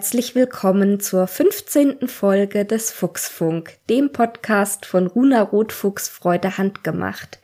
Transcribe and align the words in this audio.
herzlich 0.00 0.34
willkommen 0.34 0.98
zur 0.98 1.26
15. 1.26 2.08
Folge 2.08 2.64
des 2.64 2.90
Fuchsfunk, 2.90 3.76
dem 3.90 4.12
Podcast 4.12 4.86
von 4.86 5.06
Runa 5.06 5.42
Rotfuchs 5.42 6.08
Freude 6.08 6.56
handgemacht. 6.56 7.38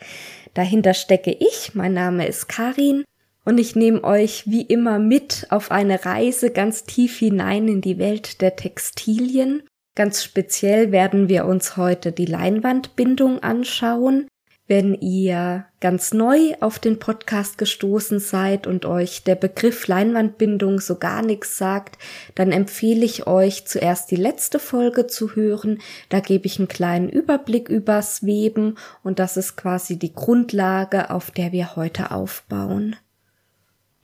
Dahinter 0.54 0.95
stecke 0.95 1.32
ich, 1.32 1.75
mein 1.75 1.93
Name 1.93 2.27
ist 2.27 2.48
Karin 2.48 3.04
und 3.45 3.58
ich 3.58 3.77
nehme 3.77 4.03
euch 4.04 4.45
wie 4.46 4.62
immer 4.62 4.98
mit 4.98 5.46
auf 5.50 5.71
eine 5.71 6.07
Reise 6.07 6.50
ganz 6.50 6.84
tief 6.84 7.18
hinein 7.18 7.68
in 7.68 7.82
die 7.82 7.98
Welt 7.98 8.40
der 8.40 8.57
Textilien. 8.57 9.62
Ganz 9.95 10.25
speziell 10.25 10.93
werden 10.93 11.29
wir 11.29 11.45
uns 11.45 11.76
heute 11.76 12.11
die 12.11 12.25
Leinwandbindung 12.25 13.43
anschauen, 13.43 14.29
wenn 14.68 14.94
ihr 14.94 15.66
ganz 15.80 16.12
neu 16.12 16.54
auf 16.61 16.79
den 16.79 16.98
Podcast 16.98 17.56
gestoßen 17.56 18.18
seid 18.18 18.66
und 18.66 18.84
euch 18.84 19.22
der 19.22 19.36
Begriff 19.36 19.86
Leinwandbindung 19.86 20.80
so 20.80 20.96
gar 20.96 21.22
nichts 21.22 21.56
sagt, 21.56 21.98
dann 22.34 22.50
empfehle 22.50 23.04
ich 23.04 23.29
euch 23.29 23.66
zuerst 23.66 24.11
die 24.11 24.16
letzte 24.16 24.58
Folge 24.58 25.06
zu 25.06 25.36
hören. 25.36 25.79
Da 26.08 26.18
gebe 26.18 26.46
ich 26.46 26.58
einen 26.58 26.68
kleinen 26.68 27.08
Überblick 27.08 27.68
übers 27.68 28.25
Weben 28.25 28.76
und 29.04 29.20
das 29.20 29.36
ist 29.36 29.56
quasi 29.56 29.98
die 29.98 30.12
Grundlage, 30.12 31.11
auf 31.11 31.30
der 31.30 31.53
wir 31.53 31.76
heute 31.76 32.11
aufbauen. 32.11 32.97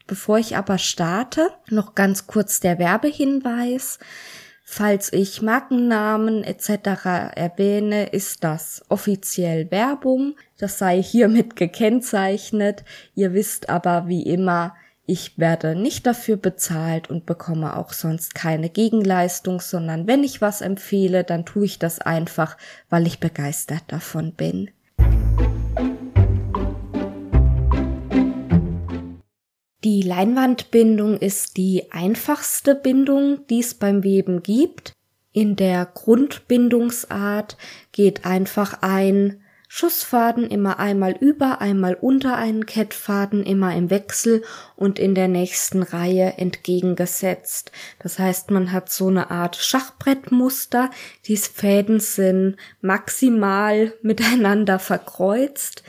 Bevor 0.07 0.39
ich 0.39 0.57
aber 0.57 0.79
starte, 0.79 1.51
noch 1.71 1.95
ganz 1.95 2.27
kurz 2.27 2.61
der 2.61 2.79
Werbehinweis. 2.79 3.99
Falls 4.65 5.13
ich 5.13 5.43
Markennamen 5.43 6.45
etc. 6.45 6.69
erwähne, 7.35 8.07
ist 8.07 8.43
das 8.43 8.83
offiziell 8.89 9.71
Werbung. 9.71 10.35
Das 10.63 10.79
sei 10.79 11.03
hiermit 11.03 11.57
gekennzeichnet. 11.57 12.85
Ihr 13.17 13.35
wisst 13.35 13.69
aber 13.69 14.07
wie 14.07 14.23
immer, 14.23 14.77
ich 15.07 15.37
werde 15.37 15.75
nicht 15.75 16.07
dafür 16.07 16.37
bezahlt 16.37 17.11
und 17.11 17.27
bekomme 17.27 17.77
auch 17.77 17.93
sonst 17.93 18.37
keine 18.37 18.71
Gegenleistung, 18.71 19.61
sondern 19.61 20.07
wenn 20.07 20.23
ich 20.23 20.41
was 20.41 20.61
empfehle, 20.61 21.25
dann 21.25 21.45
tue 21.45 21.65
ich 21.65 21.81
das 21.81 21.99
einfach, 21.99 22.57
weil 22.89 23.09
ich 23.09 23.19
begeistert 23.19 23.83
davon 23.89 24.35
bin. 24.35 24.71
Die 29.83 30.03
Leinwandbindung 30.03 31.19
ist 31.19 31.57
die 31.57 31.91
einfachste 31.91 32.77
Bindung, 32.77 33.49
die 33.51 33.59
es 33.59 33.75
beim 33.75 34.05
Weben 34.05 34.45
gibt. 34.45 34.93
In 35.33 35.57
der 35.57 35.87
Grundbindungsart 35.87 37.57
geht 37.91 38.25
einfach 38.25 38.83
ein 38.83 39.42
Schussfaden 39.75 40.51
immer 40.51 40.79
einmal 40.79 41.17
über, 41.19 41.63
einmal 41.63 41.95
unter 41.95 42.37
einen 42.37 42.67
Kettfaden, 42.67 43.43
immer 43.43 43.75
im 43.75 43.89
Wechsel 43.89 44.43
und 44.77 44.99
in 44.99 45.15
der 45.15 45.29
nächsten 45.29 45.83
Reihe 45.83 46.35
entgegengesetzt. 46.37 47.73
Das 47.99 48.19
heißt, 48.19 48.51
man 48.51 48.71
hat 48.73 48.93
so 48.93 49.09
eine 49.09 49.31
Art 49.31 49.57
Schachbrettmuster. 49.57 50.91
Die 51.25 51.39
Fäden 51.39 52.01
sind 52.01 52.59
maximal 52.83 53.95
miteinander 54.03 54.79
verkreuzt. 54.79 55.83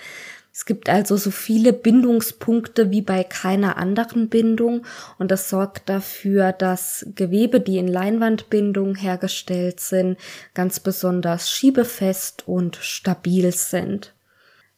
Es 0.56 0.66
gibt 0.66 0.88
also 0.88 1.18
so 1.18 1.32
viele 1.32 1.74
Bindungspunkte 1.74 2.92
wie 2.92 3.02
bei 3.02 3.24
keiner 3.24 3.78
anderen 3.78 4.30
Bindung 4.30 4.86
und 5.18 5.32
das 5.32 5.50
sorgt 5.50 5.90
dafür, 5.90 6.52
dass 6.52 7.08
Gewebe, 7.16 7.60
die 7.60 7.80
in 7.80 7.88
Leinwandbindung 7.88 8.94
hergestellt 8.94 9.80
sind, 9.80 10.20
ganz 10.54 10.80
besonders 10.80 11.50
schiebefest 11.50 12.48
und 12.48 12.76
stabil 12.76 13.52
sind. 13.52 14.14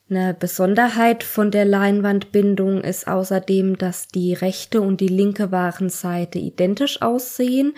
Eine 0.09 0.33
Besonderheit 0.33 1.23
von 1.23 1.51
der 1.51 1.65
Leinwandbindung 1.65 2.81
ist 2.81 3.07
außerdem, 3.07 3.77
dass 3.77 4.07
die 4.07 4.33
rechte 4.33 4.79
und 4.79 5.01
die 5.01 5.09
linke 5.09 5.51
Warenseite 5.51 6.39
identisch 6.39 7.01
aussehen, 7.01 7.73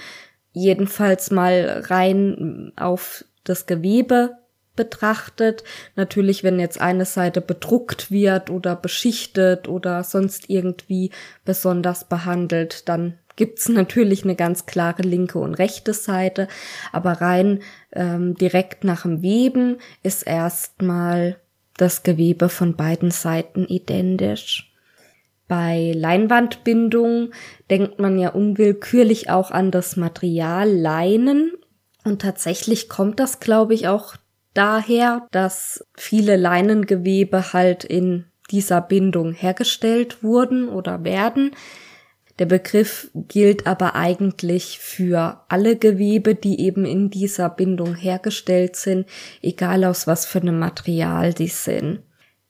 jedenfalls 0.51 1.31
mal 1.31 1.83
rein 1.87 2.73
auf 2.75 3.25
das 3.43 3.65
Gewebe 3.65 4.37
betrachtet. 4.77 5.65
Natürlich, 5.97 6.45
wenn 6.45 6.61
jetzt 6.61 6.79
eine 6.79 7.03
Seite 7.03 7.41
bedruckt 7.41 8.09
wird 8.09 8.49
oder 8.49 8.77
beschichtet 8.77 9.67
oder 9.67 10.05
sonst 10.05 10.49
irgendwie 10.49 11.11
besonders 11.43 12.05
behandelt, 12.05 12.87
dann 12.87 13.19
gibt's 13.35 13.67
natürlich 13.69 14.23
eine 14.23 14.35
ganz 14.35 14.65
klare 14.65 15.01
linke 15.01 15.39
und 15.39 15.55
rechte 15.55 15.93
Seite, 15.93 16.47
aber 16.93 17.13
rein 17.13 17.59
ähm, 17.91 18.35
direkt 18.35 18.85
nach 18.85 19.01
dem 19.01 19.21
Weben 19.21 19.77
ist 20.03 20.23
erstmal 20.23 21.37
das 21.75 22.03
Gewebe 22.03 22.47
von 22.47 22.75
beiden 22.75 23.11
Seiten 23.11 23.65
identisch. 23.65 24.73
Bei 25.47 25.93
Leinwandbindung 25.95 27.31
denkt 27.69 27.99
man 27.99 28.19
ja 28.19 28.29
unwillkürlich 28.29 29.29
auch 29.29 29.51
an 29.51 29.71
das 29.71 29.95
Material 29.95 30.69
Leinen 30.69 31.53
und 32.03 32.21
tatsächlich 32.21 32.89
kommt 32.89 33.19
das, 33.19 33.39
glaube 33.39 33.73
ich, 33.73 33.87
auch 33.87 34.15
daher, 34.57 35.27
dass 35.31 35.85
viele 35.95 36.35
Leinengewebe 36.35 37.53
halt 37.53 37.83
in 37.83 38.25
dieser 38.49 38.81
Bindung 38.81 39.33
hergestellt 39.33 40.23
wurden 40.23 40.69
oder 40.69 41.03
werden. 41.03 41.51
Der 42.39 42.45
Begriff 42.45 43.09
gilt 43.13 43.65
aber 43.65 43.95
eigentlich 43.95 44.79
für 44.79 45.41
alle 45.49 45.75
Gewebe, 45.75 46.35
die 46.35 46.61
eben 46.61 46.85
in 46.85 47.09
dieser 47.09 47.49
Bindung 47.49 47.95
hergestellt 47.95 48.75
sind, 48.75 49.07
egal 49.41 49.83
aus 49.83 50.07
was 50.07 50.25
für 50.25 50.39
einem 50.39 50.59
Material 50.59 51.33
die 51.33 51.47
sind. 51.47 52.03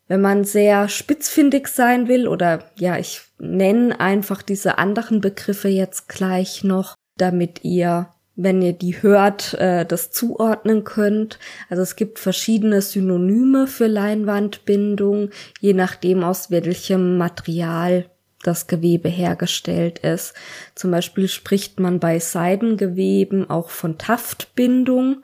Wenn 0.07 0.22
man 0.22 0.44
sehr 0.44 0.88
spitzfindig 0.88 1.68
sein 1.68 2.07
will 2.07 2.28
oder 2.28 2.63
ja, 2.78 2.97
ich 2.97 3.22
nenne 3.39 4.00
einfach 4.00 4.41
diese 4.41 4.78
anderen 4.78 5.19
Begriffe 5.19 5.68
jetzt 5.68 6.07
gleich 6.07 6.63
noch, 6.63 6.95
damit 7.18 7.63
ihr 7.63 8.09
wenn 8.38 8.62
ihr 8.62 8.74
die 8.74 9.02
hört, 9.02 9.56
äh, 9.56 9.86
das 9.86 10.12
zuordnen 10.12 10.84
könnt. 10.84 11.40
Also 11.70 11.84
es 11.84 11.98
gibt 11.98 12.20
verschiedene 12.20 12.81
Synonyme 12.81 13.68
für 13.68 13.88
Leinwandbindung, 13.88 15.31
je 15.59 15.74
nachdem 15.74 16.24
aus 16.24 16.52
welchem 16.52 17.18
Material 17.18 18.06
das 18.44 18.68
Gewebe 18.68 19.09
hergestellt 19.09 20.00
ist. 20.00 20.36
Zum 20.75 20.92
Beispiel 20.92 21.28
spricht 21.28 21.80
man 21.80 22.00
bei 22.00 22.20
Seidengeweben 22.20 23.50
auch 23.50 23.70
von 23.70 23.98
Taftbindung. 23.98 25.24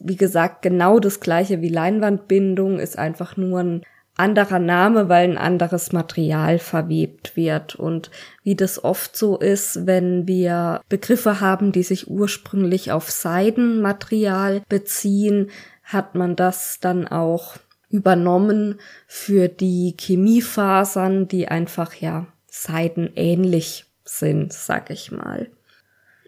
Wie 0.00 0.16
gesagt, 0.16 0.62
genau 0.62 0.98
das 0.98 1.20
gleiche 1.20 1.60
wie 1.60 1.68
Leinwandbindung 1.68 2.80
ist 2.80 2.98
einfach 2.98 3.36
nur 3.36 3.60
ein 3.60 3.82
anderer 4.18 4.58
Name, 4.58 5.08
weil 5.08 5.30
ein 5.30 5.38
anderes 5.38 5.92
Material 5.92 6.58
verwebt 6.58 7.36
wird. 7.36 7.76
Und 7.76 8.10
wie 8.42 8.54
das 8.54 8.82
oft 8.82 9.16
so 9.16 9.38
ist, 9.38 9.86
wenn 9.86 10.26
wir 10.26 10.80
Begriffe 10.88 11.40
haben, 11.40 11.72
die 11.72 11.82
sich 11.82 12.08
ursprünglich 12.10 12.92
auf 12.92 13.10
Seidenmaterial 13.10 14.62
beziehen, 14.68 15.50
hat 15.84 16.14
man 16.14 16.36
das 16.36 16.80
dann 16.80 17.06
auch 17.08 17.56
übernommen 17.90 18.78
für 19.06 19.48
die 19.48 19.94
Chemiefasern, 19.98 21.28
die 21.28 21.48
einfach 21.48 21.94
ja 21.94 22.26
seidenähnlich 22.46 23.86
sind, 24.04 24.52
sag 24.52 24.90
ich 24.90 25.10
mal. 25.10 25.48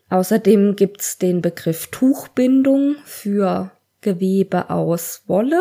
Außerdem 0.08 0.76
gibt's 0.76 1.18
den 1.18 1.40
Begriff 1.42 1.88
Tuchbindung 1.88 2.96
für 3.04 3.70
Gewebe 4.00 4.70
aus 4.70 5.22
Wolle 5.26 5.60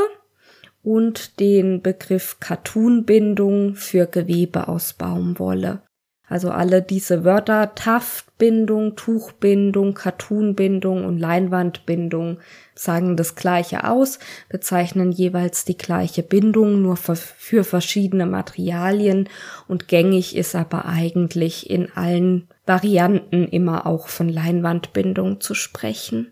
und 0.84 1.40
den 1.40 1.82
Begriff 1.82 2.40
Cartoonbindung 2.40 3.76
für 3.76 4.06
Gewebe 4.06 4.68
aus 4.68 4.94
Baumwolle. 4.94 5.82
Also 6.30 6.52
alle 6.52 6.84
diese 6.84 7.24
Wörter 7.24 7.74
Taftbindung, 7.74 8.96
Tuchbindung, 8.96 9.96
Cartoonbindung 9.96 11.04
und 11.04 11.18
Leinwandbindung 11.18 12.38
sagen 12.76 13.18
das 13.18 13.34
gleiche 13.34 13.84
aus, 13.84 14.20
bezeichnen 14.48 15.12
jeweils 15.12 15.66
die 15.66 15.78
gleiche 15.78 16.22
Bindung, 16.22 16.84
nur 16.84 16.98
für, 16.98 17.16
für 17.16 17.64
verschiedene 17.64 18.28
Materialien 18.28 19.28
und 19.68 19.88
gängig 19.88 20.36
ist 20.36 20.56
aber 20.56 20.86
eigentlich 20.86 21.68
in 21.68 21.92
allen 21.94 22.48
Varianten 22.68 23.48
immer 23.48 23.88
auch 23.88 24.08
von 24.08 24.30
Leinwandbindung 24.30 25.42
zu 25.42 25.56
sprechen. 25.56 26.32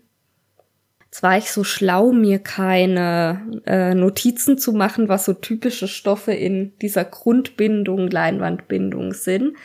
Jetzt 1.18 1.24
war 1.24 1.36
ich 1.36 1.50
so 1.50 1.64
schlau, 1.64 2.12
mir 2.12 2.38
keine 2.38 3.42
äh, 3.66 3.92
Notizen 3.92 4.56
zu 4.56 4.72
machen, 4.72 5.08
was 5.08 5.24
so 5.24 5.32
typische 5.32 5.88
Stoffe 5.88 6.32
in 6.32 6.78
dieser 6.78 7.04
Grundbindung, 7.04 8.08
Leinwandbindung 8.08 9.14
sind. 9.14 9.56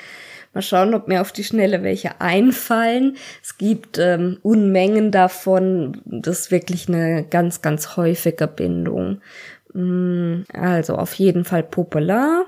Mal 0.56 0.64
schauen, 0.64 0.96
ob 0.96 1.08
mir 1.08 1.22
auf 1.22 1.32
die 1.32 1.44
Schnelle 1.44 1.84
welche 1.84 2.20
einfallen. 2.20 3.18
Es 3.44 3.60
gibt 3.60 4.00
ähm, 4.00 4.40
Unmengen 4.42 5.12
davon. 5.12 6.02
Das 6.06 6.40
ist 6.40 6.52
wirklich 6.52 6.88
eine 6.88 7.24
ganz, 7.24 7.62
ganz 7.62 7.98
häufige 7.98 8.48
Bindung. 8.48 9.22
Mm, 9.74 10.46
also 10.54 10.96
auf 10.96 11.14
jeden 11.14 11.46
Fall 11.46 11.62
Popular. 11.62 12.46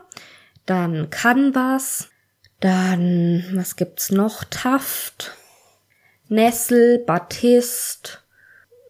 Dann 0.66 1.12
Canvas. 1.12 2.10
Dann, 2.60 3.46
was 3.54 3.76
gibt's 3.76 4.10
noch? 4.10 4.46
Taft. 4.46 5.36
Nessel, 6.28 7.04
Batist. 7.06 8.25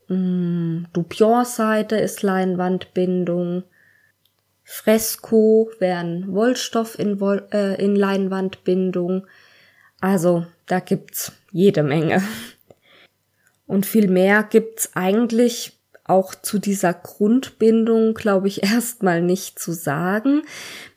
Mm, 0.07 0.85
Dupion-Seite 0.93 1.95
ist 1.97 2.21
Leinwandbindung. 2.21 3.63
Fresco 4.63 5.69
wären 5.79 6.33
Wollstoff 6.33 6.97
in, 6.97 7.19
Woll, 7.19 7.47
äh, 7.51 7.81
in 7.83 7.95
Leinwandbindung. 7.95 9.27
Also 10.01 10.45
da 10.65 10.79
gibt's 10.79 11.31
jede 11.51 11.83
Menge. 11.83 12.21
Und 13.67 13.85
viel 13.85 14.07
mehr 14.07 14.43
gibt's 14.43 14.91
eigentlich 14.95 15.79
auch 16.03 16.35
zu 16.35 16.59
dieser 16.59 16.93
Grundbindung, 16.93 18.13
glaube 18.13 18.47
ich, 18.47 18.63
erstmal 18.71 19.21
nicht 19.21 19.59
zu 19.59 19.71
sagen. 19.71 20.43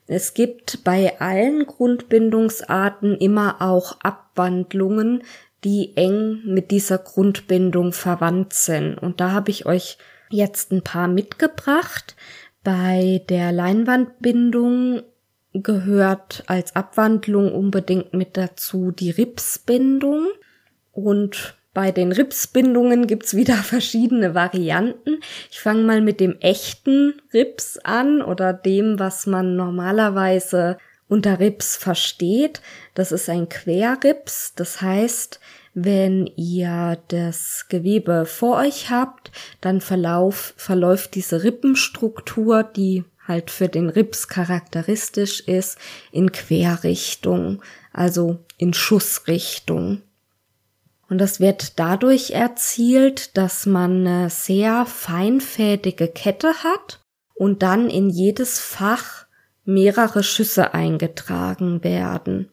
Es 0.07 0.33
gibt 0.33 0.85
bei 0.85 1.21
allen 1.21 1.67
Grundbindungsarten 1.67 3.17
immer 3.19 3.61
auch 3.61 4.01
Abwandlungen, 4.01 5.23
die 5.65 5.97
eng 5.97 6.43
mit 6.45 6.71
dieser 6.71 6.99
Grundbindung 6.99 7.93
verwandt 7.93 8.53
sind. 8.53 8.97
Und 8.97 9.21
da 9.21 9.33
habe 9.33 9.51
ich 9.51 9.67
euch 9.67 9.99
jetzt 10.31 10.73
ein 10.73 10.83
paar 10.83 11.09
mitgebracht. 11.09 12.15
Bei 12.63 13.23
der 13.29 13.53
Leinwandbindung 13.53 15.03
gehört 15.55 16.45
als 16.47 16.77
Abwandlung 16.77 17.53
unbedingt 17.53 18.13
mit 18.15 18.37
dazu 18.37 18.91
die 18.91 19.11
Ripsbindung. 19.11 20.29
Und 20.93 21.57
bei 21.75 21.93
den 21.93 22.13
Ripsbindungen 22.13 23.07
gibt's 23.07 23.35
wieder 23.35 23.55
verschiedene 23.57 24.35
Varianten. 24.35 25.21
Ich 25.51 25.61
fange 25.61 25.83
mal 25.83 26.01
mit 26.01 26.21
dem 26.21 26.37
echten 26.41 27.15
Rips 27.33 27.79
an 27.79 28.23
oder 28.23 28.53
dem, 28.53 28.99
was 28.99 29.27
man 29.27 29.57
normalerweise 29.57 30.79
unter 31.09 31.41
Rips 31.41 31.77
versteht. 31.77 32.61
Das 32.95 33.13
ist 33.13 33.29
ein 33.29 33.49
Querrips. 33.49 34.53
Das 34.55 34.81
heißt, 34.81 35.41
wenn 35.75 36.27
ihr 36.37 36.99
das 37.09 37.67
Gewebe 37.69 38.27
vor 38.27 38.59
euch 38.59 38.91
habt, 38.91 39.31
dann 39.61 39.81
verlauf, 39.81 40.55
verläuft 40.57 41.15
diese 41.15 41.45
Rippenstruktur, 41.45 42.63
die 42.63 43.05
halt 43.27 43.51
für 43.51 43.69
den 43.69 43.91
Rips 43.91 44.29
charakteristisch 44.29 45.41
ist, 45.41 45.79
in 46.11 46.33
Querrichtung, 46.33 47.63
also 47.93 48.39
in 48.57 48.75
Schussrichtung. 48.75 50.03
Und 51.09 51.19
das 51.19 51.41
wird 51.41 51.79
dadurch 51.79 52.33
erzielt, 52.33 53.37
dass 53.37 53.65
man 53.65 54.07
eine 54.07 54.31
sehr 54.31 54.85
feinfädige 54.85 56.09
Kette 56.09 56.65
hat 56.65 57.01
und 57.35 57.63
dann 57.63 57.89
in 57.89 58.11
jedes 58.11 58.59
Fach 58.59 59.28
mehrere 59.69 60.23
Schüsse 60.23 60.73
eingetragen 60.73 61.85
werden. 61.85 62.49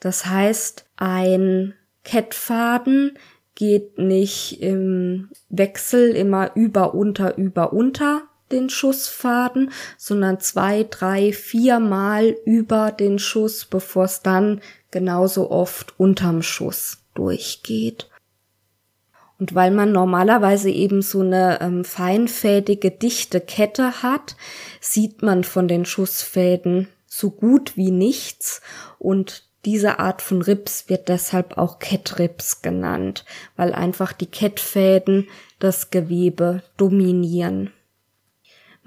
Das 0.00 0.26
heißt, 0.26 0.84
ein 0.96 1.74
Kettfaden 2.02 3.16
geht 3.54 3.98
nicht 3.98 4.60
im 4.60 5.30
Wechsel 5.48 6.10
immer 6.10 6.50
über, 6.56 6.94
unter, 6.94 7.38
über, 7.38 7.72
unter 7.72 8.22
den 8.50 8.68
Schussfaden, 8.68 9.70
sondern 9.96 10.40
zwei, 10.40 10.84
drei, 10.84 11.32
viermal 11.32 12.36
über 12.44 12.90
den 12.90 13.18
Schuss, 13.20 13.64
bevor 13.64 14.04
es 14.04 14.22
dann 14.22 14.60
genauso 14.90 15.50
oft 15.50 15.98
unterm 15.98 16.42
Schuss 16.42 16.98
durchgeht. 17.14 18.08
Und 19.38 19.54
weil 19.54 19.70
man 19.70 19.92
normalerweise 19.92 20.70
eben 20.70 21.02
so 21.02 21.20
eine 21.20 21.60
ähm, 21.60 21.84
feinfädige, 21.84 22.90
dichte 22.90 23.40
Kette 23.40 24.02
hat, 24.02 24.36
sieht 24.80 25.22
man 25.22 25.44
von 25.44 25.68
den 25.68 25.84
Schussfäden 25.84 26.88
so 27.06 27.30
gut 27.30 27.76
wie 27.76 27.90
nichts 27.90 28.60
und 28.98 29.44
diese 29.64 29.98
Art 29.98 30.22
von 30.22 30.42
Rips 30.42 30.88
wird 30.88 31.08
deshalb 31.08 31.58
auch 31.58 31.80
Kettrips 31.80 32.62
genannt, 32.62 33.24
weil 33.56 33.74
einfach 33.74 34.12
die 34.12 34.26
Kettfäden 34.26 35.28
das 35.58 35.90
Gewebe 35.90 36.62
dominieren. 36.76 37.72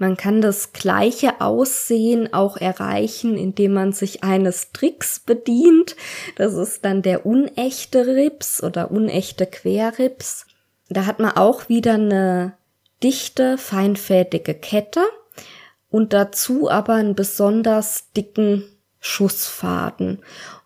Man 0.00 0.16
kann 0.16 0.40
das 0.40 0.72
gleiche 0.72 1.42
Aussehen 1.42 2.32
auch 2.32 2.56
erreichen, 2.56 3.36
indem 3.36 3.74
man 3.74 3.92
sich 3.92 4.24
eines 4.24 4.72
Tricks 4.72 5.20
bedient. 5.20 5.94
Das 6.36 6.54
ist 6.54 6.86
dann 6.86 7.02
der 7.02 7.26
unechte 7.26 8.06
Rips 8.06 8.62
oder 8.62 8.90
unechte 8.90 9.44
Querrips. 9.44 10.46
Da 10.88 11.04
hat 11.04 11.18
man 11.18 11.32
auch 11.32 11.68
wieder 11.68 11.94
eine 11.94 12.54
dichte, 13.02 13.58
feinfädige 13.58 14.54
Kette 14.54 15.02
und 15.90 16.14
dazu 16.14 16.70
aber 16.70 16.94
einen 16.94 17.14
besonders 17.14 18.10
dicken 18.12 18.64
Schussfaden. 19.00 20.18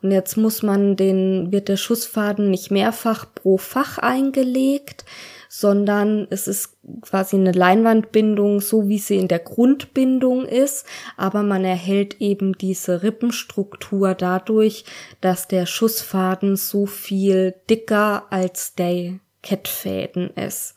Und 0.03 0.11
jetzt 0.11 0.37
muss 0.37 0.63
man 0.63 0.97
den, 0.97 1.53
wird 1.53 1.69
der 1.69 1.77
Schussfaden 1.77 2.51
nicht 2.51 2.71
mehrfach 2.71 3.27
pro 3.33 3.59
Fach 3.59 3.99
eingelegt, 3.99 5.05
sondern 5.49 6.27
es 6.31 6.49
ist 6.49 6.77
quasi 7.01 7.37
eine 7.37 7.53
Leinwandbindung, 7.53 8.61
so 8.61 8.89
wie 8.89 8.99
sie 8.99 9.19
in 9.19 9.29
der 9.29 9.39
Grundbindung 9.39 10.47
ist, 10.47 10.85
aber 11.17 11.45
man 11.45 11.65
erhält 11.65 12.21
eben 12.21 12.59
diese 12.59 13.05
Rippenstruktur 13.05 14.15
dadurch, 14.15 14.85
dass 15.21 15.47
der 15.47 15.67
Schussfaden 15.67 16.57
so 16.57 16.87
viel 16.87 17.55
dicker 17.71 18.25
als 18.31 18.75
der 18.75 19.21
Kettfäden 19.43 20.31
ist. 20.31 20.75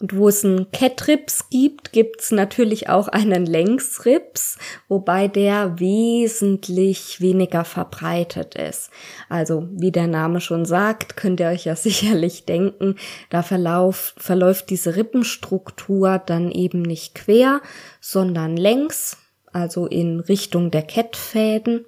Und 0.00 0.16
wo 0.16 0.28
es 0.28 0.46
einen 0.46 0.70
Kettrips 0.70 1.50
gibt, 1.50 1.92
gibt's 1.92 2.30
natürlich 2.30 2.88
auch 2.88 3.08
einen 3.08 3.44
Längsrips, 3.44 4.56
wobei 4.88 5.28
der 5.28 5.78
wesentlich 5.78 7.20
weniger 7.20 7.66
verbreitet 7.66 8.54
ist. 8.54 8.90
Also, 9.28 9.68
wie 9.72 9.92
der 9.92 10.06
Name 10.06 10.40
schon 10.40 10.64
sagt, 10.64 11.18
könnt 11.18 11.38
ihr 11.38 11.48
euch 11.48 11.66
ja 11.66 11.76
sicherlich 11.76 12.46
denken, 12.46 12.96
da 13.28 13.42
verlauf, 13.42 14.14
verläuft 14.16 14.70
diese 14.70 14.96
Rippenstruktur 14.96 16.18
dann 16.24 16.50
eben 16.50 16.80
nicht 16.80 17.14
quer, 17.14 17.60
sondern 18.00 18.56
längs, 18.56 19.18
also 19.52 19.86
in 19.86 20.20
Richtung 20.20 20.70
der 20.70 20.82
Kettfäden. 20.82 21.84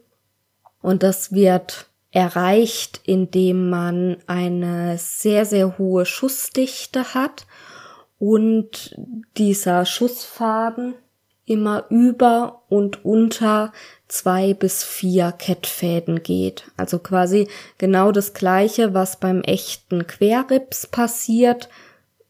Und 0.83 1.03
das 1.03 1.33
wird 1.33 1.87
erreicht, 2.11 3.01
indem 3.05 3.71
man 3.71 4.19
eine 4.27 4.99
sehr, 4.99 5.47
sehr 5.47 5.79
hohe 5.79 6.05
Schussdichte 6.05 7.15
hat 7.15 7.47
und 8.23 8.95
dieser 9.37 9.85
Schussfaden 9.85 10.95
immer 11.45 11.87
über 11.91 12.63
und 12.69 13.05
unter 13.05 13.73
zwei 14.07 14.55
bis 14.55 14.85
vier 14.85 15.33
Kettfäden 15.33 16.23
geht. 16.23 16.71
Also 16.77 17.01
quasi 17.01 17.49
genau 17.79 18.13
das 18.13 18.33
gleiche, 18.33 18.95
was 18.95 19.19
beim 19.19 19.41
echten 19.41 20.07
Querrips 20.07 20.87
passiert, 20.87 21.69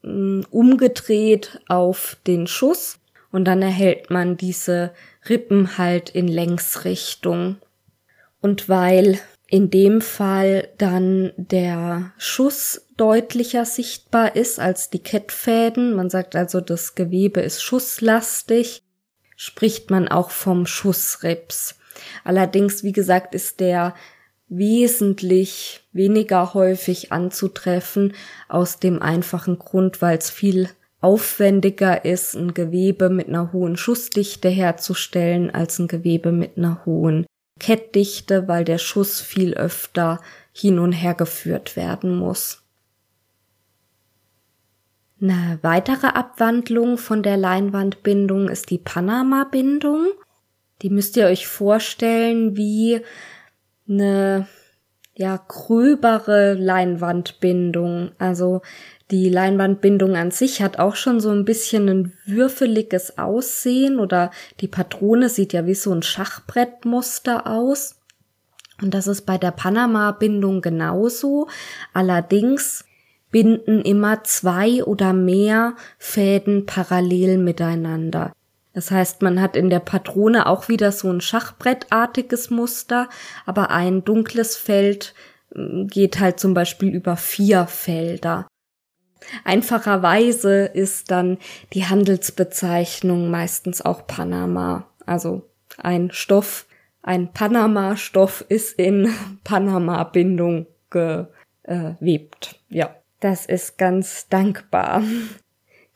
mm, 0.01 0.41
umgedreht 0.49 1.59
auf 1.67 2.17
den 2.25 2.47
Schuss 2.47 2.97
und 3.31 3.45
dann 3.45 3.61
erhält 3.61 4.09
man 4.09 4.35
diese 4.35 4.95
Rippen 5.29 5.77
halt 5.77 6.09
in 6.09 6.27
Längsrichtung. 6.27 7.57
Und 8.41 8.67
weil 8.67 9.19
in 9.47 9.69
dem 9.69 10.01
Fall 10.01 10.69
dann 10.79 11.33
der 11.37 12.13
Schuss 12.17 12.82
deutlicher 12.97 13.65
sichtbar 13.65 14.35
ist 14.35 14.59
als 14.59 14.89
die 14.89 14.99
Kettfäden. 14.99 15.95
Man 15.95 16.09
sagt 16.09 16.35
also, 16.35 16.61
das 16.61 16.95
Gewebe 16.95 17.41
ist 17.41 17.61
schusslastig, 17.61 18.83
spricht 19.35 19.89
man 19.89 20.07
auch 20.07 20.29
vom 20.29 20.65
Schussrips. 20.65 21.75
Allerdings, 22.23 22.83
wie 22.83 22.91
gesagt, 22.91 23.35
ist 23.35 23.59
der 23.59 23.93
wesentlich 24.47 25.81
weniger 25.91 26.53
häufig 26.53 27.11
anzutreffen 27.11 28.13
aus 28.49 28.79
dem 28.79 29.01
einfachen 29.01 29.57
Grund, 29.57 30.01
weil 30.01 30.17
es 30.17 30.29
viel 30.29 30.69
aufwendiger 31.01 32.05
ist, 32.05 32.35
ein 32.35 32.53
Gewebe 32.53 33.09
mit 33.09 33.27
einer 33.27 33.51
hohen 33.51 33.75
Schussdichte 33.75 34.49
herzustellen 34.49 35.53
als 35.53 35.79
ein 35.79 35.87
Gewebe 35.87 36.31
mit 36.31 36.57
einer 36.57 36.85
hohen 36.85 37.25
Kettdichte, 37.59 38.47
weil 38.47 38.63
der 38.63 38.77
Schuss 38.77 39.21
viel 39.21 39.53
öfter 39.53 40.21
hin 40.53 40.79
und 40.79 40.93
her 40.93 41.13
geführt 41.13 41.75
werden 41.75 42.15
muss. 42.15 42.62
Eine 45.23 45.57
weitere 45.61 46.07
Abwandlung 46.07 46.97
von 46.97 47.23
der 47.23 47.37
Leinwandbindung 47.37 48.49
ist 48.49 48.69
die 48.69 48.77
Panama-Bindung. 48.77 50.07
Die 50.81 50.89
müsst 50.89 51.15
ihr 51.15 51.27
euch 51.27 51.47
vorstellen 51.47 52.57
wie 52.57 52.99
eine 53.87 54.47
ja 55.15 55.37
gröbere 55.47 56.55
Leinwandbindung. 56.55 58.11
Also 58.17 58.63
die 59.11 59.29
Leinwandbindung 59.29 60.17
an 60.17 60.31
sich 60.31 60.61
hat 60.61 60.77
auch 60.77 60.97
schon 60.97 61.21
so 61.21 61.29
ein 61.29 61.45
bisschen 61.45 61.87
ein 61.87 62.13
würfeliges 62.25 63.17
Aussehen 63.17 64.01
oder 64.01 64.29
die 64.59 64.67
Patrone 64.67 65.29
sieht 65.29 65.53
ja 65.53 65.65
wie 65.65 65.75
so 65.75 65.93
ein 65.93 66.03
Schachbrettmuster 66.03 67.47
aus. 67.47 68.01
Und 68.81 68.93
das 68.93 69.07
ist 69.07 69.21
bei 69.21 69.37
der 69.37 69.51
Panama-Bindung 69.51 70.59
genauso. 70.59 71.47
Allerdings 71.93 72.83
binden 73.33 73.81
immer 73.81 74.23
zwei 74.23 74.83
oder 74.83 75.11
mehr 75.11 75.73
Fäden 75.97 76.65
parallel 76.65 77.39
miteinander. 77.39 78.31
Das 78.73 78.91
heißt, 78.91 79.23
man 79.23 79.41
hat 79.41 79.55
in 79.55 79.69
der 79.69 79.79
Patrone 79.79 80.45
auch 80.45 80.69
wieder 80.69 80.91
so 80.91 81.11
ein 81.11 81.19
Schachbrettartiges 81.19 82.51
Muster, 82.51 83.09
aber 83.45 83.71
ein 83.71 84.05
dunkles 84.05 84.55
Feld 84.55 85.15
mm, 85.53 85.87
geht 85.87 86.19
halt 86.19 86.39
zum 86.39 86.53
Beispiel 86.53 86.93
über 86.93 87.17
vier 87.17 87.65
Felder. 87.65 88.47
Einfacherweise 89.43 90.65
ist 90.65 91.09
dann 91.09 91.39
die 91.73 91.85
Handelsbezeichnung 91.85 93.31
meistens 93.31 93.81
auch 93.81 94.05
Panama. 94.05 94.87
Also 95.07 95.49
ein 95.77 96.11
Stoff, 96.11 96.67
ein 97.01 97.33
Panama-Stoff 97.33 98.45
ist 98.47 98.77
in 98.77 99.11
Panama-Bindung 99.43 100.67
äh, 100.91 101.25
webt. 101.99 102.59
Ja, 102.69 102.95
das 103.23 103.45
ist 103.45 103.77
ganz 103.77 104.27
dankbar. 104.27 105.03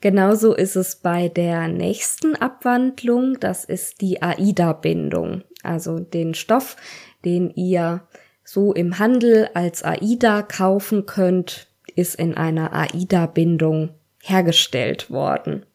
Genauso 0.00 0.54
ist 0.54 0.76
es 0.76 0.96
bei 0.96 1.28
der 1.28 1.68
nächsten 1.68 2.36
Abwandlung, 2.36 3.38
das 3.40 3.64
ist 3.64 4.00
die 4.00 4.22
AIDA-Bindung, 4.22 5.42
also 5.62 5.98
den 5.98 6.34
Stoff, 6.34 6.76
den 7.24 7.50
ihr 7.50 8.06
so 8.44 8.72
im 8.72 8.98
Handel 8.98 9.50
als 9.52 9.82
AIDA 9.82 10.42
kaufen 10.42 11.04
könnt, 11.04 11.68
ist 11.96 12.14
in 12.14 12.34
einer 12.34 12.72
AIDA-Bindung 12.72 13.90
hergestellt 14.22 15.10
worden. 15.10 15.66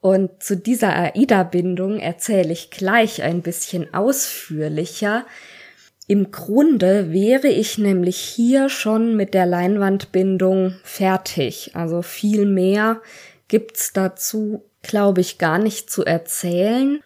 Und 0.00 0.42
zu 0.42 0.56
dieser 0.56 0.94
AIDA-Bindung 0.94 1.98
erzähle 1.98 2.52
ich 2.52 2.70
gleich 2.70 3.22
ein 3.22 3.42
bisschen 3.42 3.92
ausführlicher. 3.92 5.26
Im 6.10 6.30
Grunde 6.30 7.12
wäre 7.12 7.48
ich 7.48 7.76
nämlich 7.76 8.16
hier 8.16 8.70
schon 8.70 9.14
mit 9.14 9.34
der 9.34 9.44
Leinwandbindung 9.44 10.74
fertig. 10.82 11.72
Also 11.74 12.00
viel 12.00 12.46
mehr 12.46 13.02
gibt's 13.46 13.92
dazu, 13.92 14.64
glaube 14.80 15.20
ich, 15.20 15.36
gar 15.36 15.58
nicht 15.58 15.90
zu 15.90 16.06
erzählen. 16.06 17.02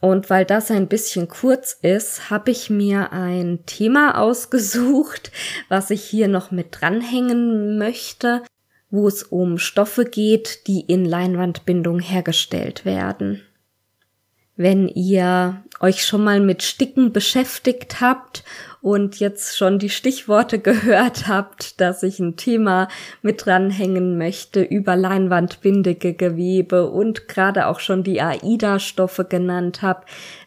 Und 0.00 0.30
weil 0.30 0.44
das 0.44 0.72
ein 0.72 0.88
bisschen 0.88 1.28
kurz 1.28 1.78
ist, 1.80 2.28
habe 2.28 2.50
ich 2.50 2.70
mir 2.70 3.12
ein 3.12 3.60
Thema 3.66 4.18
ausgesucht, 4.18 5.30
was 5.68 5.90
ich 5.90 6.02
hier 6.02 6.26
noch 6.26 6.50
mit 6.50 6.68
dranhängen 6.72 7.78
möchte, 7.78 8.42
wo 8.90 9.06
es 9.06 9.22
um 9.22 9.58
Stoffe 9.58 10.04
geht, 10.06 10.66
die 10.66 10.80
in 10.80 11.04
Leinwandbindung 11.04 12.00
hergestellt 12.00 12.84
werden. 12.84 13.42
Wenn 14.62 14.88
ihr 14.88 15.64
euch 15.80 16.04
schon 16.04 16.22
mal 16.22 16.38
mit 16.38 16.62
Sticken 16.62 17.14
beschäftigt 17.14 18.02
habt 18.02 18.44
und 18.82 19.18
jetzt 19.18 19.56
schon 19.56 19.78
die 19.78 19.88
Stichworte 19.88 20.58
gehört 20.70 21.28
habt, 21.28 21.80
dass 21.80 22.02
ich 22.02 22.18
ein 22.18 22.36
Thema 22.36 22.88
mit 23.22 23.46
dranhängen 23.46 24.18
möchte 24.18 24.60
über 24.60 24.96
leinwandbindige 24.96 26.12
Gewebe 26.12 26.90
und 26.90 27.26
gerade 27.26 27.68
auch 27.68 27.80
schon 27.80 28.02
die 28.02 28.20
AIDA-Stoffe 28.20 29.24
genannt 29.24 29.80
habe, 29.80 30.02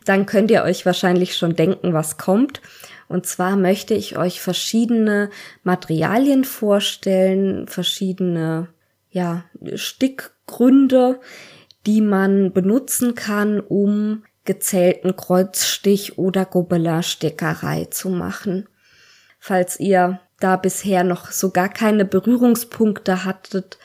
dann 0.06 0.28
könnt 0.28 0.52
ihr 0.52 0.62
euch 0.62 0.86
wahrscheinlich 0.86 1.36
schon 1.36 1.56
denken, 1.56 1.94
was 1.94 2.20
kommt. 2.20 2.62
Und 3.08 3.26
zwar 3.26 3.56
möchte 3.56 3.96
ich 3.96 4.16
euch 4.16 4.42
verschiedene 4.42 5.32
Materialien 5.64 6.44
vorstellen, 6.44 7.68
verschiedene, 7.68 8.68
ja, 9.10 9.46
Stickgründe, 9.74 11.20
die 11.86 12.02
man 12.02 12.54
benutzen 12.54 13.16
kann, 13.16 13.60
um 13.60 14.24
gezählten 14.46 15.16
Kreuzstich 15.16 16.18
oder 16.18 16.46
Gobelin-Stickerei 16.46 17.86
zu 17.86 18.10
machen. 18.10 18.68
Falls 19.40 19.80
ihr 19.80 20.20
da 20.40 20.58
bisher 20.58 21.04
noch 21.04 21.32
so 21.32 21.52
gar 21.52 21.70
keine 21.70 22.06
Berührungspunkte 22.06 23.26
hattet, 23.26 23.78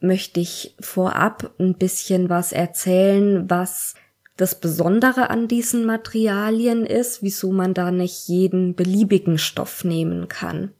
möchte 0.00 0.40
ich 0.40 0.74
vorab 0.80 1.52
ein 1.58 1.74
bisschen 1.74 2.28
was 2.28 2.52
erzählen, 2.52 3.48
was 3.48 3.94
das 4.36 4.58
Besondere 4.58 5.30
an 5.30 5.46
diesen 5.46 5.84
Materialien 5.84 6.86
ist, 6.86 7.22
wieso 7.22 7.52
man 7.52 7.74
da 7.74 7.90
nicht 7.90 8.26
jeden 8.28 8.74
beliebigen 8.74 9.38
Stoff 9.38 9.84
nehmen 9.84 10.26
kann. 10.28 10.72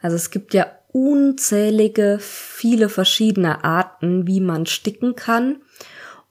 Also 0.00 0.16
es 0.16 0.30
gibt 0.30 0.54
ja 0.54 0.66
unzählige, 0.92 2.18
viele 2.20 2.88
verschiedene 2.88 3.64
Arten, 3.64 4.26
wie 4.26 4.40
man 4.40 4.66
sticken 4.66 5.16
kann. 5.16 5.62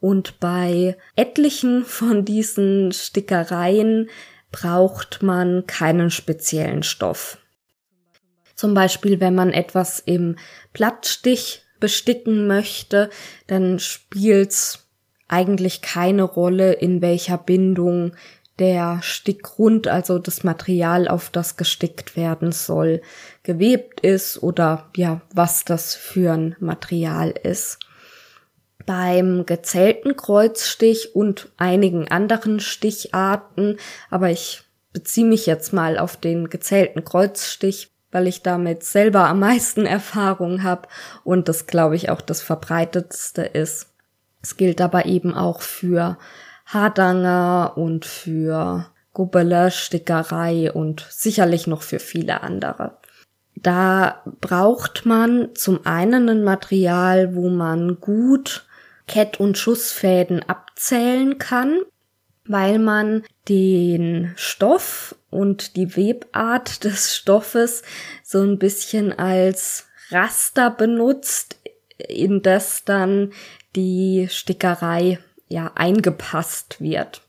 Und 0.02 0.40
bei 0.40 0.98
etlichen 1.16 1.86
von 1.86 2.26
diesen 2.26 2.92
Stickereien 2.92 4.10
braucht 4.52 5.22
man 5.22 5.66
keinen 5.68 6.10
speziellen 6.10 6.84
Stoff. 6.84 7.38
Zum 8.56 8.74
Beispiel, 8.74 9.20
wenn 9.20 9.36
man 9.36 9.52
etwas 9.52 10.00
im 10.00 10.36
Blattstich 10.74 11.64
besticken 11.80 12.48
möchte, 12.48 13.10
dann 13.48 13.80
spielt's 13.80 14.88
eigentlich 15.28 15.82
keine 15.82 16.24
Rolle, 16.24 16.74
in 16.74 17.02
welcher 17.02 17.38
Bindung 17.38 18.14
der 18.60 19.00
Stickgrund, 19.02 19.88
also 19.88 20.20
das 20.20 20.44
Material, 20.44 21.08
auf 21.08 21.30
das 21.30 21.58
gestickt 21.58 22.16
werden 22.16 22.52
soll, 22.52 23.02
gewebt 23.44 24.02
ist 24.02 24.42
oder 24.42 24.90
ja, 24.96 25.22
was 25.34 25.64
das 25.64 25.96
für 25.96 26.34
ein 26.34 26.56
Material 26.60 27.32
ist. 27.32 27.80
Beim 28.86 29.46
gezählten 29.46 30.16
Kreuzstich 30.16 31.16
und 31.16 31.50
einigen 31.58 32.08
anderen 32.10 32.60
Sticharten, 32.60 33.78
aber 34.10 34.30
ich 34.30 34.64
beziehe 34.94 35.28
mich 35.28 35.46
jetzt 35.46 35.74
mal 35.74 35.98
auf 35.98 36.18
den 36.18 36.50
gezählten 36.50 37.04
Kreuzstich, 37.04 37.92
weil 38.12 38.28
ich 38.28 38.42
damit 38.42 38.84
selber 38.84 39.28
am 39.28 39.40
meisten 39.40 39.86
Erfahrung 39.86 40.64
habe 40.64 40.88
und 41.24 41.50
das 41.50 41.68
glaube 41.68 41.96
ich 41.96 42.10
auch 42.10 42.22
das 42.22 42.42
verbreitetste 42.42 43.44
ist. 43.44 43.88
Es 44.42 44.58
gilt 44.58 44.82
aber 44.82 45.06
eben 45.06 45.34
auch 45.34 45.62
für 45.62 46.18
Hardanger 46.66 47.74
und 47.76 48.06
für 48.06 48.88
Gobele, 49.14 49.72
Stickerei 49.72 50.72
und 50.72 51.06
sicherlich 51.10 51.68
noch 51.68 51.82
für 51.82 52.00
viele 52.00 52.42
andere. 52.42 52.98
Da 53.56 54.24
braucht 54.40 55.06
man 55.06 55.50
zum 55.54 55.86
einen 55.86 56.30
ein 56.30 56.44
Material, 56.44 57.36
wo 57.36 57.50
man 57.50 58.00
gut 58.00 58.66
Kett- 59.12 59.42
und 59.42 59.58
Schussfäden 59.58 60.42
abzählen 60.48 61.38
kann, 61.38 61.82
weil 62.46 62.80
man 62.80 63.24
den 63.50 64.32
Stoff 64.38 65.16
und 65.30 65.76
die 65.76 65.98
Webart 65.98 66.86
des 66.86 67.14
Stoffes 67.14 67.84
so 68.24 68.42
ein 68.42 68.58
bisschen 68.58 69.12
als 69.12 69.88
Raster 70.12 70.72
benutzt, 70.72 71.58
in 71.98 72.42
das 72.42 72.86
dann 72.86 73.34
die 73.76 74.28
Stickerei 74.30 75.20
ja 75.50 75.74
eingepasst 75.76 76.80
wird. 76.80 77.22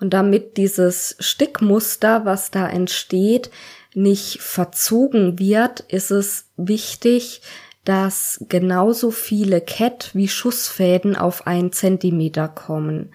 Und 0.00 0.14
damit 0.14 0.56
dieses 0.56 1.16
Stickmuster, 1.20 2.24
was 2.24 2.50
da 2.50 2.68
entsteht, 2.68 3.50
nicht 3.92 4.40
verzogen 4.40 5.38
wird, 5.38 5.80
ist 5.80 6.10
es 6.10 6.46
wichtig, 6.56 7.42
dass 7.86 8.44
genauso 8.48 9.12
viele 9.12 9.60
Kett 9.60 10.10
wie 10.12 10.28
Schussfäden 10.28 11.16
auf 11.16 11.46
einen 11.46 11.72
Zentimeter 11.72 12.48
kommen. 12.48 13.12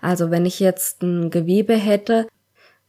Also 0.00 0.30
wenn 0.30 0.46
ich 0.46 0.60
jetzt 0.60 1.02
ein 1.02 1.30
Gewebe 1.30 1.74
hätte, 1.76 2.26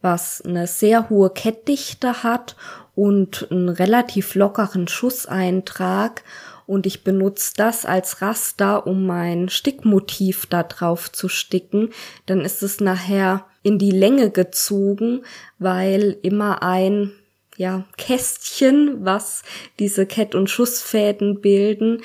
was 0.00 0.40
eine 0.40 0.66
sehr 0.66 1.10
hohe 1.10 1.30
Kettdichte 1.30 2.22
hat 2.22 2.56
und 2.94 3.48
einen 3.50 3.68
relativ 3.68 4.34
lockeren 4.34 4.88
Schusseintrag 4.88 6.24
und 6.66 6.86
ich 6.86 7.04
benutze 7.04 7.52
das 7.56 7.84
als 7.84 8.22
Raster, 8.22 8.86
um 8.86 9.04
mein 9.04 9.50
Stickmotiv 9.50 10.46
da 10.46 10.62
drauf 10.62 11.12
zu 11.12 11.28
sticken, 11.28 11.90
dann 12.24 12.40
ist 12.40 12.62
es 12.62 12.80
nachher 12.80 13.44
in 13.62 13.78
die 13.78 13.90
Länge 13.90 14.30
gezogen, 14.30 15.22
weil 15.58 16.16
immer 16.22 16.62
ein 16.62 17.12
ja, 17.56 17.84
Kästchen, 17.96 19.04
was 19.04 19.42
diese 19.78 20.06
Kett- 20.06 20.34
und 20.34 20.50
Schussfäden 20.50 21.40
bilden, 21.40 22.02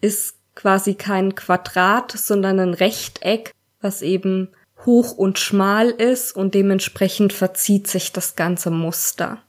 ist 0.00 0.36
quasi 0.54 0.94
kein 0.94 1.34
Quadrat, 1.34 2.12
sondern 2.12 2.60
ein 2.60 2.74
Rechteck, 2.74 3.52
was 3.80 4.02
eben 4.02 4.48
hoch 4.84 5.12
und 5.12 5.38
schmal 5.38 5.90
ist 5.90 6.32
und 6.32 6.54
dementsprechend 6.54 7.32
verzieht 7.32 7.86
sich 7.86 8.12
das 8.12 8.36
ganze 8.36 8.70
Muster. 8.70 9.42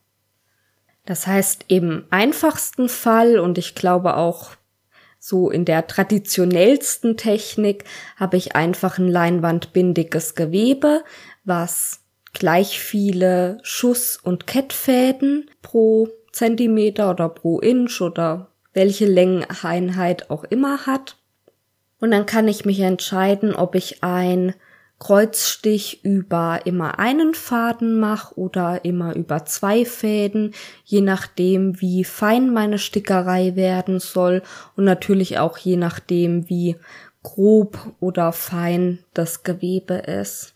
Das 1.05 1.27
heißt, 1.27 1.65
im 1.67 2.05
einfachsten 2.11 2.87
Fall 2.87 3.39
und 3.39 3.57
ich 3.57 3.75
glaube 3.75 4.15
auch 4.15 4.51
so 5.19 5.49
in 5.49 5.65
der 5.65 5.87
traditionellsten 5.87 7.17
Technik 7.17 7.85
habe 8.17 8.37
ich 8.37 8.55
einfach 8.55 8.97
ein 8.97 9.07
leinwandbindiges 9.07 10.35
Gewebe, 10.35 11.03
was 11.45 12.02
gleich 12.33 12.79
viele 12.79 13.59
Schuss- 13.63 14.19
und 14.21 14.47
Kettfäden 14.47 15.49
pro 15.61 16.09
Zentimeter 16.31 17.11
oder 17.11 17.29
pro 17.29 17.59
Inch 17.59 18.01
oder 18.01 18.49
welche 18.73 19.05
Längeneinheit 19.05 20.29
auch 20.29 20.43
immer 20.43 20.85
hat. 20.85 21.17
Und 21.99 22.11
dann 22.11 22.25
kann 22.25 22.47
ich 22.47 22.65
mich 22.65 22.79
entscheiden, 22.81 23.55
ob 23.55 23.75
ich 23.75 24.03
ein 24.03 24.55
Kreuzstich 24.99 26.03
über 26.03 26.61
immer 26.65 26.97
einen 26.97 27.33
Faden 27.33 27.99
mache 27.99 28.39
oder 28.39 28.85
immer 28.85 29.15
über 29.15 29.45
zwei 29.45 29.85
Fäden, 29.85 30.53
je 30.85 31.01
nachdem, 31.01 31.81
wie 31.81 32.03
fein 32.03 32.53
meine 32.53 32.79
Stickerei 32.79 33.55
werden 33.55 33.99
soll 33.99 34.43
und 34.75 34.85
natürlich 34.85 35.39
auch 35.39 35.57
je 35.57 35.75
nachdem, 35.75 36.49
wie 36.49 36.77
grob 37.21 37.77
oder 37.99 38.31
fein 38.31 38.99
das 39.13 39.43
Gewebe 39.43 39.95
ist. 39.95 40.52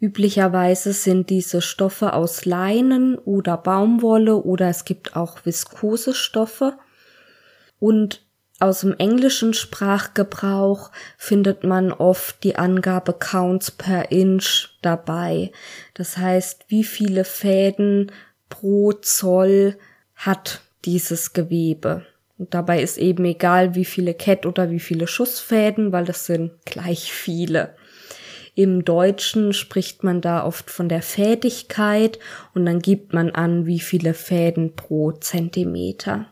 Üblicherweise 0.00 0.92
sind 0.92 1.28
diese 1.28 1.60
Stoffe 1.60 2.12
aus 2.12 2.44
Leinen 2.44 3.18
oder 3.18 3.56
Baumwolle 3.56 4.36
oder 4.36 4.68
es 4.68 4.84
gibt 4.84 5.16
auch 5.16 5.44
viskose 5.44 6.14
Stoffe. 6.14 6.78
Und 7.80 8.24
aus 8.60 8.80
dem 8.80 8.94
englischen 8.98 9.54
Sprachgebrauch 9.54 10.90
findet 11.16 11.64
man 11.64 11.92
oft 11.92 12.42
die 12.44 12.56
Angabe 12.56 13.12
Counts 13.12 13.70
per 13.72 14.10
Inch 14.12 14.68
dabei. 14.82 15.52
Das 15.94 16.16
heißt, 16.16 16.66
wie 16.68 16.84
viele 16.84 17.24
Fäden 17.24 18.12
pro 18.48 18.92
Zoll 18.92 19.78
hat 20.14 20.60
dieses 20.84 21.32
Gewebe. 21.32 22.06
Und 22.36 22.54
dabei 22.54 22.82
ist 22.82 22.98
eben 22.98 23.24
egal, 23.24 23.74
wie 23.74 23.84
viele 23.84 24.14
Kett 24.14 24.46
oder 24.46 24.70
wie 24.70 24.80
viele 24.80 25.08
Schussfäden, 25.08 25.90
weil 25.92 26.04
das 26.04 26.26
sind 26.26 26.52
gleich 26.64 27.12
viele. 27.12 27.74
Im 28.58 28.84
Deutschen 28.84 29.52
spricht 29.52 30.02
man 30.02 30.20
da 30.20 30.44
oft 30.44 30.68
von 30.68 30.88
der 30.88 31.00
Fädigkeit 31.00 32.18
und 32.54 32.66
dann 32.66 32.80
gibt 32.80 33.12
man 33.12 33.30
an, 33.30 33.66
wie 33.66 33.78
viele 33.78 34.14
Fäden 34.14 34.74
pro 34.74 35.12
Zentimeter. 35.12 36.26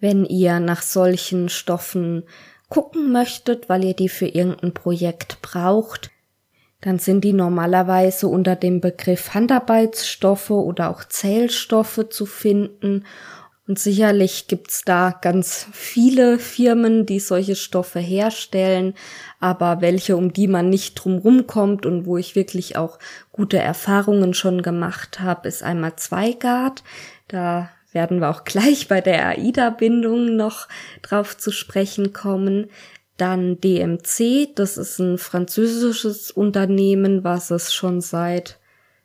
Wenn 0.00 0.24
ihr 0.24 0.60
nach 0.60 0.80
solchen 0.80 1.50
Stoffen 1.50 2.22
gucken 2.70 3.12
möchtet, 3.12 3.68
weil 3.68 3.84
ihr 3.84 3.92
die 3.92 4.08
für 4.08 4.28
irgendein 4.28 4.72
Projekt 4.72 5.42
braucht, 5.42 6.10
dann 6.80 6.98
sind 6.98 7.22
die 7.22 7.34
normalerweise 7.34 8.26
unter 8.26 8.56
dem 8.56 8.80
Begriff 8.80 9.34
Handarbeitsstoffe 9.34 10.48
oder 10.48 10.88
auch 10.88 11.04
Zählstoffe 11.04 12.08
zu 12.08 12.24
finden 12.24 13.04
und 13.66 13.78
sicherlich 13.78 14.46
gibt's 14.46 14.82
da 14.84 15.18
ganz 15.22 15.66
viele 15.72 16.38
Firmen, 16.38 17.06
die 17.06 17.18
solche 17.18 17.56
Stoffe 17.56 17.98
herstellen, 17.98 18.94
aber 19.44 19.82
welche, 19.82 20.16
um 20.16 20.32
die 20.32 20.48
man 20.48 20.70
nicht 20.70 20.94
drumrum 20.94 21.46
kommt 21.46 21.84
und 21.84 22.06
wo 22.06 22.16
ich 22.16 22.34
wirklich 22.34 22.78
auch 22.78 22.98
gute 23.30 23.58
Erfahrungen 23.58 24.32
schon 24.32 24.62
gemacht 24.62 25.20
habe, 25.20 25.48
ist 25.48 25.62
einmal 25.62 25.96
Zweigart. 25.96 26.82
Da 27.28 27.68
werden 27.92 28.22
wir 28.22 28.30
auch 28.30 28.44
gleich 28.46 28.88
bei 28.88 29.02
der 29.02 29.26
AIDA-Bindung 29.26 30.34
noch 30.34 30.66
drauf 31.02 31.36
zu 31.36 31.52
sprechen 31.52 32.14
kommen. 32.14 32.70
Dann 33.18 33.60
DMC, 33.60 34.54
das 34.54 34.78
ist 34.78 34.98
ein 34.98 35.18
französisches 35.18 36.30
Unternehmen, 36.30 37.22
was 37.22 37.50
es 37.50 37.74
schon 37.74 38.00
seit 38.00 38.58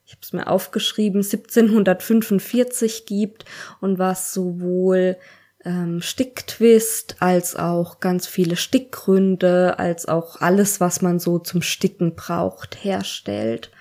ich 0.05 0.13
habe 0.13 0.21
es 0.23 0.33
mir 0.33 0.47
aufgeschrieben, 0.47 1.21
1745 1.21 3.05
gibt 3.05 3.45
und 3.79 3.99
was 3.99 4.33
sowohl 4.33 5.17
ähm, 5.65 6.01
Sticktwist 6.01 7.17
als 7.19 7.55
auch 7.55 7.99
ganz 7.99 8.27
viele 8.27 8.55
Stickgründe, 8.55 9.77
als 9.77 10.07
auch 10.07 10.41
alles, 10.41 10.79
was 10.79 11.01
man 11.01 11.19
so 11.19 11.39
zum 11.39 11.61
Sticken 11.61 12.15
braucht, 12.15 12.83
herstellt. 12.83 13.71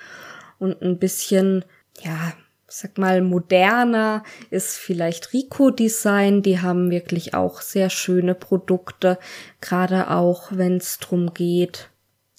Und 0.58 0.82
ein 0.82 0.99
bisschen, 0.99 1.64
ja, 2.02 2.32
sag 2.66 2.99
mal, 2.99 3.23
moderner 3.23 4.25
ist 4.50 4.76
vielleicht 4.76 5.32
Rico 5.32 5.70
Design. 5.70 6.42
Die 6.42 6.61
haben 6.61 6.90
wirklich 6.90 7.35
auch 7.35 7.61
sehr 7.61 7.90
schöne 7.90 8.35
Produkte, 8.35 9.18
gerade 9.61 10.11
auch 10.11 10.50
wenn 10.50 10.76
es 10.76 10.99
drum 10.99 11.32
geht, 11.32 11.90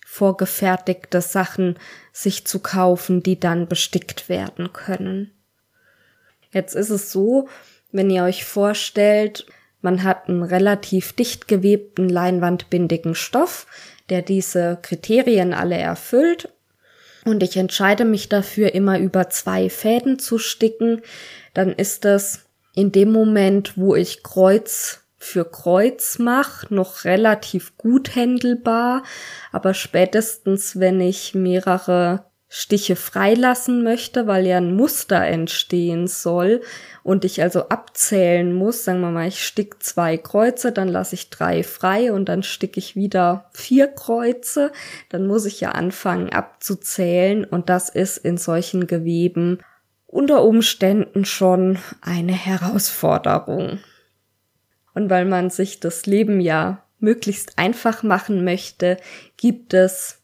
vorgefertigte 0.05 1.21
Sachen 1.21 1.77
sich 2.11 2.45
zu 2.45 2.59
kaufen, 2.59 3.23
die 3.23 3.39
dann 3.39 3.67
bestickt 3.67 4.27
werden 4.27 4.73
können. 4.73 5.31
Jetzt 6.51 6.75
ist 6.75 6.89
es 6.89 7.11
so, 7.11 7.47
wenn 7.91 8.09
ihr 8.09 8.23
euch 8.23 8.45
vorstellt, 8.45 9.45
man 9.81 10.03
hat 10.03 10.27
einen 10.27 10.43
relativ 10.43 11.13
dicht 11.13 11.47
gewebten 11.47 12.09
leinwandbindigen 12.09 13.15
Stoff, 13.15 13.65
der 14.09 14.21
diese 14.21 14.77
Kriterien 14.81 15.53
alle 15.53 15.77
erfüllt. 15.77 16.49
Und 17.25 17.43
ich 17.43 17.57
entscheide 17.57 18.05
mich 18.05 18.29
dafür, 18.29 18.73
immer 18.73 18.99
über 18.99 19.29
zwei 19.29 19.69
Fäden 19.69 20.19
zu 20.19 20.37
sticken. 20.37 21.01
Dann 21.53 21.71
ist 21.71 22.05
das 22.05 22.45
in 22.75 22.91
dem 22.91 23.11
Moment, 23.11 23.77
wo 23.77 23.95
ich 23.95 24.23
Kreuz 24.23 25.01
für 25.17 25.43
Kreuzmach 25.43 26.69
noch 26.69 27.03
relativ 27.03 27.77
gut 27.77 28.15
händelbar, 28.15 29.03
aber 29.51 29.73
spätestens, 29.73 30.79
wenn 30.79 31.01
ich 31.01 31.35
mehrere 31.35 32.28
Stiche 32.51 32.95
freilassen 32.95 33.83
möchte, 33.83 34.25
weil 34.25 34.47
ja 34.47 34.57
ein 34.57 34.75
Muster 34.75 35.23
entstehen 35.23 36.07
soll 36.07 36.61
und 37.03 37.23
ich 37.23 37.43
also 37.43 37.69
abzählen 37.69 38.51
muss, 38.53 38.83
sagen 38.83 39.01
wir 39.01 39.11
mal, 39.11 39.27
ich 39.27 39.45
stick 39.45 39.83
zwei 39.83 40.17
Kreuze, 40.17 40.71
dann 40.71 40.87
lasse 40.87 41.13
ich 41.13 41.29
drei 41.29 41.61
frei 41.61 42.11
und 42.11 42.27
dann 42.27 42.41
sticke 42.41 42.79
ich 42.79 42.95
wieder 42.95 43.49
vier 43.53 43.87
Kreuze, 43.87 44.71
dann 45.09 45.27
muss 45.27 45.45
ich 45.45 45.61
ja 45.61 45.73
anfangen 45.73 46.29
abzuzählen 46.29 47.45
und 47.45 47.69
das 47.69 47.89
ist 47.89 48.17
in 48.17 48.37
solchen 48.37 48.87
Geweben 48.87 49.59
unter 50.07 50.43
Umständen 50.43 51.25
schon 51.25 51.77
eine 52.01 52.33
Herausforderung. 52.33 53.79
Und 54.95 55.11
weil 55.11 55.25
man 55.25 55.51
sich 55.51 55.79
das 55.79 56.07
Leben 56.07 56.41
ja 56.41 56.83
möglichst 56.97 57.59
einfach 57.59 58.01
machen 58.01 58.43
möchte, 58.43 58.97
gibt 59.37 59.75
es, 59.75 60.18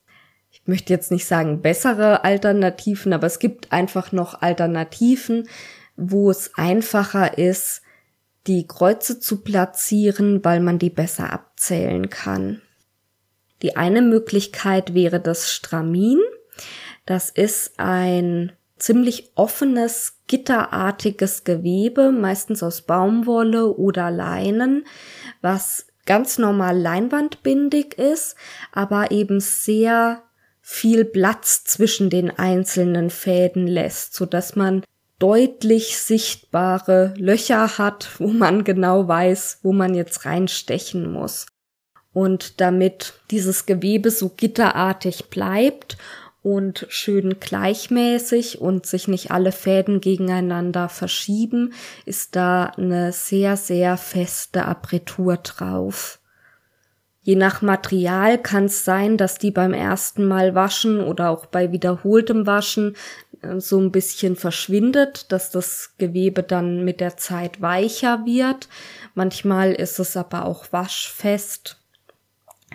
ich 0.65 0.67
möchte 0.67 0.93
jetzt 0.93 1.11
nicht 1.11 1.27
sagen 1.27 1.61
bessere 1.61 2.23
Alternativen, 2.23 3.13
aber 3.13 3.27
es 3.27 3.37
gibt 3.37 3.71
einfach 3.71 4.11
noch 4.11 4.41
Alternativen, 4.41 5.47
wo 5.95 6.31
es 6.31 6.55
einfacher 6.55 7.37
ist, 7.37 7.83
die 8.47 8.65
Kreuze 8.65 9.19
zu 9.19 9.43
platzieren, 9.43 10.43
weil 10.43 10.61
man 10.61 10.79
die 10.79 10.89
besser 10.89 11.31
abzählen 11.31 12.09
kann. 12.09 12.63
Die 13.61 13.75
eine 13.75 14.01
Möglichkeit 14.01 14.95
wäre 14.95 15.19
das 15.19 15.51
Stramin. 15.51 16.19
Das 17.05 17.29
ist 17.29 17.73
ein 17.77 18.51
ziemlich 18.79 19.33
offenes, 19.35 20.17
gitterartiges 20.25 21.43
Gewebe, 21.43 22.11
meistens 22.11 22.63
aus 22.63 22.81
Baumwolle 22.81 23.71
oder 23.71 24.09
Leinen, 24.09 24.87
was 25.41 25.85
ganz 26.07 26.39
normal 26.39 26.75
leinwandbindig 26.75 27.99
ist, 27.99 28.35
aber 28.71 29.11
eben 29.11 29.39
sehr 29.39 30.24
viel 30.67 31.05
Platz 31.05 31.63
zwischen 31.63 32.09
den 32.09 32.31
einzelnen 32.31 33.11
Fäden 33.11 33.67
lässt, 33.67 34.15
so 34.15 34.25
dass 34.25 34.55
man 34.55 34.83
deutlich 35.19 35.99
sichtbare 35.99 37.13
Löcher 37.17 37.77
hat, 37.77 38.09
wo 38.17 38.29
man 38.29 38.63
genau 38.63 39.07
weiß, 39.07 39.59
wo 39.61 39.71
man 39.73 39.93
jetzt 39.93 40.25
reinstechen 40.25 41.11
muss. 41.13 41.45
Und 42.13 42.61
damit 42.61 43.13
dieses 43.29 43.67
Gewebe 43.67 44.09
so 44.09 44.29
gitterartig 44.29 45.25
bleibt 45.29 45.97
und 46.41 46.87
schön 46.89 47.39
gleichmäßig 47.39 48.59
und 48.59 48.87
sich 48.87 49.07
nicht 49.07 49.29
alle 49.29 49.51
Fäden 49.51 50.01
gegeneinander 50.01 50.89
verschieben, 50.89 51.73
ist 52.05 52.35
da 52.35 52.65
eine 52.65 53.11
sehr, 53.11 53.55
sehr 53.55 53.97
feste 53.97 54.65
Apretur 54.65 55.37
drauf. 55.37 56.19
Je 57.25 57.35
nach 57.35 57.63
Material 57.63 58.37
kann 58.37 58.65
es 58.65 58.85
sein, 58.85 59.17
dass 59.17 59.39
die 59.39 59.49
beim 59.49 59.73
ersten 59.73 60.27
Mal 60.27 60.53
waschen 60.53 60.99
oder 60.99 61.31
auch 61.31 61.47
bei 61.47 61.71
wiederholtem 61.71 62.45
Waschen 62.45 62.95
äh, 63.41 63.59
so 63.59 63.79
ein 63.79 63.91
bisschen 63.91 64.35
verschwindet, 64.35 65.31
dass 65.31 65.49
das 65.49 65.95
Gewebe 65.97 66.43
dann 66.43 66.85
mit 66.85 67.01
der 67.01 67.17
Zeit 67.17 67.61
weicher 67.61 68.27
wird. 68.27 68.69
Manchmal 69.15 69.71
ist 69.71 69.97
es 69.97 70.15
aber 70.15 70.45
auch 70.45 70.71
waschfest, 70.71 71.81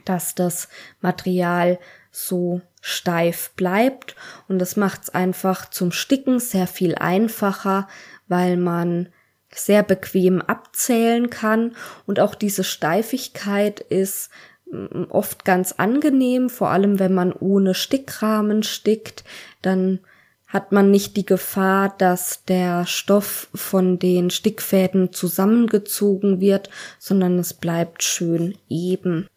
dass 0.05 0.35
das 0.35 0.69
Material 1.01 1.79
so 2.11 2.61
steif 2.81 3.51
bleibt 3.55 4.17
und 4.49 4.59
das 4.59 4.75
macht 4.75 5.03
es 5.05 5.11
einfach 5.11 5.71
zum 5.71 5.93
Sticken 5.93 6.41
sehr 6.41 6.67
viel 6.67 6.97
einfacher, 6.97 7.87
weil 8.27 8.57
man 8.57 9.11
sehr 9.55 9.83
bequem 9.83 10.41
abzählen 10.41 11.31
kann 11.31 11.73
und 12.07 12.21
auch 12.21 12.35
diese 12.35 12.65
Steifigkeit 12.65 13.81
ist 13.81 14.31
mm, 14.71 15.05
oft 15.11 15.45
ganz 15.45 15.73
angenehm, 15.73 16.51
vor 16.51 16.71
allem 16.71 16.99
wenn 16.99 17.15
man 17.15 17.33
ohne 17.33 17.75
Stickrahmen 17.75 18.63
stickt, 18.63 19.25
dann 19.63 20.01
hat 20.47 20.73
man 20.73 20.91
nicht 20.91 21.17
die 21.17 21.27
Gefahr, 21.27 21.95
dass 21.97 22.45
der 22.45 22.85
Stoff 22.85 23.49
von 23.55 24.01
den 24.01 24.31
Stickfäden 24.31 25.13
zusammengezogen 25.13 26.41
wird, 26.41 26.71
sondern 26.99 27.39
es 27.39 27.55
bleibt 27.55 28.03
schön 28.03 28.59
eben. 28.69 29.29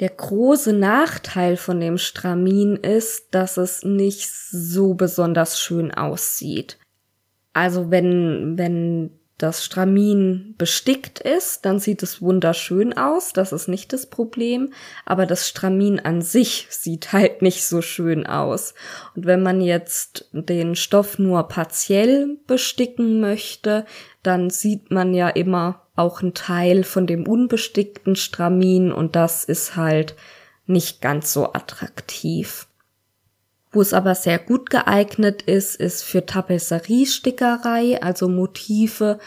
Der 0.00 0.08
große 0.08 0.72
Nachteil 0.72 1.56
von 1.56 1.80
dem 1.80 1.98
Stramin 1.98 2.76
ist, 2.76 3.26
dass 3.32 3.56
es 3.58 3.84
nicht 3.84 4.30
so 4.30 4.94
besonders 4.94 5.60
schön 5.60 5.92
aussieht. 5.92 6.78
Also 7.58 7.90
wenn, 7.90 8.56
wenn 8.56 9.10
das 9.36 9.64
Stramin 9.64 10.54
bestickt 10.58 11.18
ist, 11.18 11.64
dann 11.64 11.80
sieht 11.80 12.04
es 12.04 12.22
wunderschön 12.22 12.96
aus, 12.96 13.32
das 13.32 13.52
ist 13.52 13.66
nicht 13.66 13.92
das 13.92 14.06
Problem, 14.06 14.72
aber 15.04 15.26
das 15.26 15.48
Stramin 15.48 15.98
an 15.98 16.22
sich 16.22 16.68
sieht 16.70 17.12
halt 17.12 17.42
nicht 17.42 17.66
so 17.66 17.82
schön 17.82 18.28
aus. 18.28 18.74
Und 19.16 19.26
wenn 19.26 19.42
man 19.42 19.60
jetzt 19.60 20.28
den 20.30 20.76
Stoff 20.76 21.18
nur 21.18 21.48
partiell 21.48 22.38
besticken 22.46 23.18
möchte, 23.18 23.86
dann 24.22 24.50
sieht 24.50 24.92
man 24.92 25.12
ja 25.12 25.28
immer 25.28 25.82
auch 25.96 26.22
ein 26.22 26.34
Teil 26.34 26.84
von 26.84 27.08
dem 27.08 27.26
unbestickten 27.26 28.14
Stramin 28.14 28.92
und 28.92 29.16
das 29.16 29.42
ist 29.42 29.74
halt 29.74 30.14
nicht 30.66 31.00
ganz 31.00 31.32
so 31.32 31.54
attraktiv. 31.54 32.67
Wo 33.70 33.80
es 33.82 33.92
aber 33.92 34.14
sehr 34.14 34.38
gut 34.38 34.70
geeignet 34.70 35.42
ist, 35.42 35.76
ist 35.76 36.02
für 36.02 36.24
Tapezeriestickerei, 36.24 38.02
also 38.02 38.28
Motive 38.28 39.18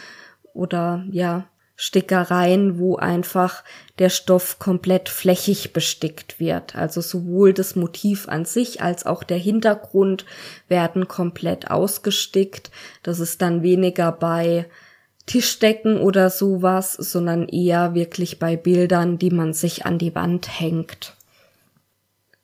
oder 0.53 1.05
ja, 1.11 1.45
Stickereien, 1.75 2.77
wo 2.77 2.97
einfach 2.97 3.63
der 3.97 4.09
Stoff 4.09 4.59
komplett 4.59 5.09
flächig 5.09 5.73
bestickt 5.73 6.39
wird. 6.39 6.75
Also 6.75 7.01
sowohl 7.01 7.53
das 7.53 7.75
Motiv 7.75 8.27
an 8.29 8.45
sich 8.45 8.81
als 8.81 9.05
auch 9.07 9.23
der 9.23 9.37
Hintergrund 9.37 10.25
werden 10.67 11.07
komplett 11.07 11.71
ausgestickt. 11.71 12.69
Das 13.01 13.19
ist 13.19 13.41
dann 13.41 13.63
weniger 13.63 14.11
bei 14.11 14.67
Tischdecken 15.25 15.97
oder 15.97 16.29
sowas, 16.29 16.93
sondern 16.93 17.47
eher 17.47 17.95
wirklich 17.95 18.37
bei 18.37 18.57
Bildern, 18.57 19.17
die 19.17 19.31
man 19.31 19.53
sich 19.53 19.85
an 19.85 19.97
die 19.97 20.13
Wand 20.13 20.59
hängt. 20.59 21.15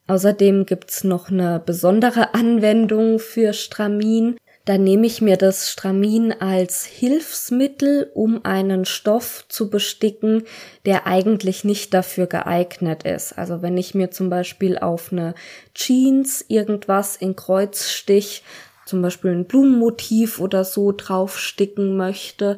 Außerdem 0.08 0.65
gibt's 0.65 1.04
noch 1.04 1.30
eine 1.30 1.62
besondere 1.63 2.34
Anwendung 2.34 3.20
für 3.20 3.52
Stramin. 3.54 4.38
Da 4.63 4.78
nehme 4.78 5.06
ich 5.06 5.22
mir 5.22 5.38
das 5.38 5.70
Stramin 5.72 6.34
als 6.34 6.86
Hilfsmittel, 6.86 8.12
um 8.13 8.43
einen 8.43 8.86
Stoff 8.86 9.46
zu 9.48 9.70
besticken, 9.70 10.43
der 10.86 11.08
eigentlich 11.08 11.63
nicht 11.63 11.93
dafür 11.93 12.28
geeignet 12.28 13.04
ist. 13.04 13.38
Also 13.38 13.62
wenn 13.62 13.78
ich 13.78 13.96
mir 13.96 14.12
zum 14.12 14.30
Beispiel 14.30 14.78
auf 14.78 15.12
eine 15.12 15.36
Jeans 15.74 16.43
irgendwas 16.48 17.17
in 17.17 17.36
Kreuzstich, 17.36 18.43
zum 18.86 19.02
Beispiel 19.02 19.32
ein 19.32 19.46
Blumenmotiv 19.46 20.39
oder 20.39 20.63
so 20.63 20.93
draufsticken 20.93 21.96
möchte, 21.98 22.58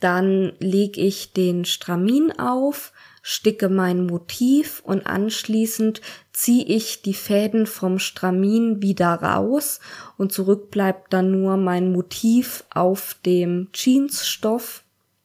dann 0.00 0.52
lege 0.58 1.00
ich 1.00 1.32
den 1.32 1.64
Stramin 1.64 2.32
auf, 2.38 2.92
sticke 3.22 3.68
mein 3.68 4.06
Motiv 4.06 4.80
und 4.84 5.06
anschließend 5.06 6.00
ziehe 6.40 6.64
ich 6.64 7.02
die 7.02 7.12
Fäden 7.12 7.66
vom 7.66 7.98
Stramin 7.98 8.80
wieder 8.80 9.12
raus 9.12 9.78
und 10.16 10.32
zurück 10.32 10.70
bleibt 10.70 11.12
dann 11.12 11.30
nur 11.30 11.58
mein 11.58 11.92
Motiv 11.92 12.64
auf 12.72 13.14
dem 13.26 13.68
Jeansstoff. 13.74 14.82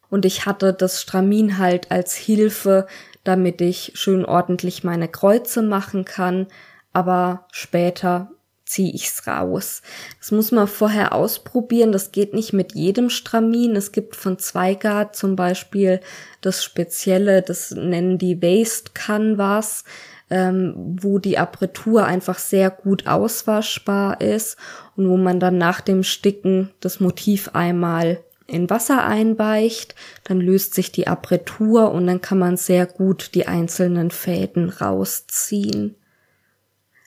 Und 0.10 0.26
ich 0.26 0.46
hatte 0.46 0.74
das 0.74 1.02
Stramin 1.02 1.58
halt 1.58 1.90
als 1.90 2.16
Hilfe, 2.16 2.86
damit 3.24 3.62
ich 3.62 3.94
schön 3.96 4.26
ordentlich 4.26 4.84
meine 4.84 5.08
Kreuze 5.08 5.62
machen 5.62 6.04
kann, 6.04 6.48
aber 6.92 7.46
später 7.50 8.30
ziehe 8.66 8.92
ich's 8.92 9.26
raus. 9.26 9.84
Das 10.20 10.32
muss 10.32 10.52
man 10.52 10.68
vorher 10.68 11.14
ausprobieren. 11.14 11.94
Das 11.94 12.12
geht 12.12 12.34
nicht 12.34 12.52
mit 12.52 12.76
jedem 12.76 13.10
Stramin. 13.10 13.78
Es 13.78 13.94
gibt 13.94 14.18
von 14.18 14.38
Zweigart 14.38 15.16
zum 15.16 15.38
Beispiel 15.38 16.02
das 16.42 16.62
Spezielle, 16.62 17.42
das 17.42 17.72
nennen 17.72 18.18
die 18.18 18.42
Waste 18.42 18.92
Canvas, 18.94 19.86
ähm, 20.30 20.98
wo 21.00 21.20
die 21.20 21.38
Apertur 21.38 22.06
einfach 22.06 22.40
sehr 22.40 22.70
gut 22.70 23.08
auswaschbar 23.08 24.22
ist 24.22 24.58
und 24.96 25.10
wo 25.10 25.18
man 25.18 25.40
dann 25.40 25.58
nach 25.58 25.82
dem 25.82 26.04
Sticken 26.04 26.72
das 26.80 27.00
Motiv 27.00 27.50
einmal 27.54 28.20
in 28.48 28.70
Wasser 28.70 29.06
einweicht, 29.06 29.96
dann 30.24 30.40
löst 30.40 30.76
sich 30.76 30.92
die 30.92 31.08
Apertur 31.08 31.92
und 31.92 32.08
dann 32.08 32.22
kann 32.22 32.40
man 32.40 32.58
sehr 32.58 32.86
gut 32.86 33.32
die 33.34 33.48
einzelnen 33.48 34.12
Fäden 34.12 34.70
rausziehen. 34.70 35.96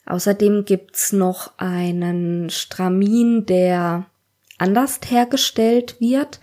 Außerdem 0.06 0.64
gibt's 0.64 1.12
noch 1.12 1.58
einen 1.58 2.50
Stramin, 2.50 3.46
der 3.46 4.06
anders 4.56 5.00
hergestellt 5.06 6.00
wird. 6.00 6.40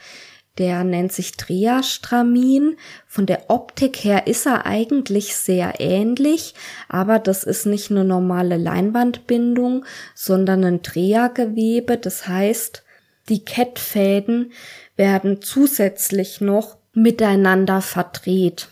Der 0.58 0.84
nennt 0.84 1.12
sich 1.12 1.36
Dreherstramin. 1.36 2.78
Von 3.08 3.26
der 3.26 3.50
Optik 3.50 4.04
her 4.04 4.28
ist 4.28 4.46
er 4.46 4.66
eigentlich 4.66 5.36
sehr 5.36 5.80
ähnlich, 5.80 6.54
aber 6.88 7.20
das 7.20 7.44
ist 7.44 7.66
nicht 7.66 7.92
eine 7.92 8.06
normale 8.06 8.58
Leinwandbindung, 8.58 9.86
sondern 10.14 10.64
ein 10.64 10.82
Drehergewebe. 10.82 11.98
Das 11.98 12.28
heißt, 12.28 12.84
die 13.28 13.44
Kettfäden 13.44 14.54
werden 14.96 15.42
zusätzlich 15.42 16.42
noch 16.42 16.78
miteinander 16.94 17.82
verdreht 17.82 18.70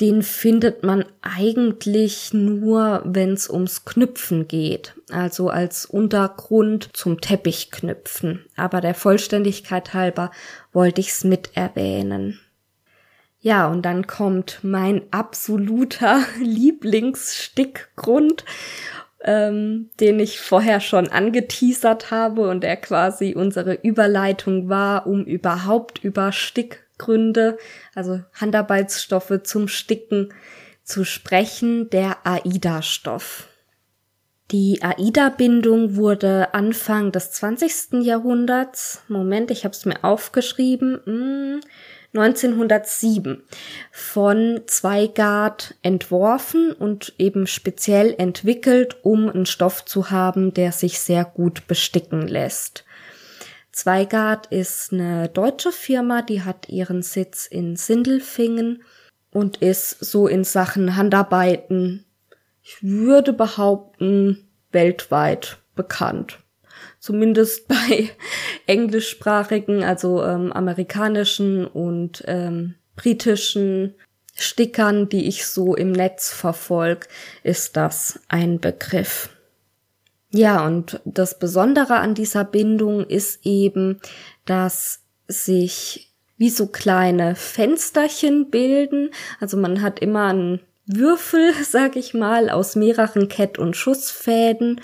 den 0.00 0.22
findet 0.22 0.82
man 0.82 1.04
eigentlich 1.22 2.32
nur, 2.32 3.02
wenn 3.04 3.32
es 3.32 3.48
ums 3.48 3.84
Knüpfen 3.84 4.48
geht, 4.48 4.94
also 5.10 5.50
als 5.50 5.86
Untergrund 5.86 6.88
zum 6.94 7.20
Teppichknüpfen. 7.20 8.44
Aber 8.56 8.80
der 8.80 8.94
Vollständigkeit 8.94 9.94
halber 9.94 10.32
wollte 10.72 11.00
ich's 11.00 11.22
mit 11.22 11.56
erwähnen. 11.56 12.40
Ja, 13.38 13.68
und 13.68 13.82
dann 13.82 14.08
kommt 14.08 14.58
mein 14.62 15.02
absoluter 15.12 16.24
Lieblingsstickgrund, 16.40 18.44
ähm, 19.22 19.90
den 20.00 20.18
ich 20.18 20.40
vorher 20.40 20.80
schon 20.80 21.06
angeteasert 21.08 22.10
habe 22.10 22.48
und 22.48 22.64
der 22.64 22.78
quasi 22.78 23.34
unsere 23.36 23.74
Überleitung 23.74 24.68
war, 24.68 25.06
um 25.06 25.24
überhaupt 25.24 26.02
über 26.02 26.32
Stick 26.32 26.83
Gründe, 26.98 27.58
also 27.94 28.20
Handarbeitsstoffe 28.34 29.40
zum 29.42 29.68
Sticken 29.68 30.32
zu 30.82 31.04
sprechen, 31.04 31.90
der 31.90 32.26
AIDA-Stoff. 32.26 33.48
Die 34.50 34.82
AIDA-Bindung 34.82 35.96
wurde 35.96 36.52
Anfang 36.52 37.12
des 37.12 37.32
20. 37.32 38.04
Jahrhunderts, 38.04 39.02
Moment, 39.08 39.50
ich 39.50 39.64
habe 39.64 39.72
es 39.72 39.86
mir 39.86 40.04
aufgeschrieben, 40.04 41.62
1907 42.12 43.32
hm, 43.32 43.42
von 43.90 44.60
Zweigart 44.66 45.74
entworfen 45.80 46.72
und 46.72 47.14
eben 47.18 47.46
speziell 47.46 48.14
entwickelt, 48.18 48.98
um 49.02 49.30
einen 49.30 49.46
Stoff 49.46 49.86
zu 49.86 50.10
haben, 50.10 50.52
der 50.52 50.72
sich 50.72 51.00
sehr 51.00 51.24
gut 51.24 51.66
besticken 51.66 52.28
lässt. 52.28 52.84
Zweigart 53.74 54.46
ist 54.46 54.92
eine 54.92 55.28
deutsche 55.28 55.72
Firma, 55.72 56.22
die 56.22 56.42
hat 56.42 56.68
ihren 56.68 57.02
Sitz 57.02 57.46
in 57.46 57.74
Sindelfingen 57.74 58.84
und 59.32 59.56
ist 59.56 59.98
so 59.98 60.28
in 60.28 60.44
Sachen 60.44 60.94
Handarbeiten, 60.94 62.04
ich 62.62 62.76
würde 62.82 63.32
behaupten, 63.32 64.46
weltweit 64.70 65.58
bekannt. 65.74 66.38
Zumindest 67.00 67.66
bei 67.68 68.10
englischsprachigen, 68.66 69.82
also 69.82 70.22
ähm, 70.22 70.52
amerikanischen 70.52 71.66
und 71.66 72.22
ähm, 72.28 72.76
britischen 72.94 73.96
Stickern, 74.36 75.08
die 75.08 75.26
ich 75.26 75.46
so 75.46 75.74
im 75.74 75.90
Netz 75.90 76.32
verfolge, 76.32 77.08
ist 77.42 77.76
das 77.76 78.20
ein 78.28 78.60
Begriff. 78.60 79.33
Ja, 80.36 80.66
und 80.66 81.00
das 81.04 81.38
Besondere 81.38 81.94
an 81.94 82.16
dieser 82.16 82.42
Bindung 82.42 83.06
ist 83.06 83.46
eben, 83.46 84.00
dass 84.46 85.04
sich 85.28 86.12
wie 86.36 86.50
so 86.50 86.66
kleine 86.66 87.36
Fensterchen 87.36 88.50
bilden. 88.50 89.10
Also 89.38 89.56
man 89.56 89.80
hat 89.80 90.00
immer 90.00 90.26
einen 90.26 90.60
Würfel, 90.86 91.52
sag 91.64 91.94
ich 91.94 92.14
mal, 92.14 92.50
aus 92.50 92.74
mehreren 92.74 93.28
Kett- 93.28 93.60
und 93.60 93.76
Schussfäden 93.76 94.80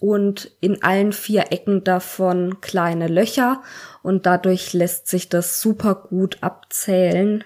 und 0.00 0.50
in 0.60 0.82
allen 0.82 1.14
vier 1.14 1.50
Ecken 1.50 1.82
davon 1.82 2.60
kleine 2.60 3.08
Löcher 3.08 3.62
und 4.02 4.26
dadurch 4.26 4.74
lässt 4.74 5.08
sich 5.08 5.30
das 5.30 5.62
super 5.62 5.94
gut 5.94 6.42
abzählen. 6.42 7.42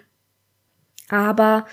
Aber 1.09 1.67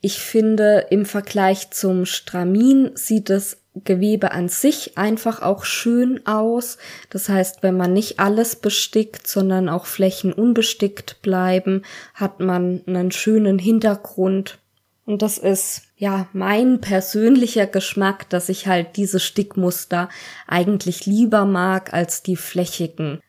ich 0.00 0.18
finde, 0.18 0.88
im 0.90 1.06
Vergleich 1.06 1.70
zum 1.70 2.06
Stramin 2.06 2.90
sieht 2.96 3.30
es 3.30 3.61
Gewebe 3.74 4.32
an 4.32 4.48
sich 4.48 4.98
einfach 4.98 5.40
auch 5.40 5.64
schön 5.64 6.26
aus. 6.26 6.76
Das 7.08 7.28
heißt, 7.28 7.62
wenn 7.62 7.76
man 7.76 7.92
nicht 7.92 8.20
alles 8.20 8.56
bestickt, 8.56 9.26
sondern 9.26 9.68
auch 9.68 9.86
Flächen 9.86 10.32
unbestickt 10.32 11.22
bleiben, 11.22 11.82
hat 12.12 12.40
man 12.40 12.82
einen 12.86 13.12
schönen 13.12 13.58
Hintergrund. 13.58 14.58
Und 15.06 15.22
das 15.22 15.38
ist 15.38 15.82
ja 15.96 16.28
mein 16.32 16.80
persönlicher 16.80 17.66
Geschmack, 17.66 18.28
dass 18.28 18.48
ich 18.48 18.66
halt 18.66 18.96
diese 18.96 19.20
Stickmuster 19.20 20.08
eigentlich 20.46 21.06
lieber 21.06 21.44
mag 21.44 21.94
als 21.94 22.22
die 22.22 22.36
flächigen. 22.36 23.20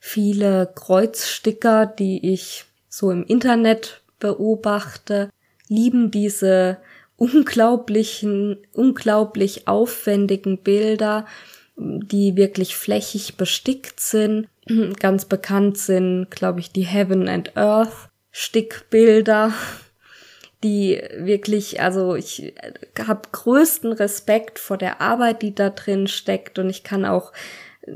Viele 0.00 0.72
Kreuzsticker, 0.74 1.86
die 1.86 2.32
ich 2.32 2.64
so 2.88 3.10
im 3.10 3.24
Internet 3.24 4.02
beobachte, 4.18 5.30
lieben 5.68 6.10
diese 6.10 6.78
unglaublichen, 7.18 8.56
unglaublich 8.72 9.68
aufwendigen 9.68 10.58
Bilder, 10.62 11.26
die 11.76 12.36
wirklich 12.36 12.76
flächig 12.76 13.36
bestickt 13.36 14.00
sind. 14.00 14.48
Ganz 15.00 15.26
bekannt 15.26 15.76
sind, 15.76 16.30
glaube 16.30 16.60
ich, 16.60 16.72
die 16.72 16.86
Heaven 16.86 17.28
and 17.28 17.56
Earth 17.56 18.08
Stickbilder, 18.30 19.52
die 20.64 21.02
wirklich, 21.16 21.80
also 21.80 22.14
ich 22.14 22.54
habe 22.98 23.22
größten 23.32 23.92
Respekt 23.92 24.58
vor 24.58 24.78
der 24.78 25.00
Arbeit, 25.00 25.42
die 25.42 25.54
da 25.54 25.70
drin 25.70 26.06
steckt 26.06 26.58
und 26.58 26.70
ich 26.70 26.84
kann 26.84 27.04
auch 27.04 27.32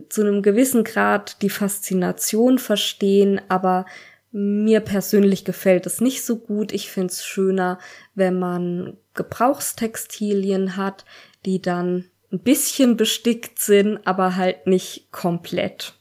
zu 0.09 0.23
einem 0.23 0.43
gewissen 0.43 0.85
Grad 0.85 1.43
die 1.43 1.51
Faszination 1.51 2.59
verstehen, 2.59 3.41
aber 3.49 3.85
mir 4.33 4.81
persönlich 4.81 5.45
gefällt 5.45 5.87
es 5.87 6.01
nicht 6.01 6.25
so 6.25 6.39
gut. 6.39 6.73
Ich 6.73 6.91
finde 6.91 7.13
es 7.13 7.25
schöner, 7.25 7.79
wenn 8.15 8.39
man 8.39 8.97
Gebrauchstextilien 9.15 10.77
hat, 10.77 11.05
die 11.45 11.61
dann 11.61 12.07
ein 12.33 12.41
bisschen 12.41 12.97
bestickt 12.97 13.59
sind, 13.59 14.01
aber 14.07 14.37
halt 14.37 14.67
nicht 14.67 15.13
komplett. 15.13 15.95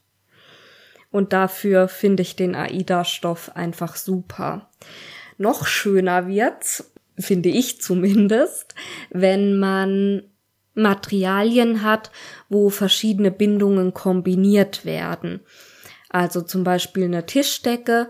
Und 1.12 1.34
dafür 1.34 1.90
finde 1.90 2.22
ich 2.24 2.38
den 2.38 2.56
AIDA-Stoff 2.56 3.56
einfach 3.56 3.98
super. 3.98 4.70
Noch 5.38 5.68
schöner 5.68 6.28
wird's, 6.28 6.94
finde 7.20 7.50
ich 7.50 7.82
zumindest, 7.82 8.76
wenn 9.10 9.60
man 9.60 10.24
Materialien 10.74 11.82
hat, 11.82 12.12
wo 12.48 12.70
verschiedene 12.70 13.30
Bindungen 13.30 13.94
kombiniert 13.94 14.86
werden. 14.86 15.42
Also 16.12 16.42
zum 16.42 16.64
Beispiel 16.64 17.06
eine 17.06 17.26
Tischdecke, 17.26 18.10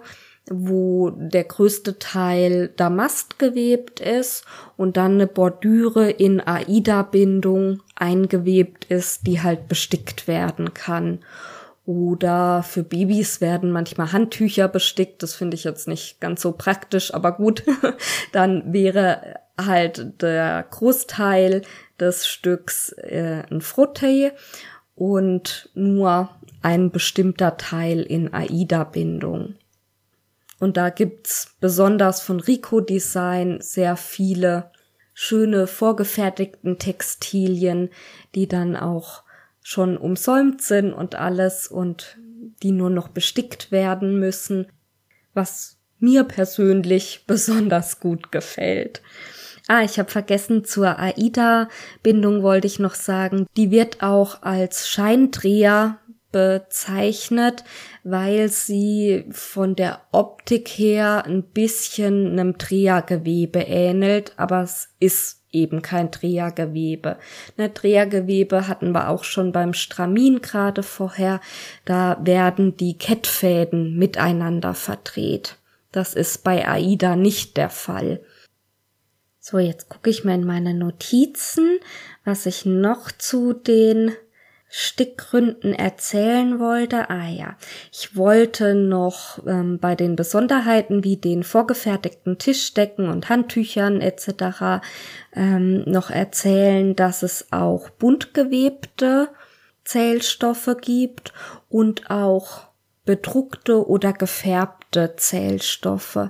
wo 0.50 1.12
der 1.12 1.44
größte 1.44 2.00
Teil 2.00 2.70
Damast 2.76 3.38
gewebt 3.38 4.00
ist 4.00 4.44
und 4.76 4.98
dann 4.98 5.14
eine 5.14 5.28
Bordüre 5.28 6.10
in 6.10 6.42
Aida-Bindung 6.46 7.84
eingewebt 7.96 8.86
ist, 8.86 9.28
die 9.28 9.44
halt 9.44 9.68
bestickt 9.68 10.28
werden 10.28 10.74
kann. 10.74 11.20
Oder 11.86 12.64
für 12.64 12.84
Babys 12.84 13.40
werden 13.40 13.72
manchmal 13.72 14.12
Handtücher 14.12 14.68
bestickt. 14.68 15.22
Das 15.22 15.36
finde 15.36 15.56
ich 15.56 15.64
jetzt 15.64 15.88
nicht 15.88 16.20
ganz 16.20 16.42
so 16.42 16.54
praktisch, 16.54 17.14
aber 17.14 17.34
gut. 17.34 17.64
dann 18.32 18.74
wäre 18.74 19.36
halt 19.60 20.22
der 20.22 20.66
Großteil 20.70 21.62
des 22.00 22.28
Stücks 22.28 22.94
äh, 22.94 23.44
ein 23.52 23.62
Frotté 23.62 24.32
und 24.96 25.70
nur 25.74 26.30
ein 26.62 26.92
bestimmter 26.92 27.58
Teil 27.58 28.02
in 28.02 28.34
AIDA-Bindung. 28.34 29.56
Und 30.60 30.78
da 30.78 30.90
gibt's 30.90 31.56
besonders 31.60 32.22
von 32.22 32.40
Rico 32.40 32.82
Design 32.82 33.60
sehr 33.62 33.98
viele 33.98 34.72
schöne 35.14 35.68
vorgefertigten 35.68 36.78
Textilien, 36.78 37.90
die 38.36 38.48
dann 38.48 38.76
auch 38.76 39.24
schon 39.64 39.98
umsäumt 39.98 40.62
sind 40.62 40.94
und 40.94 41.16
alles 41.16 41.68
und 41.68 42.18
die 42.64 42.72
nur 42.72 42.90
noch 42.90 43.08
bestickt 43.08 43.72
werden 43.72 44.20
müssen, 44.20 44.68
was 45.34 45.78
mir 46.00 46.24
persönlich 46.24 47.24
besonders 47.28 48.00
gut 48.00 48.32
gefällt. 48.32 49.02
Ah, 49.68 49.84
ich 49.84 50.00
habe 50.00 50.10
vergessen, 50.10 50.66
zur 50.66 51.00
AIDA-Bindung 51.00 52.44
wollte 52.44 52.68
ich 52.68 52.80
noch 52.80 52.96
sagen, 52.96 53.48
die 53.56 53.72
wird 53.72 54.02
auch 54.04 54.42
als 54.42 54.90
Scheindreher 54.90 56.00
bezeichnet, 56.32 57.64
weil 58.04 58.50
sie 58.50 59.26
von 59.32 59.76
der 59.76 60.02
Optik 60.12 60.68
her 60.70 61.24
ein 61.26 61.44
bisschen 61.44 62.32
einem 62.32 62.58
Drehergewebe 62.58 63.60
ähnelt, 63.60 64.34
aber 64.38 64.62
es 64.62 64.90
ist 65.00 65.42
eben 65.52 65.82
kein 65.82 66.12
Drehergewebe. 66.12 67.18
Ne, 67.58 67.70
Drehergewebe 67.70 68.68
hatten 68.68 68.94
wir 68.94 69.10
auch 69.10 69.24
schon 69.24 69.52
beim 69.52 69.74
Stramin 69.74 70.42
gerade 70.42 70.84
vorher. 70.84 71.42
Da 71.86 72.18
werden 72.22 72.78
die 72.78 72.98
Kettfäden 72.98 73.98
miteinander 73.98 74.74
verdreht. 74.74 75.58
Das 75.92 76.14
ist 76.14 76.44
bei 76.44 76.68
AIDA 76.68 77.16
nicht 77.16 77.58
der 77.58 77.70
Fall. 77.70 78.22
So, 79.40 79.58
jetzt 79.58 79.90
gucke 79.90 80.10
ich 80.10 80.24
mal 80.24 80.36
in 80.36 80.46
meine 80.46 80.74
Notizen, 80.74 81.80
was 82.24 82.46
ich 82.46 82.66
noch 82.66 83.12
zu 83.12 83.54
den 83.54 84.12
Stickgründen 84.74 85.74
erzählen 85.74 86.58
wollte. 86.58 87.10
Ah 87.10 87.28
ja, 87.28 87.58
ich 87.92 88.16
wollte 88.16 88.74
noch 88.74 89.46
ähm, 89.46 89.80
bei 89.80 89.96
den 89.96 90.16
Besonderheiten 90.16 91.04
wie 91.04 91.18
den 91.18 91.44
vorgefertigten 91.44 92.38
Tischdecken 92.38 93.10
und 93.10 93.28
Handtüchern 93.28 94.00
etc. 94.00 94.82
Ähm, 95.36 95.84
noch 95.84 96.10
erzählen, 96.10 96.96
dass 96.96 97.22
es 97.22 97.52
auch 97.52 97.90
bunt 97.90 98.34
gewebte 98.34 99.28
Zählstoffe 99.84 100.78
gibt 100.80 101.34
und 101.68 102.10
auch 102.10 102.70
bedruckte 103.04 103.86
oder 103.86 104.14
gefärbte 104.14 105.16
Zählstoffe. 105.18 106.30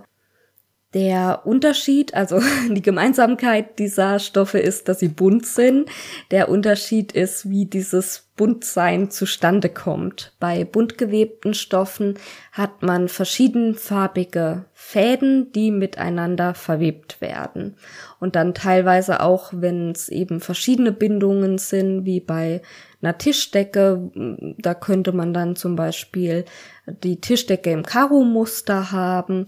Der 0.94 1.44
Unterschied, 1.46 2.14
also 2.14 2.42
die 2.70 2.82
Gemeinsamkeit 2.82 3.80
dieser 3.80 4.20
Stoffe 4.20 4.60
ist, 4.60 4.88
dass 4.88 5.00
sie 5.00 5.08
bunt 5.08 5.46
sind. 5.46 5.90
Der 6.32 6.50
Unterschied 6.50 7.12
ist, 7.12 7.50
wie 7.50 7.66
dieses 7.66 8.31
Buntsein 8.42 9.12
zustande 9.12 9.70
kommt. 9.70 10.34
Bei 10.40 10.64
bunt 10.66 10.98
gewebten 10.98 11.54
Stoffen 11.54 12.16
hat 12.52 12.82
man 12.82 13.08
verschiedenfarbige 13.08 14.66
Fäden, 14.74 15.52
die 15.52 15.70
miteinander 15.70 16.56
verwebt 16.56 17.22
werden. 17.22 17.76
Und 18.20 18.36
dann 18.36 18.56
teilweise 18.56 19.22
auch, 19.22 19.52
wenn 19.56 19.92
es 19.92 20.10
eben 20.10 20.40
verschiedene 20.40 20.92
Bindungen 20.92 21.60
sind, 21.60 22.06
wie 22.06 22.20
bei 22.20 22.64
einer 23.00 23.16
Tischdecke, 23.16 24.10
da 24.58 24.74
könnte 24.74 25.12
man 25.12 25.36
dann 25.36 25.56
zum 25.56 25.76
Beispiel 25.76 26.46
die 26.88 27.22
Tischdecke 27.22 27.70
im 27.70 27.84
Karo-Muster 27.84 28.92
haben 28.92 29.46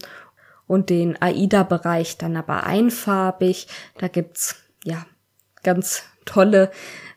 und 0.68 0.92
den 0.92 1.20
AIDA-Bereich 1.20 2.20
dann 2.20 2.38
aber 2.38 2.68
einfarbig. 2.68 3.66
Da 3.98 4.08
gibt's 4.08 4.56
ja 4.84 5.04
ganz 5.64 6.04
tolle 6.26 6.70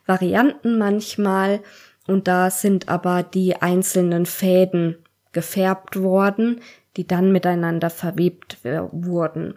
Varianten 0.07 0.77
manchmal 0.77 1.61
und 2.07 2.27
da 2.27 2.49
sind 2.49 2.89
aber 2.89 3.23
die 3.23 3.61
einzelnen 3.61 4.25
Fäden 4.25 4.97
gefärbt 5.33 6.01
worden, 6.01 6.61
die 6.95 7.05
dann 7.05 7.31
miteinander 7.31 7.89
verwebt 7.89 8.57
wurden. 8.63 9.55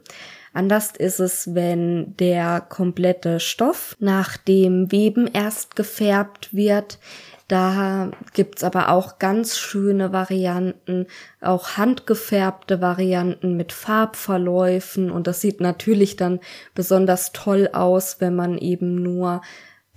Anders 0.52 0.92
ist 0.96 1.20
es, 1.20 1.54
wenn 1.54 2.16
der 2.16 2.60
komplette 2.60 3.38
Stoff 3.38 3.96
nach 4.00 4.36
dem 4.36 4.90
Weben 4.90 5.28
erst 5.32 5.76
gefärbt 5.76 6.52
wird. 6.52 6.98
Da 7.46 8.10
gibt's 8.32 8.62
aber 8.62 8.90
auch 8.90 9.18
ganz 9.18 9.58
schöne 9.58 10.12
Varianten, 10.12 11.06
auch 11.40 11.76
handgefärbte 11.76 12.80
Varianten 12.80 13.56
mit 13.56 13.72
Farbverläufen 13.72 15.10
und 15.10 15.26
das 15.26 15.40
sieht 15.40 15.60
natürlich 15.60 16.16
dann 16.16 16.40
besonders 16.74 17.32
toll 17.32 17.68
aus, 17.72 18.20
wenn 18.20 18.36
man 18.36 18.58
eben 18.58 19.02
nur 19.02 19.40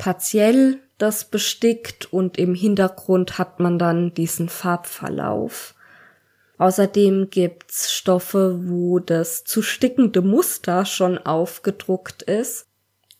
partiell 0.03 0.81
das 0.97 1.23
bestickt 1.23 2.11
und 2.11 2.37
im 2.37 2.55
Hintergrund 2.55 3.37
hat 3.37 3.61
man 3.61 3.79
dann 3.79 4.13
diesen 4.13 4.49
Farbverlauf. 4.49 5.75
Außerdem 6.57 7.29
gibt's 7.29 7.93
Stoffe, 7.93 8.59
wo 8.65 8.99
das 8.99 9.45
zu 9.45 9.61
stickende 9.61 10.21
Muster 10.21 10.85
schon 10.85 11.17
aufgedruckt 11.17 12.21
ist. 12.21 12.67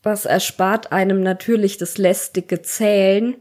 Was 0.02 0.26
erspart 0.26 0.92
einem 0.92 1.24
natürlich 1.24 1.78
das 1.78 1.98
lästige 1.98 2.62
Zählen 2.62 3.38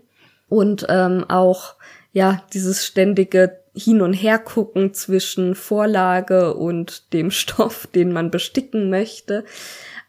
und 0.48 0.86
ähm, 0.88 1.24
auch 1.28 1.74
ja 2.12 2.44
dieses 2.52 2.86
ständige 2.86 3.58
hin 3.74 4.02
und 4.02 4.12
her 4.12 4.38
gucken 4.38 4.94
zwischen 4.94 5.56
Vorlage 5.56 6.54
und 6.54 7.12
dem 7.12 7.30
Stoff, 7.32 7.88
den 7.88 8.12
man 8.12 8.30
besticken 8.30 8.88
möchte. 8.88 9.44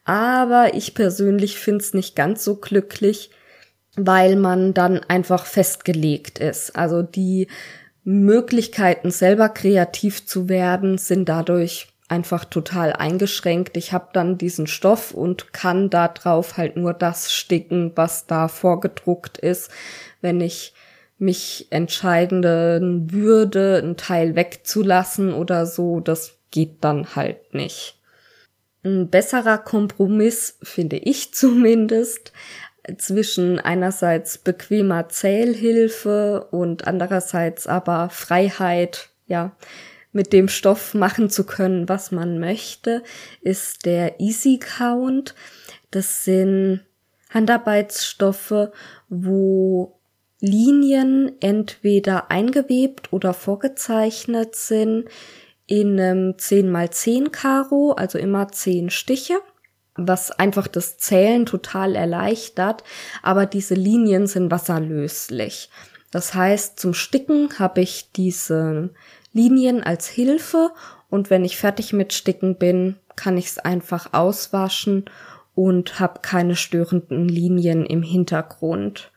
Aber 0.06 0.74
ich 0.74 0.96
persönlich 0.96 1.58
finde 1.58 1.84
es 1.84 1.94
nicht 1.94 2.16
ganz 2.16 2.44
so 2.44 2.56
glücklich, 2.56 3.32
weil 3.96 4.36
man 4.36 4.74
dann 4.74 5.00
einfach 5.00 5.46
festgelegt 5.46 6.40
ist. 6.40 6.76
Also 6.76 7.02
die 7.02 7.48
Möglichkeiten 8.04 9.12
selber 9.12 9.50
kreativ 9.50 10.26
zu 10.26 10.50
werden 10.50 10.98
sind 10.98 11.30
dadurch 11.30 11.88
einfach 12.10 12.44
total 12.46 12.94
eingeschränkt. 12.94 13.78
Ich 13.78 13.94
habe 13.94 14.10
dann 14.14 14.38
diesen 14.38 14.68
Stoff 14.68 15.14
und 15.14 15.54
kann 15.54 15.90
da 15.90 16.10
drauf 16.10 16.58
halt 16.58 16.76
nur 16.76 16.94
das 16.94 17.34
sticken, 17.34 17.94
was 17.96 18.28
da 18.28 18.48
vorgedruckt 18.50 19.38
ist 19.38 19.72
wenn 20.24 20.42
ich 20.42 20.74
mich 21.20 21.68
entscheiden 21.70 23.12
würde, 23.12 23.80
einen 23.84 23.98
Teil 23.98 24.36
wegzulassen 24.36 25.34
oder 25.34 25.68
so, 25.68 26.00
das 26.00 26.40
geht 26.50 26.84
dann 26.84 27.16
halt 27.16 27.54
nicht. 27.54 28.00
Ein 28.84 29.10
besserer 29.10 29.58
Kompromiss, 29.58 30.58
finde 30.62 30.98
ich 30.98 31.34
zumindest, 31.34 32.32
zwischen 32.98 33.60
einerseits 33.60 34.38
bequemer 34.38 35.08
Zählhilfe 35.08 36.48
und 36.52 36.86
andererseits 36.86 37.66
aber 37.66 38.10
Freiheit, 38.10 39.10
ja, 39.26 39.56
mit 40.12 40.32
dem 40.34 40.48
Stoff 40.48 40.94
machen 40.94 41.30
zu 41.30 41.46
können, 41.46 41.90
was 41.90 42.12
man 42.12 42.40
möchte, 42.40 43.02
ist 43.42 43.86
der 43.86 44.20
Easy 44.20 44.60
Count. 44.60 45.34
Das 45.92 46.24
sind 46.24 46.82
Handarbeitsstoffe, 47.30 48.70
wo 49.10 50.00
Linien 50.40 51.32
entweder 51.40 52.30
eingewebt 52.30 53.12
oder 53.12 53.34
vorgezeichnet 53.34 54.56
sind 54.56 55.06
in 55.74 56.00
einem 56.00 56.38
10 56.38 56.70
mal 56.70 56.92
10 56.92 57.32
Karo, 57.32 57.94
also 57.94 58.20
immer 58.20 58.48
10 58.48 58.92
Stiche, 58.92 59.40
was 59.96 60.30
einfach 60.30 60.68
das 60.68 61.00
Zählen 61.00 61.48
total 61.48 61.96
erleichtert, 61.96 62.84
aber 63.24 63.48
diese 63.48 63.74
Linien 63.74 64.28
sind 64.28 64.52
wasserlöslich. 64.52 65.72
Das 66.12 66.36
heißt, 66.36 66.80
zum 66.80 66.94
Sticken 66.94 67.58
habe 67.58 67.82
ich 67.82 68.12
diese 68.12 68.92
Linien 69.32 69.82
als 69.82 70.08
Hilfe 70.08 70.70
und 71.10 71.32
wenn 71.32 71.44
ich 71.44 71.58
fertig 71.58 71.92
mit 71.92 72.14
Sticken 72.14 72.60
bin, 72.60 72.98
kann 73.16 73.36
ich 73.36 73.48
es 73.48 73.58
einfach 73.58 74.14
auswaschen 74.14 75.06
und 75.56 76.00
habe 76.00 76.20
keine 76.22 76.56
störenden 76.56 77.28
Linien 77.28 77.84
im 77.84 78.04
Hintergrund 78.04 79.12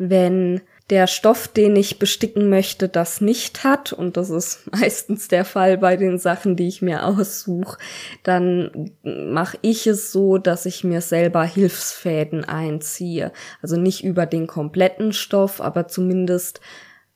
wenn 0.00 0.62
der 0.90 1.06
Stoff, 1.06 1.46
den 1.46 1.76
ich 1.76 2.00
besticken 2.00 2.48
möchte, 2.50 2.88
das 2.88 3.20
nicht 3.20 3.62
hat, 3.62 3.92
und 3.92 4.16
das 4.16 4.28
ist 4.28 4.70
meistens 4.72 5.28
der 5.28 5.44
Fall 5.44 5.78
bei 5.78 5.96
den 5.96 6.18
Sachen, 6.18 6.56
die 6.56 6.68
ich 6.68 6.82
mir 6.82 7.04
aussuche, 7.06 7.78
dann 8.22 8.92
mache 9.02 9.58
ich 9.62 9.86
es 9.86 10.12
so, 10.12 10.38
dass 10.38 10.66
ich 10.66 10.84
mir 10.84 11.00
selber 11.00 11.44
Hilfsfäden 11.44 12.44
einziehe. 12.44 13.32
Also 13.62 13.76
nicht 13.76 14.04
über 14.04 14.26
den 14.26 14.46
kompletten 14.46 15.12
Stoff, 15.12 15.60
aber 15.60 15.86
zumindest 15.86 16.60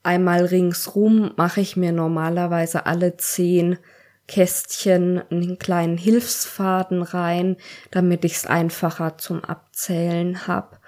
einmal 0.03 0.45
ringsrum 0.45 1.33
mache 1.37 1.61
ich 1.61 1.77
mir 1.77 1.93
normalerweise 1.93 2.87
alle 2.87 3.17
zehn 3.17 3.79
Kästchen 4.27 5.23
einen 5.31 5.59
kleinen 5.59 5.99
Hilfsfaden 5.99 7.03
rein, 7.03 7.57
damit 7.91 8.25
ich 8.25 8.37
es 8.37 8.47
einfacher 8.47 9.19
zum 9.19 9.45
Abzählen 9.45 10.47
habe. 10.47 10.79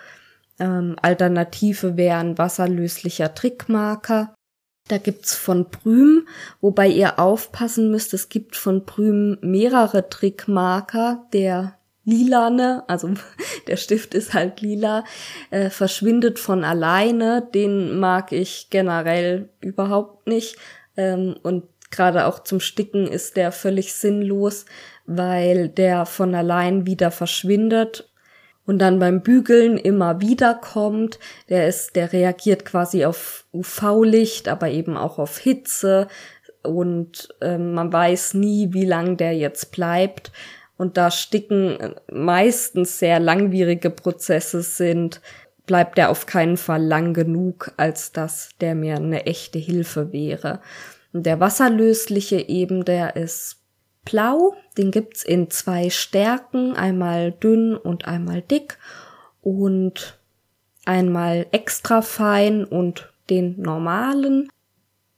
Ähm, 0.59 0.97
Alternative 1.03 1.97
wären 1.97 2.38
wasserlöslicher 2.38 3.35
Trickmarker. 3.35 4.35
Da 4.88 4.99
gibt's 4.99 5.35
von 5.35 5.71
Prüm, 5.71 6.29
wobei 6.61 6.87
ihr 6.88 7.19
aufpassen 7.19 7.90
müsst, 7.90 8.14
es 8.14 8.29
gibt 8.29 8.55
von 8.55 8.87
Prüm 8.87 9.37
mehrere 9.40 10.09
Trickmarker. 10.09 11.27
Der 11.33 11.77
lilane, 12.05 12.85
also 12.87 13.11
der 13.66 13.77
Stift 13.77 14.14
ist 14.14 14.33
halt 14.33 14.61
lila, 14.61 15.05
äh, 15.51 15.71
verschwindet 15.71 16.38
von 16.38 16.64
alleine. 16.64 17.47
Den 17.53 17.99
mag 17.99 18.33
ich 18.33 18.69
generell 18.71 19.51
überhaupt 19.61 20.29
nicht. 20.29 20.57
Ähm, 20.97 21.37
und 21.42 21.64
gerade 21.90 22.27
auch 22.27 22.45
zum 22.45 22.61
Sticken 22.61 23.09
ist 23.09 23.37
der 23.37 23.53
völlig 23.53 23.92
sinnlos, 23.95 24.66
weil 25.05 25.69
der 25.69 26.07
von 26.07 26.35
allein 26.35 26.87
wieder 26.87 27.11
verschwindet 27.11 28.09
und 28.66 28.79
dann 28.79 28.98
beim 28.98 29.22
Bügeln 29.22 29.79
immer 29.79 30.20
wieder 30.20 30.55
kommt. 30.55 31.18
Der 31.48 31.68
ist, 31.68 31.96
der 31.96 32.12
reagiert 32.12 32.64
quasi 32.64 33.05
auf 33.05 33.44
UV-Licht, 33.52 34.48
aber 34.48 34.68
eben 34.68 34.96
auch 34.96 35.18
auf 35.18 35.38
Hitze 35.38 36.09
und 36.62 37.29
äh, 37.40 37.59
man 37.59 37.92
weiß 37.92 38.35
nie, 38.35 38.72
wie 38.72 38.85
lang 38.85 39.16
der 39.16 39.33
jetzt 39.35 39.70
bleibt. 39.72 40.33
Und 40.76 40.96
da 40.96 41.11
Sticken 41.11 41.81
äh, 41.81 41.94
meistens 42.12 42.98
sehr 42.98 43.20
langwierige 43.20 43.90
Prozesse 43.90 44.62
sind, 44.62 45.20
bleibt 45.66 45.98
der 45.98 46.11
auf 46.11 46.26
keinen 46.26 46.57
Fall 46.57 46.83
lang 46.83 47.14
genug, 47.14 47.72
als 47.76 48.12
dass 48.12 48.50
der 48.61 48.74
mir 48.74 48.96
eine 48.96 49.26
echte 49.26 49.59
Hilfe 49.59 50.12
wäre. 50.12 50.61
Und 51.12 51.24
der 51.26 51.40
wasserlösliche 51.40 52.48
eben, 52.48 52.85
der 52.85 53.16
ist 53.16 53.65
blau. 54.07 54.55
Den 54.79 54.90
gibt's 54.90 55.23
in 55.23 55.51
zwei 55.51 55.90
Stärken, 55.90 56.75
einmal 56.75 57.33
dünn 57.33 57.77
und 57.77 58.09
einmal 58.09 58.40
dick 58.40 58.79
und 59.42 60.19
einmal 60.87 61.47
extra 61.53 62.01
fein 62.01 62.64
und 62.64 63.12
den 63.29 63.61
normalen. 63.61 64.49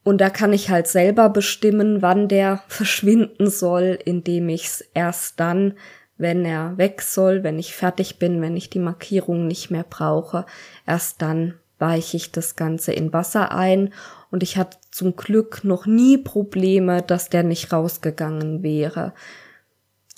Und 0.03 0.21
da 0.21 0.31
kann 0.31 0.53
ich 0.53 0.71
halt 0.71 0.89
selber 0.89 1.29
bestimmen, 1.29 2.03
wann 2.03 2.27
der 2.27 2.63
verschwinden 2.69 3.49
soll, 3.49 3.99
indem 4.05 4.49
ich's 4.49 4.83
erst 4.95 5.39
dann, 5.39 5.75
wenn 6.17 6.45
er 6.45 6.77
weg 6.79 7.03
soll, 7.03 7.45
wenn 7.45 7.61
ich 7.61 7.75
fertig 7.75 8.19
bin, 8.19 8.43
wenn 8.43 8.57
ich 8.57 8.71
die 8.71 8.81
Markierung 8.81 9.47
nicht 9.47 9.71
mehr 9.71 9.85
brauche, 9.89 10.47
erst 10.85 11.23
dann 11.23 11.55
weiche 11.79 12.17
ich 12.17 12.33
das 12.33 12.57
Ganze 12.57 12.93
in 12.93 13.13
Wasser 13.13 13.53
ein 13.53 13.93
und 14.31 14.43
ich 14.43 14.57
hatte 14.57 14.79
zum 14.91 15.17
Glück 15.17 15.65
noch 15.65 15.87
nie 15.87 16.19
Probleme, 16.19 17.03
dass 17.03 17.31
der 17.31 17.43
nicht 17.43 17.73
rausgegangen 17.73 18.63
wäre. 18.63 19.13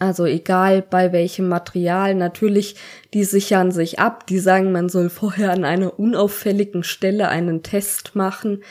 Also 0.01 0.25
egal 0.25 0.81
bei 0.81 1.13
welchem 1.13 1.49
Material, 1.49 2.15
natürlich, 2.15 2.77
die 3.13 3.25
sichern 3.25 3.71
sich 3.71 3.99
ab, 3.99 4.27
die 4.27 4.39
sagen, 4.39 4.73
man 4.73 4.89
soll 4.89 5.11
vorher 5.11 5.53
an 5.53 5.65
einer 5.65 5.99
unauffälligen 5.99 6.83
Stelle 6.83 7.29
einen 7.29 7.63
Test 7.63 8.17
machen. 8.17 8.63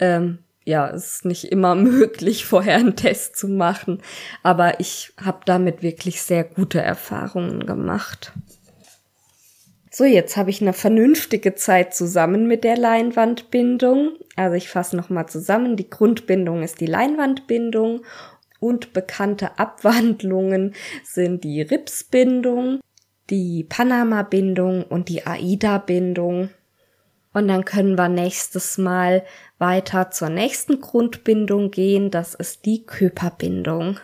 Ähm, 0.00 0.38
ja, 0.64 0.90
es 0.90 1.14
ist 1.14 1.24
nicht 1.24 1.44
immer 1.44 1.74
möglich, 1.76 2.44
vorher 2.44 2.76
einen 2.76 2.96
Test 2.96 3.36
zu 3.36 3.46
machen, 3.46 4.02
aber 4.42 4.80
ich 4.80 5.12
habe 5.22 5.40
damit 5.44 5.82
wirklich 5.82 6.20
sehr 6.20 6.42
gute 6.42 6.80
Erfahrungen 6.80 7.64
gemacht. 7.64 8.32
So, 9.94 10.04
jetzt 10.04 10.38
habe 10.38 10.48
ich 10.48 10.62
eine 10.62 10.72
vernünftige 10.72 11.54
Zeit 11.54 11.94
zusammen 11.94 12.46
mit 12.46 12.64
der 12.64 12.78
Leinwandbindung. 12.78 14.12
Also 14.36 14.56
ich 14.56 14.70
fasse 14.70 14.96
nochmal 14.96 15.28
zusammen. 15.28 15.76
Die 15.76 15.90
Grundbindung 15.90 16.62
ist 16.62 16.80
die 16.80 16.86
Leinwandbindung 16.86 18.00
und 18.58 18.94
bekannte 18.94 19.58
Abwandlungen 19.58 20.74
sind 21.04 21.44
die 21.44 21.60
Ripsbindung, 21.60 22.80
die 23.28 23.64
Panama-Bindung 23.64 24.84
und 24.84 25.10
die 25.10 25.26
AIDA-Bindung. 25.26 26.48
Und 27.34 27.48
dann 27.48 27.66
können 27.66 27.98
wir 27.98 28.08
nächstes 28.08 28.78
Mal 28.78 29.24
weiter 29.58 30.10
zur 30.10 30.30
nächsten 30.30 30.80
Grundbindung 30.80 31.70
gehen. 31.70 32.10
Das 32.10 32.34
ist 32.34 32.64
die 32.64 32.86
Körperbindung. 32.86 33.98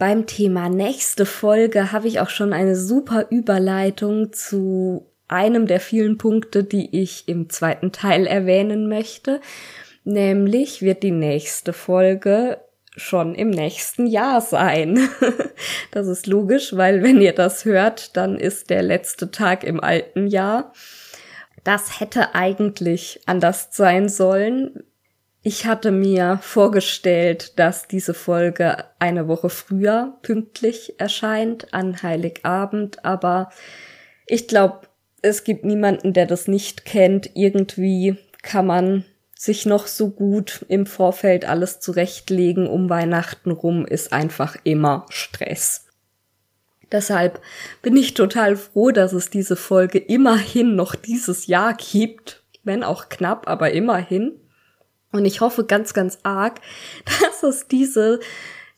Beim 0.00 0.24
Thema 0.24 0.70
nächste 0.70 1.26
Folge 1.26 1.92
habe 1.92 2.08
ich 2.08 2.20
auch 2.20 2.30
schon 2.30 2.54
eine 2.54 2.74
super 2.74 3.26
Überleitung 3.28 4.32
zu 4.32 5.12
einem 5.28 5.66
der 5.66 5.78
vielen 5.78 6.16
Punkte, 6.16 6.64
die 6.64 7.02
ich 7.02 7.28
im 7.28 7.50
zweiten 7.50 7.92
Teil 7.92 8.26
erwähnen 8.26 8.88
möchte. 8.88 9.42
Nämlich 10.04 10.80
wird 10.80 11.02
die 11.02 11.10
nächste 11.10 11.74
Folge 11.74 12.62
schon 12.96 13.34
im 13.34 13.50
nächsten 13.50 14.06
Jahr 14.06 14.40
sein. 14.40 15.06
das 15.90 16.06
ist 16.06 16.26
logisch, 16.26 16.74
weil 16.74 17.02
wenn 17.02 17.20
ihr 17.20 17.34
das 17.34 17.66
hört, 17.66 18.16
dann 18.16 18.38
ist 18.38 18.70
der 18.70 18.82
letzte 18.82 19.30
Tag 19.30 19.64
im 19.64 19.80
alten 19.84 20.28
Jahr. 20.28 20.72
Das 21.62 22.00
hätte 22.00 22.34
eigentlich 22.34 23.20
anders 23.26 23.68
sein 23.72 24.08
sollen. 24.08 24.82
Ich 25.42 25.64
hatte 25.64 25.90
mir 25.90 26.38
vorgestellt, 26.42 27.58
dass 27.58 27.88
diese 27.88 28.12
Folge 28.12 28.84
eine 28.98 29.26
Woche 29.26 29.48
früher 29.48 30.18
pünktlich 30.20 31.00
erscheint 31.00 31.72
an 31.72 32.02
Heiligabend, 32.02 33.04
aber 33.06 33.50
ich 34.26 34.48
glaube, 34.48 34.88
es 35.22 35.44
gibt 35.44 35.64
niemanden, 35.64 36.12
der 36.12 36.26
das 36.26 36.46
nicht 36.46 36.84
kennt. 36.84 37.30
Irgendwie 37.34 38.16
kann 38.42 38.66
man 38.66 39.04
sich 39.34 39.64
noch 39.64 39.86
so 39.86 40.10
gut 40.10 40.64
im 40.68 40.84
Vorfeld 40.86 41.46
alles 41.46 41.80
zurechtlegen. 41.80 42.66
Um 42.66 42.90
Weihnachten 42.90 43.50
rum 43.50 43.86
ist 43.86 44.12
einfach 44.12 44.56
immer 44.64 45.06
Stress. 45.08 45.86
Deshalb 46.92 47.40
bin 47.82 47.96
ich 47.96 48.14
total 48.14 48.56
froh, 48.56 48.90
dass 48.90 49.12
es 49.12 49.30
diese 49.30 49.56
Folge 49.56 49.98
immerhin 49.98 50.74
noch 50.74 50.94
dieses 50.94 51.46
Jahr 51.46 51.74
gibt. 51.74 52.42
Wenn 52.62 52.82
auch 52.82 53.08
knapp, 53.08 53.48
aber 53.48 53.70
immerhin. 53.70 54.39
Und 55.12 55.24
ich 55.24 55.40
hoffe 55.40 55.64
ganz, 55.64 55.94
ganz 55.94 56.18
arg, 56.22 56.60
dass 57.04 57.42
es 57.42 57.68
diese, 57.68 58.20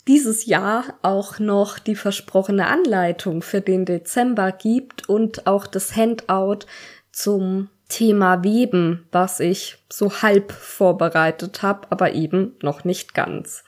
dieses 0.09 0.47
Jahr 0.47 0.95
auch 1.03 1.39
noch 1.39 1.79
die 1.79 1.97
versprochene 1.97 2.67
Anleitung 2.67 3.43
für 3.43 3.61
den 3.61 3.85
Dezember 3.85 4.53
gibt 4.53 5.09
und 5.09 5.47
auch 5.47 5.67
das 5.67 5.95
Handout 5.97 6.67
zum 7.13 7.69
Thema 7.89 8.43
Weben, 8.43 9.07
was 9.13 9.39
ich 9.39 9.77
so 9.91 10.23
halb 10.23 10.51
vorbereitet 10.51 11.63
habe, 11.63 11.89
aber 11.91 12.13
eben 12.15 12.57
noch 12.63 12.85
nicht 12.85 13.13
ganz. 13.13 13.65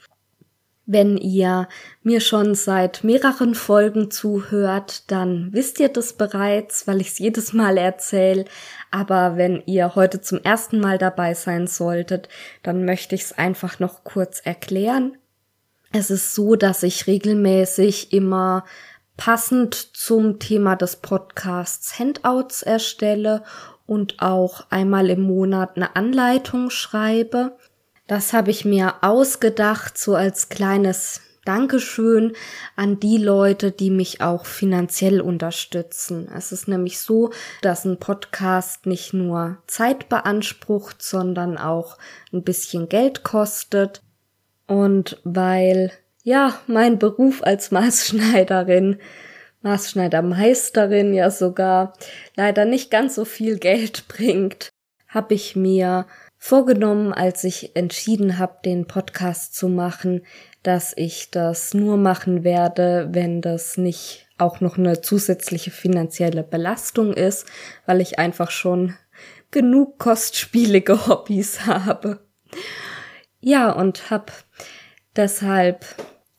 Wenn 0.87 1.17
ihr 1.17 1.67
mir 2.03 2.21
schon 2.21 2.55
seit 2.55 3.05
mehreren 3.05 3.55
Folgen 3.55 4.11
zuhört, 4.11 5.11
dann 5.11 5.49
wisst 5.53 5.81
ihr 5.81 5.89
das 5.89 6.13
bereits, 6.13 6.87
weil 6.87 7.01
ich 7.01 7.09
es 7.09 7.19
jedes 7.19 7.55
Mal 7.55 7.79
erzähle. 7.79 8.45
Aber 8.91 9.39
wenn 9.39 9.63
ihr 9.65 9.95
heute 9.95 10.21
zum 10.21 10.41
ersten 10.41 10.81
Mal 10.81 10.99
dabei 10.99 11.33
sein 11.33 11.67
solltet, 11.67 12.29
dann 12.63 12.85
möchte 12.85 13.15
ich 13.15 13.23
es 13.23 13.33
einfach 13.33 13.79
noch 13.79 14.05
kurz 14.05 14.41
erklären. 14.41 15.17
Es 15.91 16.11
ist 16.11 16.35
so, 16.35 16.55
dass 16.55 16.83
ich 16.83 17.07
regelmäßig 17.07 18.13
immer 18.13 18.65
passend 19.17 19.75
zum 19.75 20.39
Thema 20.39 20.77
des 20.77 20.97
Podcasts 20.97 21.99
Handouts 21.99 22.63
erstelle 22.63 23.43
und 23.87 24.21
auch 24.21 24.67
einmal 24.71 25.09
im 25.09 25.23
Monat 25.23 25.77
eine 25.77 25.97
Anleitung 25.97 26.69
schreibe. 26.69 27.57
Das 28.07 28.35
habe 28.35 28.51
ich 28.51 28.65
mir 28.65 28.97
ausgedacht, 29.01 29.97
so 29.97 30.15
als 30.15 30.51
kleines 30.51 31.23
Dankeschön 31.45 32.33
an 32.75 33.01
die 33.01 33.19
Leute, 33.19 33.71
die 33.71 33.91
mich 33.91 34.21
auch 34.21 34.47
finanziell 34.47 35.21
unterstützen. 35.21 36.31
Es 36.35 36.53
ist 36.53 36.69
nämlich 36.69 36.99
so, 36.99 37.31
dass 37.61 37.85
ein 37.85 37.99
Podcast 37.99 38.87
nicht 38.87 39.13
nur 39.13 39.59
Zeit 39.67 40.09
beansprucht, 40.09 41.03
sondern 41.03 41.59
auch 41.59 41.99
ein 42.33 42.43
bisschen 42.43 42.89
Geld 42.89 43.25
kostet. 43.25 44.03
Und 44.67 45.21
weil, 45.25 45.93
ja, 46.23 46.59
mein 46.67 46.99
Beruf 46.99 47.43
als 47.43 47.71
Maßschneiderin, 47.71 48.99
Maßschneidermeisterin 49.63 51.15
ja 51.15 51.31
sogar 51.31 51.95
leider 52.37 52.65
nicht 52.65 52.91
ganz 52.91 53.15
so 53.15 53.25
viel 53.25 53.59
Geld 53.59 54.09
bringt, 54.09 54.71
habe 55.09 55.35
ich 55.35 55.57
mir 55.57 56.07
vorgenommen, 56.45 57.15
als 57.15 57.43
ich 57.43 57.75
entschieden 57.75 58.39
habe, 58.39 58.59
den 58.67 58.87
Podcast 58.87 59.55
zu 59.55 59.67
machen, 59.67 60.27
dass 60.63 60.93
ich 60.95 61.31
das 61.31 61.73
nur 61.73 61.97
machen 61.97 62.45
werde, 62.45 63.09
wenn 63.13 63.41
das 63.41 63.79
nicht 63.79 64.27
auch 64.37 64.61
noch 64.61 64.77
eine 64.77 65.01
zusätzliche 65.01 65.71
finanzielle 65.71 66.43
Belastung 66.43 67.15
ist, 67.15 67.47
weil 67.87 68.03
ich 68.03 68.19
einfach 68.19 68.51
schon 68.51 68.95
genug 69.53 69.99
kostspielige 69.99 71.07
Hobbys 71.07 71.65
habe. 71.65 72.21
Ja, 73.41 73.73
und 73.73 74.11
habe 74.11 74.31
deshalb 75.17 75.87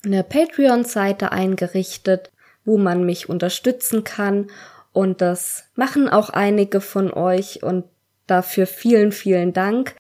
eine 0.03 0.23
Patreon-Seite 0.23 1.31
eingerichtet, 1.31 2.31
wo 2.63 2.77
man 2.77 3.07
mich 3.07 3.27
unterstützen 3.27 4.03
kann. 4.03 4.51
Und 4.93 5.21
das 5.21 5.63
machen 5.73 6.07
auch 6.09 6.29
einige 6.29 6.79
von 6.79 7.11
euch 7.11 7.63
und 7.63 7.85
dafür 8.27 8.67
vielen, 8.67 9.11
vielen 9.11 9.53
Dank. 9.53 9.95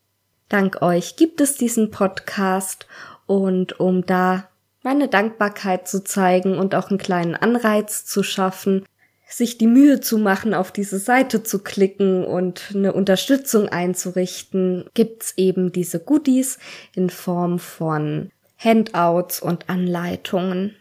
Dank 0.49 0.81
euch 0.81 1.15
gibt 1.15 1.41
es 1.41 1.55
diesen 1.55 1.91
Podcast 1.91 2.87
und 3.25 3.79
um 3.79 4.05
da 4.05 4.49
meine 4.83 5.07
Dankbarkeit 5.07 5.87
zu 5.87 6.03
zeigen 6.03 6.57
und 6.57 6.75
auch 6.75 6.89
einen 6.89 6.99
kleinen 6.99 7.35
Anreiz 7.35 8.05
zu 8.05 8.21
schaffen, 8.21 8.85
sich 9.27 9.57
die 9.57 9.67
Mühe 9.67 9.99
zu 9.99 10.19
machen, 10.19 10.53
auf 10.53 10.71
diese 10.71 10.99
Seite 10.99 11.41
zu 11.41 11.59
klicken 11.59 12.23
und 12.23 12.71
eine 12.75 12.93
Unterstützung 12.93 13.67
einzurichten, 13.67 14.85
gibt's 14.93 15.33
eben 15.37 15.71
diese 15.71 15.99
Goodies 15.99 16.59
in 16.93 17.09
Form 17.09 17.57
von 17.57 18.31
Handouts 18.57 19.41
und 19.41 19.67
Anleitungen. 19.67 20.75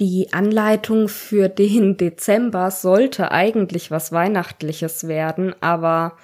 Die 0.00 0.32
Anleitung 0.32 1.08
für 1.08 1.48
den 1.48 1.96
Dezember 1.98 2.70
sollte 2.70 3.32
eigentlich 3.32 3.90
was 3.90 4.12
Weihnachtliches 4.12 5.08
werden, 5.08 5.54
aber 5.60 6.16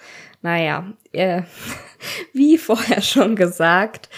naja, 0.43 0.93
äh, 1.13 1.43
wie 2.33 2.59
vorher 2.59 3.03
schon 3.03 3.35
gesagt, 3.35 4.09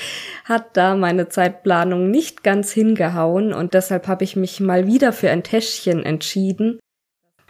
hat 0.45 0.77
da 0.77 0.97
meine 0.97 1.29
Zeitplanung 1.29 2.11
nicht 2.11 2.43
ganz 2.43 2.73
hingehauen 2.73 3.53
und 3.53 3.75
deshalb 3.75 4.09
habe 4.09 4.25
ich 4.25 4.37
mich 4.37 4.61
mal 4.61 4.87
wieder 4.87 5.13
für 5.13 5.31
ein 5.31 5.43
Täschchen 5.43 6.05
entschieden. 6.05 6.81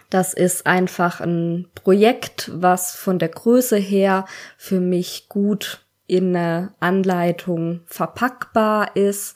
Das 0.09 0.33
ist 0.33 0.65
einfach 0.65 1.19
ein 1.19 1.67
Projekt, 1.75 2.49
was 2.53 2.95
von 2.95 3.19
der 3.19 3.29
Größe 3.29 3.77
her 3.77 4.25
für 4.57 4.79
mich 4.79 5.27
gut 5.27 5.85
in 6.05 6.33
eine 6.33 6.73
Anleitung 6.79 7.81
verpackbar 7.85 8.95
ist 8.95 9.35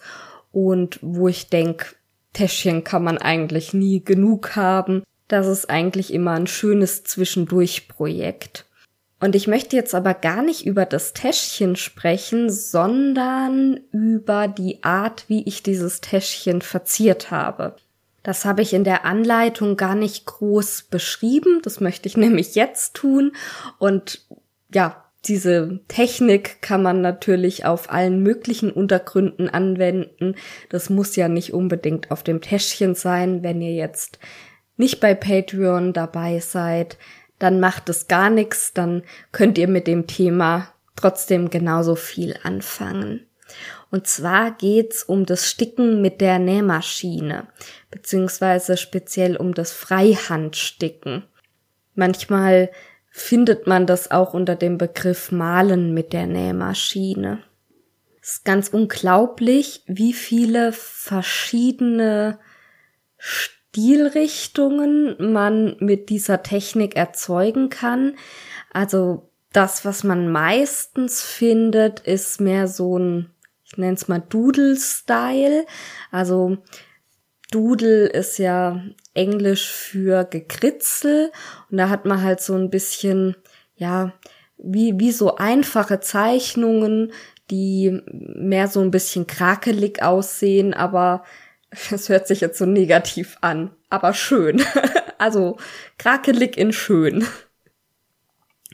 und 0.53 0.99
wo 1.01 1.28
ich 1.28 1.49
denke, 1.49 1.88
Täschchen 2.34 2.84
kann 2.84 3.03
man 3.03 3.17
eigentlich 3.17 3.73
nie 3.73 4.03
genug 4.03 4.55
haben. 4.55 5.03
Das 5.27 5.47
ist 5.47 5.69
eigentlich 5.69 6.13
immer 6.13 6.32
ein 6.32 6.47
schönes 6.47 7.03
Zwischendurchprojekt. 7.03 8.65
Und 9.19 9.36
ich 9.36 9.47
möchte 9.47 9.75
jetzt 9.75 9.93
aber 9.93 10.15
gar 10.15 10.41
nicht 10.41 10.65
über 10.65 10.86
das 10.86 11.13
Täschchen 11.13 11.75
sprechen, 11.75 12.49
sondern 12.49 13.79
über 13.91 14.47
die 14.47 14.84
Art, 14.84 15.25
wie 15.27 15.43
ich 15.43 15.61
dieses 15.61 16.01
Täschchen 16.01 16.61
verziert 16.61 17.29
habe. 17.29 17.75
Das 18.23 18.45
habe 18.45 18.63
ich 18.63 18.73
in 18.73 18.84
der 18.84 19.05
Anleitung 19.05 19.77
gar 19.77 19.95
nicht 19.95 20.25
groß 20.25 20.84
beschrieben. 20.89 21.61
Das 21.63 21.79
möchte 21.79 22.07
ich 22.07 22.17
nämlich 22.17 22.55
jetzt 22.55 22.95
tun. 22.95 23.34
Und 23.77 24.25
ja, 24.73 25.05
diese 25.26 25.80
Technik 25.88 26.61
kann 26.61 26.82
man 26.82 27.01
natürlich 27.01 27.65
auf 27.65 27.91
allen 27.91 28.24
möglichen 28.24 28.72
Untergründen 28.72 29.49
anwenden. 29.49 30.36
Das 30.69 30.89
muss 30.89 31.15
ja 31.15 31.28
nicht 31.28 31.53
unbedingt 31.53 32.09
auf 32.09 32.24
dem 32.24 32.41
Täschchen 32.41 32.95
sein. 32.95 33.43
Wenn 33.43 33.61
ihr 33.61 33.74
jetzt 33.74 34.17
nicht 34.78 34.99
bei 34.99 35.13
Patreon 35.13 35.93
dabei 35.93 36.39
seid, 36.39 36.97
dann 37.38 37.59
macht 37.59 37.89
es 37.89 38.07
gar 38.07 38.30
nichts, 38.30 38.74
dann 38.74 39.03
könnt 39.32 39.57
ihr 39.57 39.67
mit 39.67 39.88
dem 39.88 40.07
Thema 40.07 40.67
trotzdem 40.95 41.49
genauso 41.49 41.95
viel 41.95 42.36
anfangen. 42.43 43.26
Und 43.89 44.07
zwar 44.07 44.51
geht's 44.51 45.03
um 45.03 45.26
das 45.26 45.49
Sticken 45.49 46.01
mit 46.01 46.22
der 46.22 46.39
Nähmaschine, 46.39 47.47
beziehungsweise 47.89 48.78
speziell 48.78 49.36
um 49.36 49.53
das 49.53 49.72
Freihandsticken. 49.72 51.24
Manchmal 51.93 52.69
findet 53.12 53.68
man 53.68 53.86
das 53.86 54.09
auch 54.09 54.34
unter 54.34 54.55
dem 54.55 54.78
Begriff 54.78 55.32
Malen 55.32 55.93
mit 55.93 56.14
der 56.14 56.26
Nähmaschine. 56.26 57.43
Es 58.22 58.36
ist 58.36 58.45
ganz 58.45 58.70
unglaublich, 58.70 59.84
wie 59.86 60.14
viele 60.14 60.72
verschiedene 60.72 62.39
Stilrichtungen 63.18 65.34
man 65.34 65.76
mit 65.80 66.09
dieser 66.09 66.41
Technik 66.41 66.95
erzeugen 66.95 67.70
kann. 67.70 68.16
Also 68.72 69.30
das, 69.51 69.84
was 69.84 70.05
man 70.05 70.32
meistens 70.32 71.22
findet, 71.22 71.99
ist 72.01 72.39
mehr 72.39 72.68
so 72.68 72.97
ein, 72.97 73.32
ich 73.66 73.78
nenne 73.78 73.95
es 73.95 74.07
mal 74.07 74.22
Doodle-Style. 74.22 75.66
Also 76.12 76.57
Doodle 77.51 78.07
ist 78.07 78.38
ja 78.38 78.82
Englisch 79.14 79.70
für 79.70 80.24
Gekritzel 80.24 81.32
und 81.72 81.78
da 81.78 81.89
hat 81.89 82.05
man 82.05 82.22
halt 82.22 82.41
so 82.41 82.53
ein 82.55 82.69
bisschen, 82.69 83.36
ja, 83.76 84.13
wie, 84.57 84.99
wie 84.99 85.11
so 85.11 85.38
einfache 85.38 85.99
Zeichnungen, 86.01 87.13
die 87.49 88.01
mehr 88.07 88.67
so 88.67 88.82
ein 88.82 88.91
bisschen 88.91 89.26
krakelig 89.26 90.03
aussehen, 90.03 90.74
aber 90.74 91.24
das 91.89 92.09
hört 92.09 92.28
sich 92.28 92.41
jetzt 92.41 92.57
so 92.57 92.65
negativ 92.65 93.38
an, 93.41 93.72
aber 93.89 94.13
schön. 94.13 94.61
also 95.17 95.57
krakelig 95.97 96.57
in 96.57 96.74
schön. 96.74 97.26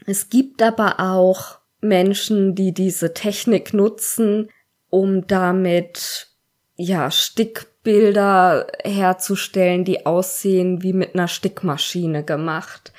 Es 0.06 0.30
gibt 0.30 0.62
aber 0.62 1.00
auch 1.00 1.60
Menschen, 1.82 2.56
die 2.56 2.74
diese 2.74 3.14
Technik 3.14 3.74
nutzen, 3.74 4.50
um 4.90 5.28
damit 5.28 6.30
ja 6.76 7.12
Stickbilder 7.88 8.68
herzustellen, 8.84 9.86
die 9.86 10.06
aussehen 10.06 10.84
wie 10.84 10.92
mit 10.92 11.16
einer 11.16 11.30
Stickmaschine 11.30 12.26
gemacht. 12.26 12.92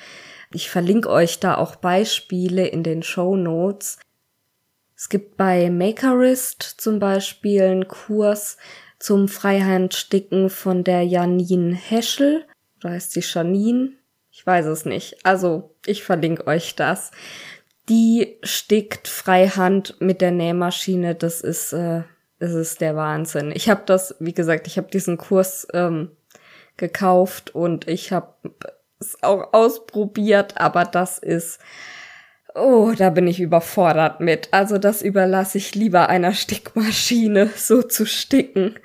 Ich 0.51 0.71
verlinke 0.71 1.09
euch 1.09 1.39
da 1.39 1.57
auch 1.57 1.75
Beispiele 1.75 2.65
in 2.65 2.81
den 2.81 3.03
Show 3.03 3.35
Notes. 3.35 3.99
Es 4.95 5.07
gibt 5.09 5.37
bei 5.37 5.69
Makerist 5.69 6.63
zum 6.63 6.97
Beispiel 6.97 7.61
einen 7.61 7.87
Kurs, 7.87 8.57
zum 8.97 9.27
Freihandsticken 9.27 10.49
von 10.49 10.83
der 10.83 11.03
Janine 11.03 11.75
Heschel. 11.75 12.45
Oder 12.79 12.93
heißt 12.93 13.11
sie 13.11 13.21
Janine? 13.23 13.91
Ich 14.31 14.45
weiß 14.45 14.65
es 14.65 14.85
nicht. 14.85 15.23
Also, 15.23 15.75
ich 15.85 16.03
verlinke 16.03 16.47
euch 16.47 16.75
das. 16.75 17.11
Die 17.89 18.39
stickt 18.41 19.07
Freihand 19.07 20.01
mit 20.01 20.19
der 20.19 20.31
Nähmaschine. 20.31 21.13
Das 21.13 21.41
ist, 21.41 21.73
äh, 21.73 22.01
das 22.39 22.53
ist 22.53 22.81
der 22.81 22.95
Wahnsinn. 22.95 23.51
Ich 23.53 23.69
habe 23.69 23.83
das, 23.85 24.15
wie 24.19 24.33
gesagt, 24.33 24.67
ich 24.67 24.77
habe 24.77 24.89
diesen 24.89 25.17
Kurs 25.17 25.67
ähm, 25.73 26.11
gekauft 26.77 27.53
und 27.53 27.87
ich 27.87 28.11
habe 28.11 28.33
es 28.99 29.21
auch 29.21 29.53
ausprobiert, 29.53 30.57
aber 30.57 30.85
das 30.85 31.19
ist 31.19 31.59
Oh, 32.55 32.93
da 32.97 33.09
bin 33.11 33.27
ich 33.27 33.39
überfordert 33.39 34.21
mit. 34.21 34.49
Also 34.51 34.77
das 34.77 35.01
überlasse 35.01 35.57
ich 35.57 35.75
lieber 35.75 36.09
einer 36.09 36.33
Stickmaschine, 36.33 37.49
so 37.55 37.81
zu 37.83 38.05
sticken. 38.05 38.75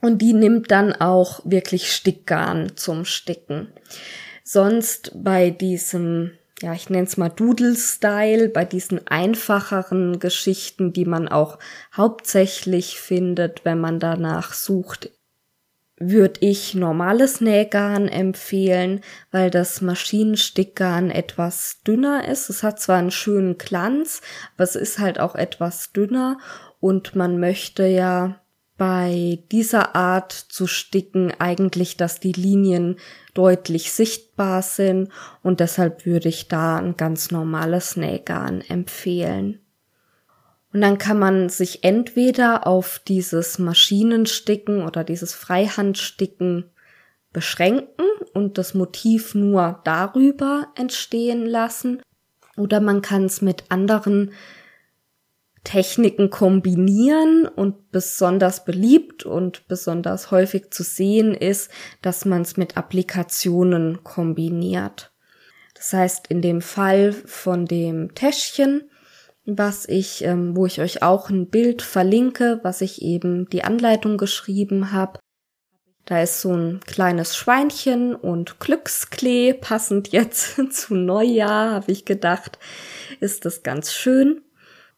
Und 0.00 0.18
die 0.18 0.32
nimmt 0.32 0.70
dann 0.70 0.92
auch 0.92 1.40
wirklich 1.44 1.92
Stickgarn 1.92 2.76
zum 2.76 3.04
Sticken. 3.04 3.68
Sonst 4.42 5.12
bei 5.14 5.50
diesem, 5.50 6.32
ja, 6.62 6.72
ich 6.72 6.88
nenne 6.88 7.06
es 7.06 7.16
mal 7.16 7.28
Doodle-Style, 7.28 8.48
bei 8.48 8.64
diesen 8.64 9.06
einfacheren 9.06 10.18
Geschichten, 10.18 10.92
die 10.92 11.04
man 11.04 11.28
auch 11.28 11.58
hauptsächlich 11.94 12.98
findet, 13.00 13.64
wenn 13.64 13.80
man 13.80 14.00
danach 14.00 14.52
sucht, 14.52 15.10
würde 15.98 16.40
ich 16.40 16.74
normales 16.74 17.40
Nähgarn 17.40 18.08
empfehlen, 18.08 19.00
weil 19.30 19.50
das 19.50 19.80
Maschinenstickgarn 19.80 21.10
etwas 21.10 21.80
dünner 21.86 22.28
ist. 22.28 22.48
Es 22.50 22.62
hat 22.62 22.80
zwar 22.80 22.98
einen 22.98 23.10
schönen 23.10 23.58
Glanz, 23.58 24.20
aber 24.54 24.64
es 24.64 24.76
ist 24.76 24.98
halt 24.98 25.20
auch 25.20 25.34
etwas 25.34 25.92
dünner 25.92 26.38
und 26.80 27.14
man 27.14 27.38
möchte 27.38 27.86
ja 27.86 28.41
bei 28.82 29.38
dieser 29.52 29.94
Art 29.94 30.32
zu 30.32 30.66
sticken 30.66 31.32
eigentlich, 31.38 31.96
dass 31.96 32.18
die 32.18 32.32
Linien 32.32 32.96
deutlich 33.32 33.92
sichtbar 33.92 34.60
sind 34.60 35.08
und 35.44 35.60
deshalb 35.60 36.04
würde 36.04 36.28
ich 36.28 36.48
da 36.48 36.78
ein 36.78 36.96
ganz 36.96 37.30
normales 37.30 37.96
Nähgarn 37.96 38.60
empfehlen. 38.60 39.60
Und 40.72 40.80
dann 40.80 40.98
kann 40.98 41.16
man 41.16 41.48
sich 41.48 41.84
entweder 41.84 42.66
auf 42.66 43.00
dieses 43.06 43.60
Maschinensticken 43.60 44.84
oder 44.84 45.04
dieses 45.04 45.32
Freihandsticken 45.32 46.68
beschränken 47.32 48.06
und 48.34 48.58
das 48.58 48.74
Motiv 48.74 49.36
nur 49.36 49.78
darüber 49.84 50.66
entstehen 50.74 51.46
lassen, 51.46 52.02
oder 52.56 52.80
man 52.80 53.00
kann 53.00 53.26
es 53.26 53.42
mit 53.42 53.62
anderen 53.68 54.32
Techniken 55.64 56.30
kombinieren 56.30 57.46
und 57.46 57.90
besonders 57.92 58.64
beliebt 58.64 59.24
und 59.24 59.66
besonders 59.68 60.30
häufig 60.30 60.70
zu 60.70 60.82
sehen 60.82 61.34
ist, 61.34 61.70
dass 62.02 62.24
man 62.24 62.42
es 62.42 62.56
mit 62.56 62.76
Applikationen 62.76 64.02
kombiniert. 64.02 65.12
Das 65.74 65.92
heißt, 65.92 66.26
in 66.28 66.42
dem 66.42 66.60
Fall 66.60 67.12
von 67.12 67.66
dem 67.66 68.14
Täschchen, 68.14 68.90
was 69.44 69.88
ich, 69.88 70.24
ähm, 70.24 70.56
wo 70.56 70.66
ich 70.66 70.80
euch 70.80 71.02
auch 71.02 71.30
ein 71.30 71.48
Bild 71.48 71.82
verlinke, 71.82 72.60
was 72.62 72.80
ich 72.80 73.02
eben 73.02 73.48
die 73.48 73.64
Anleitung 73.64 74.16
geschrieben 74.16 74.92
habe, 74.92 75.18
da 76.04 76.20
ist 76.20 76.40
so 76.40 76.52
ein 76.52 76.80
kleines 76.80 77.36
Schweinchen 77.36 78.14
und 78.14 78.58
Glücksklee, 78.58 79.54
passend 79.54 80.08
jetzt 80.08 80.60
zu 80.72 80.94
Neujahr, 80.94 81.72
habe 81.72 81.92
ich 81.92 82.04
gedacht, 82.04 82.58
ist 83.20 83.44
das 83.44 83.62
ganz 83.62 83.92
schön. 83.92 84.42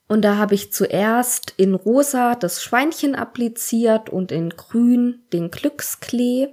Und 0.07 0.23
da 0.23 0.37
habe 0.37 0.55
ich 0.55 0.73
zuerst 0.73 1.55
in 1.57 1.75
rosa 1.75 2.35
das 2.35 2.63
Schweinchen 2.63 3.15
appliziert 3.15 4.11
und 4.11 4.33
in 4.33 4.51
grün 4.51 5.23
den 5.33 5.51
Glücksklee 5.51 6.49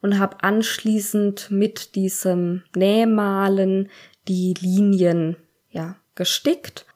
und 0.00 0.18
habe 0.18 0.42
anschließend 0.42 1.50
mit 1.50 1.96
diesem 1.96 2.62
Nähmalen 2.76 3.90
die 4.28 4.54
Linien 4.60 5.36
ja 5.70 5.96
gestickt 6.14 6.86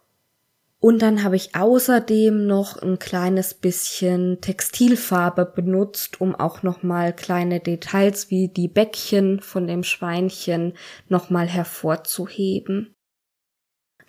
und 0.80 1.02
dann 1.02 1.24
habe 1.24 1.34
ich 1.34 1.56
außerdem 1.56 2.46
noch 2.46 2.80
ein 2.80 3.00
kleines 3.00 3.54
bisschen 3.54 4.40
Textilfarbe 4.40 5.44
benutzt, 5.44 6.20
um 6.20 6.36
auch 6.36 6.62
noch 6.62 6.84
mal 6.84 7.12
kleine 7.12 7.58
Details 7.58 8.30
wie 8.30 8.48
die 8.48 8.68
Bäckchen 8.68 9.40
von 9.40 9.66
dem 9.66 9.82
Schweinchen 9.82 10.74
noch 11.08 11.30
mal 11.30 11.48
hervorzuheben. 11.48 12.94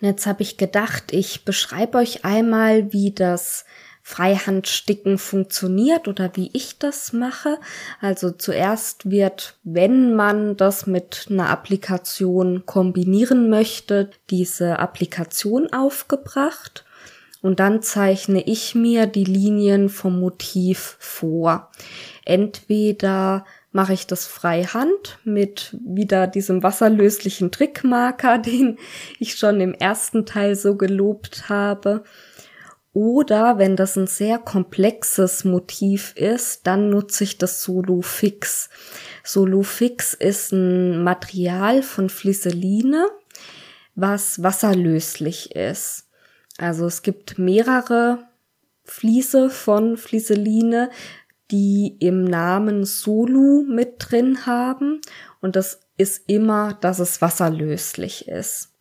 Und 0.00 0.08
jetzt 0.08 0.26
habe 0.26 0.42
ich 0.42 0.56
gedacht, 0.56 1.12
ich 1.12 1.44
beschreibe 1.44 1.98
euch 1.98 2.24
einmal, 2.24 2.92
wie 2.92 3.12
das 3.12 3.64
Freihandsticken 4.02 5.18
funktioniert 5.18 6.08
oder 6.08 6.32
wie 6.34 6.50
ich 6.52 6.78
das 6.78 7.12
mache. 7.12 7.58
Also 8.00 8.30
zuerst 8.30 9.10
wird, 9.10 9.58
wenn 9.62 10.14
man 10.14 10.56
das 10.56 10.86
mit 10.86 11.26
einer 11.30 11.50
Applikation 11.50 12.64
kombinieren 12.66 13.50
möchte, 13.50 14.10
diese 14.30 14.78
Applikation 14.78 15.72
aufgebracht 15.72 16.84
und 17.42 17.60
dann 17.60 17.82
zeichne 17.82 18.42
ich 18.42 18.74
mir 18.74 19.06
die 19.06 19.24
Linien 19.24 19.88
vom 19.88 20.18
Motiv 20.18 20.96
vor. 20.98 21.70
Entweder 22.24 23.44
mache 23.72 23.92
ich 23.92 24.06
das 24.06 24.26
freihand 24.26 25.18
mit 25.24 25.76
wieder 25.84 26.26
diesem 26.26 26.62
wasserlöslichen 26.62 27.50
Trickmarker, 27.50 28.38
den 28.44 28.78
ich 29.18 29.36
schon 29.36 29.60
im 29.60 29.74
ersten 29.74 30.26
Teil 30.26 30.56
so 30.56 30.76
gelobt 30.76 31.48
habe. 31.48 32.04
Oder 32.92 33.58
wenn 33.58 33.76
das 33.76 33.96
ein 33.96 34.08
sehr 34.08 34.38
komplexes 34.38 35.44
Motiv 35.44 36.12
ist, 36.16 36.66
dann 36.66 36.90
nutze 36.90 37.22
ich 37.22 37.38
das 37.38 37.62
Solo 37.62 38.02
Fix. 38.02 38.68
Solo 39.22 39.62
Fix 39.62 40.12
ist 40.12 40.52
ein 40.52 41.04
Material 41.04 41.82
von 41.82 42.10
Flisseline, 42.10 43.06
was 43.94 44.42
wasserlöslich 44.42 45.54
ist. 45.54 46.08
Also 46.58 46.86
es 46.86 47.02
gibt 47.02 47.38
mehrere 47.38 48.18
Fliese 48.82 49.50
von 49.50 49.96
Fliseline, 49.96 50.90
die 51.50 51.96
im 52.00 52.24
Namen 52.24 52.84
Solu 52.84 53.64
mit 53.68 53.96
drin 53.98 54.46
haben 54.46 55.00
und 55.40 55.56
das 55.56 55.80
ist 55.96 56.28
immer, 56.28 56.74
dass 56.80 56.98
es 56.98 57.20
wasserlöslich 57.20 58.28
ist. 58.28 58.72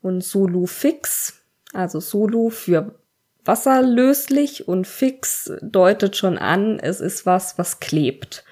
Und 0.00 0.22
Solu 0.22 0.66
Fix, 0.66 1.34
also 1.72 2.00
Solo 2.00 2.50
für 2.50 2.98
wasserlöslich 3.44 4.68
und 4.68 4.86
fix 4.86 5.52
deutet 5.62 6.16
schon 6.16 6.38
an, 6.38 6.78
es 6.78 7.00
ist 7.00 7.26
was, 7.26 7.58
was 7.58 7.80
klebt. 7.80 8.44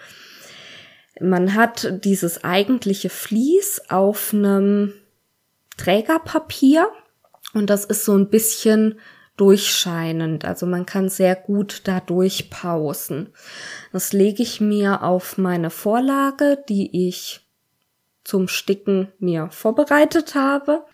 Man 1.21 1.55
hat 1.55 2.05
dieses 2.05 2.45
eigentliche 2.45 3.11
Vlies 3.11 3.83
auf 3.89 4.33
einem 4.33 4.95
Trägerpapier 5.77 6.91
und 7.53 7.71
das 7.71 7.85
ist 7.85 8.05
so 8.05 8.17
ein 8.17 8.31
bisschen 8.31 8.99
durchscheinend. 9.41 10.45
Also 10.45 10.67
man 10.67 10.85
kann 10.85 11.09
sehr 11.09 11.35
gut 11.35 11.83
da 11.85 12.01
durchpausen. 12.01 13.31
Das 13.91 14.13
lege 14.13 14.43
ich 14.43 14.61
mir 14.61 15.03
auf 15.03 15.39
meine 15.39 15.71
Vorlage, 15.71 16.63
die 16.69 17.09
ich 17.09 17.41
zum 18.23 18.49
Sticken 18.49 19.09
mir 19.19 19.49
vorbereitet 19.51 20.35
habe. 20.35 20.85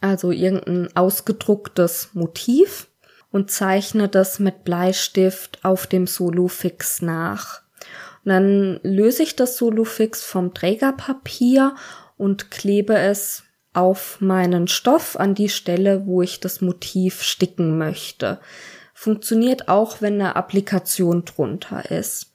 Also 0.00 0.30
irgendein 0.30 0.88
ausgedrucktes 0.96 2.10
Motiv 2.14 2.88
und 3.30 3.50
zeichne 3.50 4.08
das 4.08 4.38
mit 4.38 4.64
Bleistift 4.64 5.62
auf 5.62 5.86
dem 5.86 6.06
Solufix 6.06 7.02
nach. 7.02 7.60
Und 8.24 8.30
dann 8.30 8.80
löse 8.82 9.22
ich 9.22 9.36
das 9.36 9.58
Solufix 9.58 10.22
vom 10.24 10.54
Trägerpapier 10.54 11.74
und 12.16 12.50
klebe 12.50 12.96
es 12.96 13.42
auf 13.74 14.20
meinen 14.20 14.68
Stoff 14.68 15.18
an 15.18 15.34
die 15.34 15.48
Stelle, 15.48 16.06
wo 16.06 16.22
ich 16.22 16.40
das 16.40 16.60
Motiv 16.60 17.22
sticken 17.22 17.78
möchte. 17.78 18.38
Funktioniert 18.94 19.68
auch, 19.68 20.00
wenn 20.00 20.14
eine 20.14 20.36
Applikation 20.36 21.24
drunter 21.24 21.90
ist. 21.90 22.32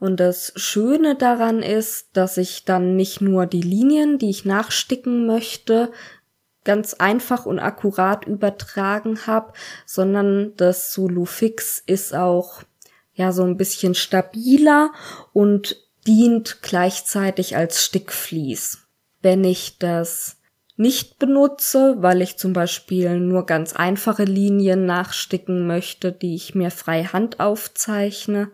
Und 0.00 0.20
das 0.20 0.52
Schöne 0.56 1.16
daran 1.16 1.62
ist, 1.62 2.08
dass 2.12 2.36
ich 2.36 2.64
dann 2.64 2.96
nicht 2.96 3.20
nur 3.20 3.46
die 3.46 3.62
Linien, 3.62 4.18
die 4.18 4.30
ich 4.30 4.44
nachsticken 4.44 5.26
möchte, 5.26 5.90
ganz 6.64 6.94
einfach 6.94 7.46
und 7.46 7.58
akkurat 7.58 8.26
übertragen 8.26 9.26
habe, 9.26 9.52
sondern 9.86 10.54
das 10.56 10.92
Solufix 10.92 11.82
ist 11.84 12.14
auch 12.14 12.62
ja 13.14 13.32
so 13.32 13.42
ein 13.42 13.56
bisschen 13.56 13.94
stabiler 13.94 14.92
und 15.32 15.76
dient 16.06 16.62
gleichzeitig 16.62 17.56
als 17.56 17.84
Stickvlies. 17.84 18.86
Wenn 19.20 19.44
ich 19.44 19.78
das 19.78 20.37
nicht 20.78 21.18
benutze, 21.18 21.96
weil 21.98 22.22
ich 22.22 22.38
zum 22.38 22.52
Beispiel 22.52 23.18
nur 23.18 23.46
ganz 23.46 23.74
einfache 23.74 24.22
Linien 24.24 24.86
nachsticken 24.86 25.66
möchte, 25.66 26.12
die 26.12 26.36
ich 26.36 26.54
mir 26.54 26.70
frei 26.70 27.02
Hand 27.04 27.40
aufzeichne, 27.40 28.50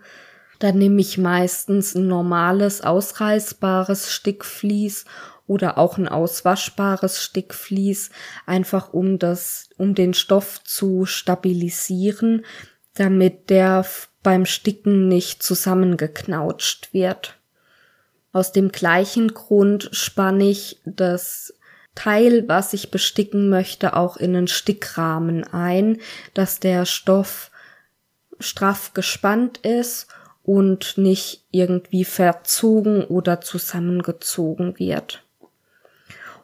dann 0.58 0.78
nehme 0.78 1.02
ich 1.02 1.18
meistens 1.18 1.94
ein 1.94 2.08
normales, 2.08 2.80
ausreißbares 2.80 4.10
Stickvlies 4.10 5.04
oder 5.46 5.76
auch 5.76 5.98
ein 5.98 6.08
auswaschbares 6.08 7.22
Stickvlies, 7.22 8.08
einfach 8.46 8.94
um 8.94 9.18
das, 9.18 9.68
um 9.76 9.94
den 9.94 10.14
Stoff 10.14 10.64
zu 10.64 11.04
stabilisieren, 11.04 12.46
damit 12.94 13.50
der 13.50 13.84
beim 14.22 14.46
Sticken 14.46 15.08
nicht 15.08 15.42
zusammengeknautscht 15.42 16.94
wird. 16.94 17.38
Aus 18.32 18.52
dem 18.52 18.72
gleichen 18.72 19.34
Grund 19.34 19.90
spanne 19.92 20.48
ich 20.48 20.80
das 20.86 21.52
Teil, 21.94 22.48
was 22.48 22.72
ich 22.72 22.90
besticken 22.90 23.48
möchte, 23.48 23.96
auch 23.96 24.16
in 24.16 24.36
einen 24.36 24.48
Stickrahmen 24.48 25.44
ein, 25.44 25.98
dass 26.34 26.60
der 26.60 26.86
Stoff 26.86 27.50
straff 28.40 28.94
gespannt 28.94 29.58
ist 29.58 30.08
und 30.42 30.98
nicht 30.98 31.44
irgendwie 31.50 32.04
verzogen 32.04 33.04
oder 33.04 33.40
zusammengezogen 33.40 34.78
wird. 34.78 35.22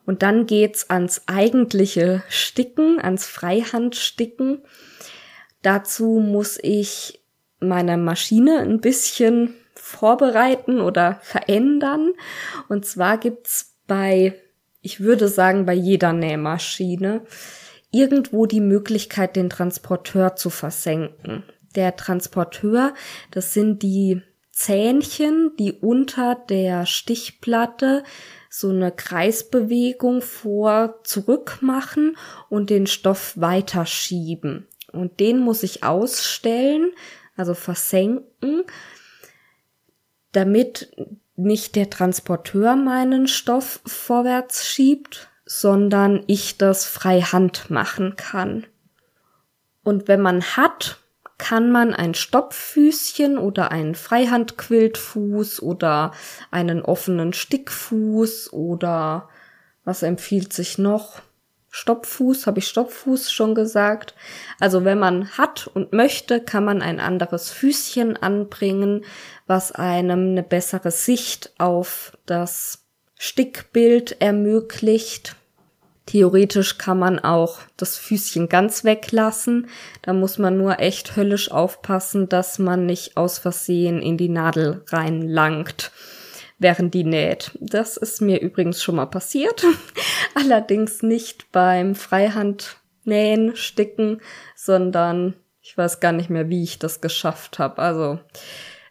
Und 0.07 0.23
dann 0.23 0.47
geht's 0.47 0.89
ans 0.91 1.23
eigentliche 1.27 2.23
Sticken, 2.29 3.01
ans 3.01 3.27
Freihandsticken. 3.27 4.63
Dazu 5.63 6.21
muss 6.21 6.59
ich 6.63 7.21
meine 7.61 7.99
Maschine 7.99 8.61
ein 8.61 8.81
bisschen 8.81 9.55
vorbereiten 9.75 10.81
oder 10.81 11.21
verändern. 11.23 12.13
Und 12.69 12.87
zwar 12.87 13.19
gibt's 13.19 13.75
bei, 13.87 14.35
ich 14.83 15.01
würde 15.01 15.29
sagen, 15.29 15.67
bei 15.67 15.75
jeder 15.75 16.13
Nähmaschine 16.13 17.23
irgendwo 17.91 18.47
die 18.47 18.61
Möglichkeit, 18.61 19.37
den 19.37 19.51
Transporteur 19.51 20.37
zu 20.37 20.51
versenken. 20.51 21.45
Der 21.75 21.97
Transporteur, 21.97 22.95
das 23.31 23.53
sind 23.53 23.83
die 23.83 24.23
Zähnchen, 24.53 25.53
die 25.59 25.73
unter 25.73 26.35
der 26.35 26.87
Stichplatte 26.87 28.05
so 28.49 28.69
eine 28.69 28.91
Kreisbewegung 28.93 30.23
vor 30.23 31.01
zurück 31.05 31.59
machen 31.61 32.17
und 32.49 32.69
den 32.69 32.87
Stoff 32.87 33.35
weiterschieben. 33.37 34.67
Und 34.93 35.21
den 35.21 35.39
muss 35.39 35.63
ich 35.63 35.85
ausstellen, 35.85 36.93
also 37.37 37.55
versenken, 37.55 38.65
damit 40.33 40.91
nicht 41.45 41.77
der 41.77 41.91
Transporteur 41.91 42.77
meinen 42.77 43.27
Stoff 43.27 43.81
vorwärts 43.87 44.67
schiebt, 44.67 45.29
sondern 45.45 46.23
ich 46.27 46.59
das 46.59 46.87
frei 46.87 47.21
Hand 47.23 47.71
machen 47.71 48.17
kann. 48.17 48.67
Und 49.83 50.09
wenn 50.09 50.21
man 50.21 50.43
hat, 50.43 50.99
kann 51.39 51.73
man 51.73 51.95
ein 51.95 52.15
Stopffüßchen 52.15 53.39
oder 53.39 53.73
einen 53.73 53.95
Freihandquiltfuß 53.95 55.63
oder 55.63 56.13
einen 56.51 56.83
offenen 56.83 57.33
Stickfuß 57.33 58.53
oder 58.53 59.29
was 59.85 60.03
empfiehlt 60.03 60.53
sich 60.53 60.77
noch? 60.77 61.23
Stopffuß, 61.71 62.47
habe 62.47 62.59
ich 62.59 62.67
Stopffuß 62.67 63.31
schon 63.31 63.55
gesagt. 63.55 64.15
Also 64.59 64.85
wenn 64.85 64.99
man 64.99 65.31
hat 65.39 65.69
und 65.69 65.93
möchte, 65.93 66.41
kann 66.41 66.65
man 66.65 66.83
ein 66.83 66.99
anderes 66.99 67.51
Füßchen 67.51 68.17
anbringen, 68.17 69.05
was 69.47 69.73
einem 69.73 70.31
eine 70.31 70.43
bessere 70.43 70.91
Sicht 70.91 71.53
auf 71.59 72.17
das 72.27 72.85
Stickbild 73.17 74.21
ermöglicht. 74.21 75.37
Theoretisch 76.07 76.77
kann 76.77 76.99
man 76.99 77.21
auch 77.21 77.61
das 77.77 77.97
Füßchen 77.97 78.49
ganz 78.49 78.83
weglassen. 78.83 79.69
Da 80.03 80.13
muss 80.13 80.39
man 80.39 80.59
nur 80.59 80.81
echt 80.81 81.15
höllisch 81.15 81.53
aufpassen, 81.53 82.29
dass 82.29 82.59
man 82.59 82.85
nicht 82.85 83.17
aus 83.17 83.39
Versehen 83.39 84.03
in 84.03 84.17
die 84.17 84.29
Nadel 84.29 84.83
reinlangt, 84.89 85.93
während 86.61 86.95
die 86.95 87.05
näht. 87.05 87.51
Das 87.59 87.97
ist 87.97 88.21
mir 88.21 88.41
übrigens 88.41 88.81
schon 88.81 88.97
mal 88.97 89.07
passiert. 89.07 89.65
Allerdings 90.35 91.03
nicht 91.03 91.51
beim 91.51 91.97
Freihandnähen, 91.97 93.57
Sticken, 93.57 94.21
sondern 94.55 95.35
ich 95.63 95.77
weiß 95.77 95.99
gar 95.99 96.13
nicht 96.13 96.31
mehr, 96.31 96.49
wie 96.49 96.63
ich 96.63 96.79
das 96.79 97.01
geschafft 97.01 97.59
habe. 97.59 97.83
Also 97.83 98.21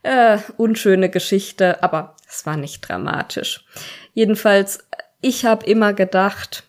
äh, 0.03 0.39
unschöne 0.57 1.09
Geschichte, 1.09 1.82
aber 1.84 2.15
es 2.28 2.45
war 2.45 2.57
nicht 2.57 2.82
dramatisch. 2.82 3.65
Jedenfalls, 4.13 4.88
ich 5.22 5.45
habe 5.45 5.65
immer 5.65 5.93
gedacht, 5.93 6.63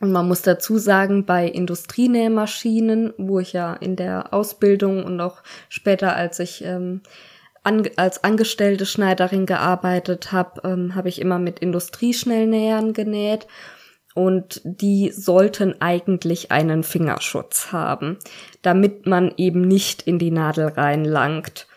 und 0.00 0.12
man 0.12 0.26
muss 0.28 0.42
dazu 0.42 0.78
sagen, 0.78 1.26
bei 1.26 1.46
Industrienähmaschinen, 1.46 3.12
wo 3.18 3.38
ich 3.38 3.52
ja 3.52 3.74
in 3.74 3.96
der 3.96 4.32
Ausbildung 4.32 5.04
und 5.04 5.20
auch 5.20 5.42
später, 5.68 6.16
als 6.16 6.38
ich 6.38 6.64
ähm, 6.64 7.02
an, 7.62 7.88
als 7.96 8.24
angestellte 8.24 8.86
Schneiderin 8.86 9.46
gearbeitet 9.46 10.32
habe, 10.32 10.62
ähm, 10.64 10.94
habe 10.94 11.08
ich 11.08 11.20
immer 11.20 11.38
mit 11.38 11.58
Industrieschnellnähern 11.58 12.92
genäht. 12.92 13.46
Und 14.14 14.60
die 14.64 15.12
sollten 15.12 15.80
eigentlich 15.80 16.50
einen 16.50 16.82
Fingerschutz 16.82 17.70
haben, 17.70 18.18
damit 18.62 19.06
man 19.06 19.32
eben 19.36 19.62
nicht 19.62 20.02
in 20.02 20.18
die 20.18 20.32
Nadel 20.32 20.66
reinlangt. 20.66 21.68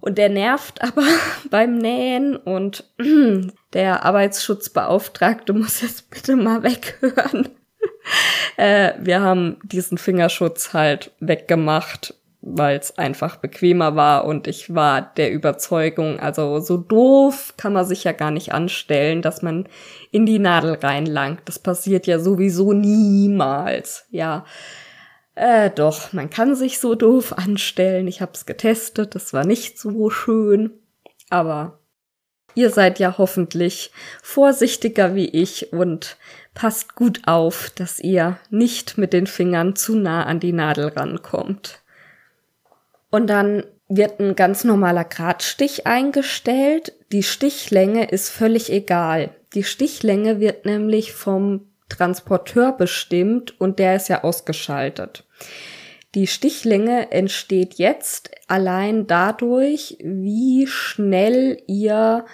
Und 0.00 0.18
der 0.18 0.28
nervt 0.28 0.82
aber 0.82 1.02
beim 1.50 1.76
Nähen 1.76 2.36
und 2.36 2.84
der 3.72 4.04
Arbeitsschutzbeauftragte 4.04 5.52
muss 5.52 5.82
jetzt 5.82 6.10
bitte 6.10 6.36
mal 6.36 6.62
weghören. 6.62 7.48
äh, 8.56 8.92
wir 9.00 9.20
haben 9.20 9.58
diesen 9.64 9.98
Fingerschutz 9.98 10.72
halt 10.72 11.12
weggemacht, 11.20 12.14
weil 12.56 12.78
es 12.78 12.96
einfach 12.98 13.36
bequemer 13.36 13.96
war 13.96 14.24
und 14.24 14.46
ich 14.46 14.74
war 14.74 15.02
der 15.16 15.32
Überzeugung, 15.32 16.18
also 16.18 16.60
so 16.60 16.76
doof 16.76 17.54
kann 17.56 17.72
man 17.72 17.84
sich 17.84 18.04
ja 18.04 18.12
gar 18.12 18.30
nicht 18.30 18.52
anstellen, 18.52 19.22
dass 19.22 19.42
man 19.42 19.68
in 20.10 20.26
die 20.26 20.38
Nadel 20.38 20.74
reinlangt. 20.74 21.40
Das 21.44 21.58
passiert 21.58 22.06
ja 22.06 22.18
sowieso 22.18 22.72
niemals. 22.72 24.06
Ja, 24.10 24.44
äh, 25.34 25.70
doch, 25.70 26.12
man 26.12 26.30
kann 26.30 26.56
sich 26.56 26.80
so 26.80 26.94
doof 26.94 27.32
anstellen. 27.32 28.08
Ich 28.08 28.20
hab's 28.20 28.46
getestet, 28.46 29.14
das 29.14 29.32
war 29.32 29.44
nicht 29.44 29.78
so 29.78 30.10
schön. 30.10 30.72
Aber 31.30 31.78
ihr 32.54 32.70
seid 32.70 32.98
ja 32.98 33.18
hoffentlich 33.18 33.92
vorsichtiger 34.22 35.14
wie 35.14 35.28
ich 35.28 35.72
und 35.72 36.16
passt 36.54 36.96
gut 36.96 37.20
auf, 37.26 37.70
dass 37.76 38.00
ihr 38.00 38.38
nicht 38.50 38.98
mit 38.98 39.12
den 39.12 39.28
Fingern 39.28 39.76
zu 39.76 39.94
nah 39.94 40.24
an 40.24 40.40
die 40.40 40.52
Nadel 40.52 40.88
rankommt. 40.88 41.82
Und 43.10 43.28
dann 43.28 43.64
wird 43.88 44.20
ein 44.20 44.36
ganz 44.36 44.64
normaler 44.64 45.04
Gradstich 45.04 45.86
eingestellt. 45.86 46.92
Die 47.12 47.22
Stichlänge 47.22 48.08
ist 48.10 48.28
völlig 48.28 48.70
egal. 48.70 49.30
Die 49.54 49.64
Stichlänge 49.64 50.40
wird 50.40 50.66
nämlich 50.66 51.12
vom 51.12 51.68
Transporteur 51.88 52.72
bestimmt 52.72 53.58
und 53.60 53.78
der 53.78 53.96
ist 53.96 54.08
ja 54.08 54.22
ausgeschaltet. 54.24 55.24
Die 56.14 56.26
Stichlänge 56.26 57.10
entsteht 57.12 57.74
jetzt 57.74 58.30
allein 58.46 59.06
dadurch, 59.06 59.96
wie 60.00 60.66
schnell 60.66 61.62
ihr 61.66 62.26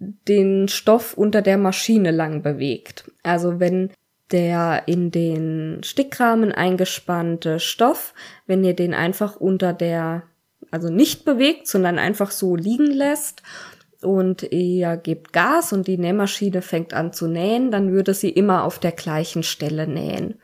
den 0.00 0.68
Stoff 0.68 1.14
unter 1.14 1.42
der 1.42 1.58
Maschine 1.58 2.10
lang 2.10 2.42
bewegt. 2.42 3.10
Also 3.22 3.60
wenn 3.60 3.90
der 4.32 4.84
in 4.86 5.10
den 5.10 5.82
Stickrahmen 5.82 6.52
eingespannte 6.52 7.60
Stoff, 7.60 8.14
wenn 8.46 8.64
ihr 8.64 8.74
den 8.74 8.94
einfach 8.94 9.36
unter 9.36 9.72
der, 9.72 10.22
also 10.70 10.88
nicht 10.88 11.24
bewegt, 11.24 11.66
sondern 11.66 11.98
einfach 11.98 12.30
so 12.30 12.56
liegen 12.56 12.86
lässt 12.86 13.42
und 14.02 14.42
ihr 14.44 14.96
gebt 14.96 15.32
Gas 15.32 15.72
und 15.72 15.86
die 15.86 15.98
Nähmaschine 15.98 16.62
fängt 16.62 16.94
an 16.94 17.12
zu 17.12 17.26
nähen, 17.26 17.70
dann 17.70 17.92
würde 17.92 18.14
sie 18.14 18.30
immer 18.30 18.64
auf 18.64 18.78
der 18.78 18.92
gleichen 18.92 19.42
Stelle 19.42 19.86
nähen. 19.86 20.40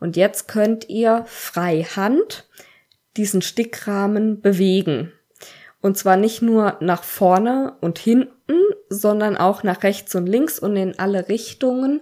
Und 0.00 0.16
jetzt 0.16 0.48
könnt 0.48 0.88
ihr 0.88 1.24
freihand 1.26 2.48
diesen 3.16 3.42
Stickrahmen 3.42 4.40
bewegen. 4.40 5.12
Und 5.80 5.98
zwar 5.98 6.16
nicht 6.16 6.40
nur 6.40 6.78
nach 6.80 7.04
vorne 7.04 7.76
und 7.80 7.98
hinten, 7.98 8.32
sondern 8.88 9.36
auch 9.36 9.62
nach 9.62 9.82
rechts 9.82 10.14
und 10.14 10.26
links 10.26 10.58
und 10.58 10.76
in 10.76 10.98
alle 10.98 11.28
Richtungen 11.28 12.00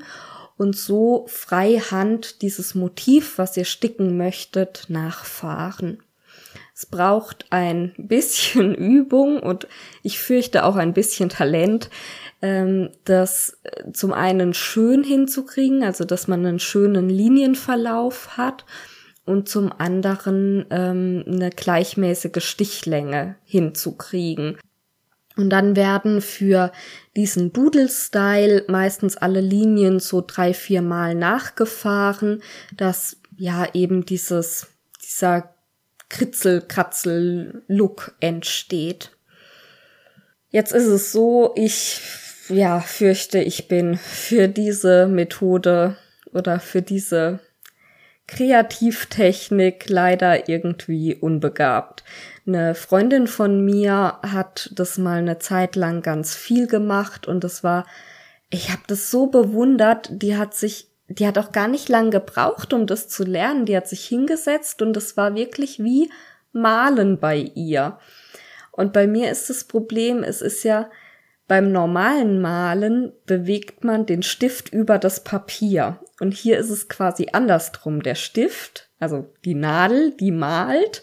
und 0.62 0.76
so 0.76 1.26
freihand 1.28 2.40
dieses 2.40 2.74
Motiv, 2.74 3.36
was 3.36 3.56
ihr 3.56 3.64
sticken 3.64 4.16
möchtet, 4.16 4.86
nachfahren. 4.88 5.98
Es 6.74 6.86
braucht 6.86 7.46
ein 7.50 7.92
bisschen 7.98 8.74
Übung 8.76 9.40
und 9.40 9.66
ich 10.02 10.18
fürchte 10.18 10.64
auch 10.64 10.76
ein 10.76 10.94
bisschen 10.94 11.28
Talent, 11.28 11.90
ähm, 12.40 12.90
das 13.04 13.58
äh, 13.64 13.92
zum 13.92 14.12
einen 14.12 14.54
schön 14.54 15.04
hinzukriegen, 15.04 15.82
also 15.82 16.04
dass 16.04 16.28
man 16.28 16.46
einen 16.46 16.60
schönen 16.60 17.08
Linienverlauf 17.10 18.36
hat 18.36 18.64
und 19.26 19.48
zum 19.48 19.72
anderen 19.76 20.64
ähm, 20.70 21.24
eine 21.26 21.50
gleichmäßige 21.50 22.42
Stichlänge 22.42 23.36
hinzukriegen. 23.44 24.58
Und 25.36 25.50
dann 25.50 25.76
werden 25.76 26.20
für 26.20 26.72
diesen 27.16 27.52
Doodle-Style 27.52 28.64
meistens 28.68 29.16
alle 29.16 29.40
Linien 29.40 29.98
so 29.98 30.22
drei, 30.26 30.54
vier 30.54 30.82
Mal 30.82 31.14
nachgefahren, 31.14 32.42
dass 32.76 33.16
ja 33.36 33.68
eben 33.72 34.04
dieses, 34.04 34.66
dieser 35.02 35.54
Kritzel-Kratzel-Look 36.10 38.14
entsteht. 38.20 39.12
Jetzt 40.50 40.72
ist 40.72 40.86
es 40.86 41.12
so, 41.12 41.52
ich 41.56 42.00
ja 42.48 42.80
fürchte, 42.80 43.38
ich 43.38 43.68
bin 43.68 43.96
für 43.96 44.48
diese 44.48 45.06
Methode 45.06 45.96
oder 46.32 46.58
für 46.60 46.82
diese 46.82 47.40
Kreativtechnik 48.26 49.88
leider 49.88 50.48
irgendwie 50.48 51.14
unbegabt. 51.14 52.04
Eine 52.46 52.74
Freundin 52.74 53.26
von 53.26 53.64
mir 53.64 54.18
hat 54.22 54.70
das 54.74 54.98
mal 54.98 55.18
eine 55.18 55.38
Zeit 55.38 55.76
lang 55.76 56.02
ganz 56.02 56.34
viel 56.34 56.66
gemacht 56.66 57.28
und 57.28 57.44
das 57.44 57.62
war, 57.62 57.86
ich 58.50 58.70
habe 58.70 58.82
das 58.88 59.10
so 59.10 59.28
bewundert, 59.28 60.08
die 60.10 60.36
hat 60.36 60.54
sich 60.54 60.92
die 61.18 61.26
hat 61.26 61.38
auch 61.38 61.52
gar 61.52 61.68
nicht 61.68 61.88
lang 61.88 62.10
gebraucht, 62.10 62.72
um 62.72 62.86
das 62.86 63.08
zu 63.08 63.24
lernen. 63.24 63.66
Die 63.66 63.76
hat 63.76 63.88
sich 63.88 64.04
hingesetzt 64.04 64.82
und 64.82 64.96
es 64.96 65.16
war 65.16 65.34
wirklich 65.34 65.82
wie 65.82 66.10
Malen 66.52 67.18
bei 67.18 67.36
ihr. 67.36 67.98
Und 68.70 68.92
bei 68.92 69.06
mir 69.06 69.30
ist 69.30 69.50
das 69.50 69.64
Problem, 69.64 70.22
es 70.22 70.40
ist 70.40 70.62
ja 70.62 70.90
beim 71.48 71.72
normalen 71.72 72.40
Malen 72.40 73.12
bewegt 73.26 73.84
man 73.84 74.06
den 74.06 74.22
Stift 74.22 74.72
über 74.72 74.98
das 74.98 75.22
Papier. 75.22 75.98
Und 76.20 76.32
hier 76.32 76.56
ist 76.58 76.70
es 76.70 76.88
quasi 76.88 77.28
andersrum. 77.32 78.02
Der 78.02 78.14
Stift, 78.14 78.88
also 78.98 79.28
die 79.44 79.54
Nadel, 79.54 80.12
die 80.12 80.30
malt, 80.30 81.02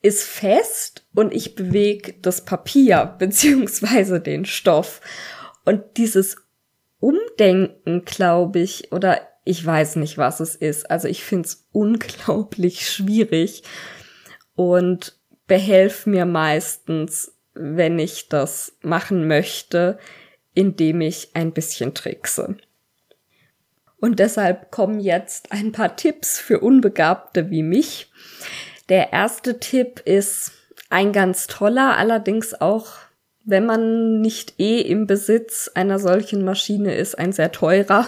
ist 0.00 0.22
fest 0.22 1.06
und 1.14 1.34
ich 1.34 1.54
bewege 1.54 2.14
das 2.20 2.44
Papier 2.44 3.14
beziehungsweise 3.18 4.20
den 4.20 4.44
Stoff. 4.44 5.00
Und 5.64 5.82
dieses 5.96 6.36
Umdenken, 7.00 8.04
glaube 8.04 8.60
ich, 8.60 8.92
oder 8.92 9.20
ich 9.44 9.64
weiß 9.64 9.96
nicht, 9.96 10.18
was 10.18 10.40
es 10.40 10.56
ist. 10.56 10.90
Also 10.90 11.08
ich 11.08 11.24
finde 11.24 11.46
es 11.46 11.66
unglaublich 11.72 12.88
schwierig 12.88 13.62
und 14.54 15.16
behelf 15.46 16.06
mir 16.06 16.26
meistens, 16.26 17.34
wenn 17.54 17.98
ich 17.98 18.28
das 18.28 18.76
machen 18.82 19.26
möchte, 19.26 19.98
indem 20.54 21.00
ich 21.00 21.30
ein 21.34 21.52
bisschen 21.52 21.94
trickse. 21.94 22.56
Und 24.00 24.18
deshalb 24.18 24.70
kommen 24.70 25.00
jetzt 25.00 25.50
ein 25.50 25.72
paar 25.72 25.96
Tipps 25.96 26.38
für 26.38 26.60
Unbegabte 26.60 27.50
wie 27.50 27.62
mich. 27.62 28.10
Der 28.88 29.12
erste 29.12 29.58
Tipp 29.58 30.00
ist 30.04 30.52
ein 30.90 31.12
ganz 31.12 31.46
toller, 31.46 31.96
allerdings 31.96 32.58
auch 32.60 32.86
wenn 33.44 33.64
man 33.64 34.20
nicht 34.20 34.60
eh 34.60 34.80
im 34.80 35.06
Besitz 35.06 35.70
einer 35.74 35.98
solchen 35.98 36.44
Maschine 36.44 36.94
ist, 36.94 37.18
ein 37.18 37.32
sehr 37.32 37.50
teurer. 37.50 38.06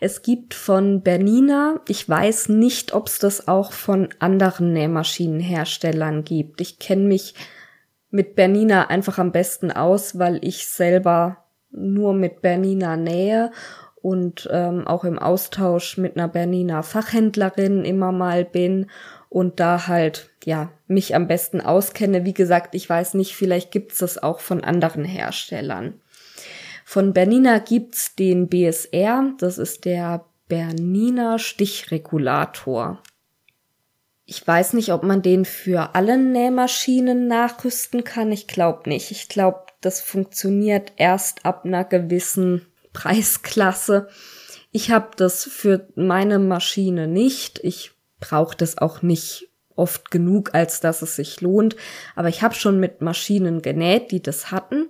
Es 0.00 0.22
gibt 0.22 0.54
von 0.54 1.02
Bernina, 1.02 1.80
ich 1.88 2.08
weiß 2.08 2.48
nicht, 2.50 2.94
ob 2.94 3.08
es 3.08 3.18
das 3.18 3.48
auch 3.48 3.72
von 3.72 4.10
anderen 4.20 4.72
Nähmaschinenherstellern 4.72 6.22
gibt. 6.22 6.60
Ich 6.60 6.78
kenne 6.78 7.02
mich 7.02 7.34
mit 8.10 8.36
Bernina 8.36 8.86
einfach 8.86 9.18
am 9.18 9.32
besten 9.32 9.72
aus, 9.72 10.20
weil 10.20 10.38
ich 10.44 10.68
selber 10.68 11.44
nur 11.72 12.14
mit 12.14 12.40
Bernina 12.40 12.96
nähe 12.96 13.50
und 14.00 14.48
ähm, 14.52 14.86
auch 14.86 15.02
im 15.02 15.18
Austausch 15.18 15.98
mit 15.98 16.16
einer 16.16 16.28
Bernina 16.28 16.82
Fachhändlerin 16.82 17.84
immer 17.84 18.12
mal 18.12 18.44
bin 18.44 18.86
und 19.28 19.60
da 19.60 19.86
halt, 19.86 20.30
ja, 20.44 20.72
mich 20.86 21.14
am 21.14 21.28
besten 21.28 21.60
auskenne. 21.60 22.24
Wie 22.24 22.34
gesagt, 22.34 22.74
ich 22.74 22.88
weiß 22.88 23.14
nicht, 23.14 23.34
vielleicht 23.34 23.70
gibt's 23.70 23.98
das 23.98 24.22
auch 24.22 24.40
von 24.40 24.64
anderen 24.64 25.04
Herstellern. 25.04 26.00
Von 26.84 27.12
Bernina 27.12 27.58
gibt's 27.58 28.14
den 28.14 28.48
BSR, 28.48 29.32
das 29.38 29.58
ist 29.58 29.84
der 29.84 30.24
Bernina 30.48 31.38
Stichregulator. 31.38 33.02
Ich 34.24 34.46
weiß 34.46 34.72
nicht, 34.74 34.92
ob 34.92 35.02
man 35.02 35.22
den 35.22 35.44
für 35.44 35.94
alle 35.94 36.18
Nähmaschinen 36.18 37.28
nachrüsten 37.28 38.04
kann. 38.04 38.32
Ich 38.32 38.46
glaube 38.46 38.88
nicht. 38.88 39.10
Ich 39.10 39.28
glaube, 39.28 39.60
das 39.80 40.00
funktioniert 40.00 40.92
erst 40.96 41.46
ab 41.46 41.64
einer 41.64 41.84
gewissen 41.84 42.66
Preisklasse. 42.92 44.08
Ich 44.70 44.90
habe 44.90 45.10
das 45.16 45.44
für 45.44 45.88
meine 45.94 46.38
Maschine 46.38 47.06
nicht. 47.06 47.60
Ich 47.62 47.92
brauche 48.20 48.56
das 48.56 48.78
auch 48.78 49.02
nicht 49.02 49.48
oft 49.76 50.10
genug, 50.10 50.54
als 50.54 50.80
dass 50.80 51.02
es 51.02 51.16
sich 51.16 51.40
lohnt. 51.40 51.76
Aber 52.16 52.28
ich 52.28 52.42
habe 52.42 52.54
schon 52.54 52.80
mit 52.80 53.00
Maschinen 53.00 53.62
genäht, 53.62 54.10
die 54.10 54.22
das 54.22 54.50
hatten. 54.50 54.88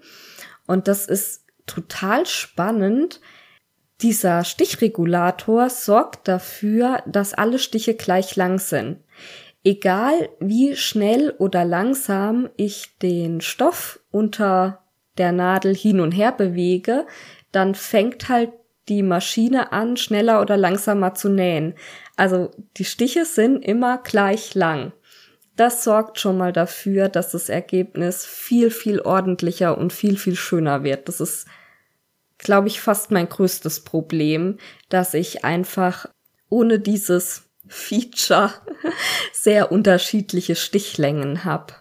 Und 0.66 0.89
das 0.89 1.07
ist 1.07 1.45
total 1.66 2.26
spannend. 2.26 3.20
Dieser 4.01 4.45
Stichregulator 4.45 5.70
sorgt 5.70 6.29
dafür, 6.29 7.03
dass 7.07 7.35
alle 7.35 7.59
Stiche 7.59 7.95
gleich 7.95 8.37
lang 8.37 8.59
sind. 8.59 8.99
Egal 9.64 10.31
wie 10.41 10.76
schnell 10.76 11.35
oder 11.39 11.64
langsam 11.64 12.49
ich 12.57 12.97
den 13.03 13.41
Stoff 13.41 14.01
unter 14.11 14.85
der 15.18 15.33
Nadel 15.33 15.74
hin 15.74 16.01
und 16.01 16.12
her 16.12 16.33
bewege, 16.33 17.07
dann 17.53 17.74
fängt 17.74 18.29
halt 18.29 18.53
die 18.89 19.03
Maschine 19.03 19.72
an, 19.72 19.97
schneller 19.97 20.41
oder 20.41 20.57
langsamer 20.57 21.14
zu 21.14 21.29
nähen. 21.29 21.74
Also 22.19 22.51
die 22.77 22.85
Stiche 22.85 23.25
sind 23.25 23.64
immer 23.64 23.99
gleich 23.99 24.57
lang. 24.57 24.93
Das 25.55 25.85
sorgt 25.85 26.19
schon 26.19 26.37
mal 26.37 26.53
dafür, 26.53 27.09
dass 27.09 27.31
das 27.31 27.49
Ergebnis 27.49 28.27
viel, 28.27 28.73
viel 28.73 29.01
ordentlicher 29.01 29.79
und 29.79 29.93
viel, 29.93 30.16
viel 30.16 30.35
schöner 30.35 30.83
wird. 30.83 31.07
Das 31.09 31.21
ist, 31.21 31.47
glaube 32.37 32.66
ich, 32.66 32.81
fast 32.81 33.12
mein 33.12 33.29
größtes 33.29 33.85
Problem, 33.85 34.59
dass 34.89 35.14
ich 35.14 35.45
einfach 35.45 36.07
ohne 36.49 36.81
dieses 36.81 37.45
Feature 37.69 38.53
sehr 39.33 39.71
unterschiedliche 39.71 40.57
Stichlängen 40.57 41.45
habe. 41.45 41.75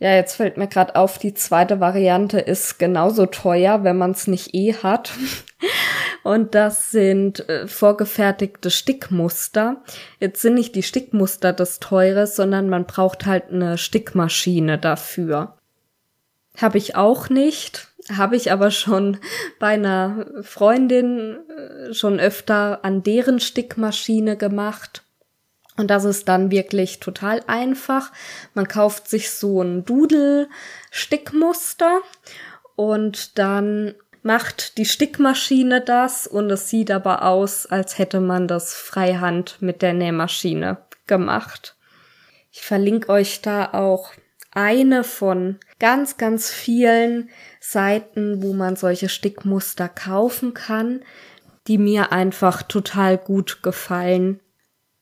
Ja, 0.00 0.14
jetzt 0.14 0.34
fällt 0.34 0.58
mir 0.58 0.68
gerade 0.68 0.96
auf, 0.96 1.16
die 1.16 1.32
zweite 1.32 1.80
Variante 1.80 2.40
ist 2.40 2.78
genauso 2.78 3.24
teuer, 3.24 3.84
wenn 3.84 3.96
man 3.96 4.10
es 4.10 4.26
nicht 4.26 4.54
eh 4.54 4.74
hat. 4.74 5.12
Und 6.22 6.54
das 6.54 6.90
sind 6.90 7.48
äh, 7.48 7.66
vorgefertigte 7.66 8.70
Stickmuster. 8.70 9.82
Jetzt 10.18 10.42
sind 10.42 10.54
nicht 10.54 10.74
die 10.74 10.82
Stickmuster 10.82 11.52
das 11.52 11.80
Teure, 11.80 12.26
sondern 12.26 12.68
man 12.68 12.86
braucht 12.86 13.26
halt 13.26 13.50
eine 13.50 13.78
Stickmaschine 13.78 14.78
dafür. 14.78 15.56
Habe 16.56 16.78
ich 16.78 16.96
auch 16.96 17.28
nicht, 17.30 17.88
habe 18.12 18.36
ich 18.36 18.52
aber 18.52 18.70
schon 18.70 19.18
bei 19.58 19.68
einer 19.68 20.26
Freundin 20.42 21.38
äh, 21.48 21.94
schon 21.94 22.20
öfter 22.20 22.84
an 22.84 23.02
deren 23.02 23.40
Stickmaschine 23.40 24.36
gemacht. 24.36 25.04
Und 25.76 25.90
das 25.90 26.04
ist 26.04 26.28
dann 26.28 26.50
wirklich 26.50 27.00
total 27.00 27.42
einfach. 27.46 28.12
Man 28.52 28.68
kauft 28.68 29.08
sich 29.08 29.30
so 29.30 29.62
ein 29.62 29.86
Dudel-Stickmuster 29.86 32.00
und 32.76 33.38
dann 33.38 33.94
macht 34.22 34.78
die 34.78 34.84
Stickmaschine 34.84 35.80
das 35.80 36.26
und 36.26 36.50
es 36.50 36.68
sieht 36.68 36.90
aber 36.90 37.24
aus, 37.24 37.66
als 37.66 37.98
hätte 37.98 38.20
man 38.20 38.48
das 38.48 38.74
freihand 38.74 39.60
mit 39.60 39.82
der 39.82 39.94
Nähmaschine 39.94 40.78
gemacht. 41.06 41.76
Ich 42.52 42.62
verlinke 42.62 43.08
euch 43.10 43.40
da 43.40 43.72
auch 43.72 44.12
eine 44.52 45.04
von 45.04 45.58
ganz, 45.78 46.16
ganz 46.16 46.50
vielen 46.50 47.30
Seiten, 47.60 48.42
wo 48.42 48.52
man 48.52 48.76
solche 48.76 49.08
Stickmuster 49.08 49.88
kaufen 49.88 50.54
kann, 50.54 51.02
die 51.66 51.78
mir 51.78 52.12
einfach 52.12 52.62
total 52.62 53.16
gut 53.16 53.62
gefallen 53.62 54.40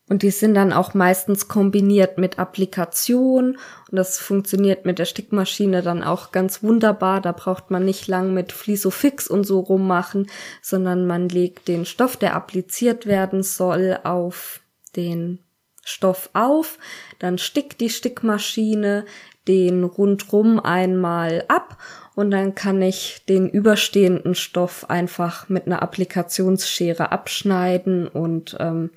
und 0.09 0.23
die 0.23 0.31
sind 0.31 0.55
dann 0.55 0.73
auch 0.73 0.95
meistens 0.95 1.47
kombiniert 1.47 2.17
mit 2.17 2.39
Applikation. 2.39 3.57
Und 3.89 3.95
das 3.95 4.17
funktioniert 4.17 4.83
mit 4.85 4.97
der 4.97 5.05
Stickmaschine 5.05 5.83
dann 5.83 6.03
auch 6.03 6.31
ganz 6.31 6.63
wunderbar. 6.63 7.21
Da 7.21 7.31
braucht 7.31 7.69
man 7.69 7.85
nicht 7.85 8.07
lang 8.07 8.33
mit 8.33 8.51
Flisofix 8.51 9.27
und 9.27 9.43
so 9.43 9.59
rummachen, 9.59 10.27
sondern 10.63 11.05
man 11.05 11.29
legt 11.29 11.67
den 11.67 11.85
Stoff, 11.85 12.17
der 12.17 12.35
appliziert 12.35 13.05
werden 13.05 13.43
soll, 13.43 13.99
auf 14.03 14.61
den 14.95 15.39
Stoff 15.85 16.29
auf, 16.33 16.77
dann 17.19 17.37
stickt 17.37 17.81
die 17.81 17.89
Stickmaschine 17.89 19.05
den 19.47 19.83
rundrum 19.83 20.59
einmal 20.59 21.45
ab. 21.47 21.77
Und 22.15 22.31
dann 22.31 22.53
kann 22.53 22.81
ich 22.81 23.23
den 23.29 23.49
überstehenden 23.49 24.35
Stoff 24.35 24.89
einfach 24.89 25.47
mit 25.49 25.67
einer 25.67 25.81
Applikationsschere 25.81 27.11
abschneiden 27.11 28.07
und 28.07 28.57
ähm, 28.59 28.89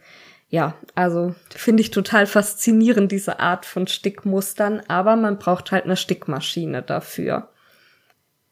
ja, 0.53 0.75
also 0.95 1.35
finde 1.49 1.81
ich 1.81 1.91
total 1.91 2.27
faszinierend, 2.27 3.11
diese 3.11 3.41
Art 3.41 3.65
von 3.65 3.87
Stickmustern, 3.87 4.83
aber 4.87 5.17
man 5.17 5.39
braucht 5.39 5.73
halt 5.73 5.85
eine 5.85 5.97
Stickmaschine 5.97 6.83
dafür. 6.83 7.49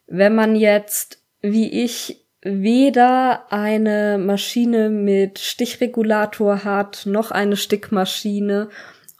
Wenn 0.07 0.33
man 0.33 0.55
jetzt, 0.55 1.19
wie 1.41 1.83
ich, 1.83 2.25
weder 2.41 3.53
eine 3.53 4.17
Maschine 4.17 4.89
mit 4.89 5.37
Stichregulator 5.37 6.63
hat, 6.63 7.05
noch 7.05 7.29
eine 7.29 7.55
Stickmaschine 7.55 8.69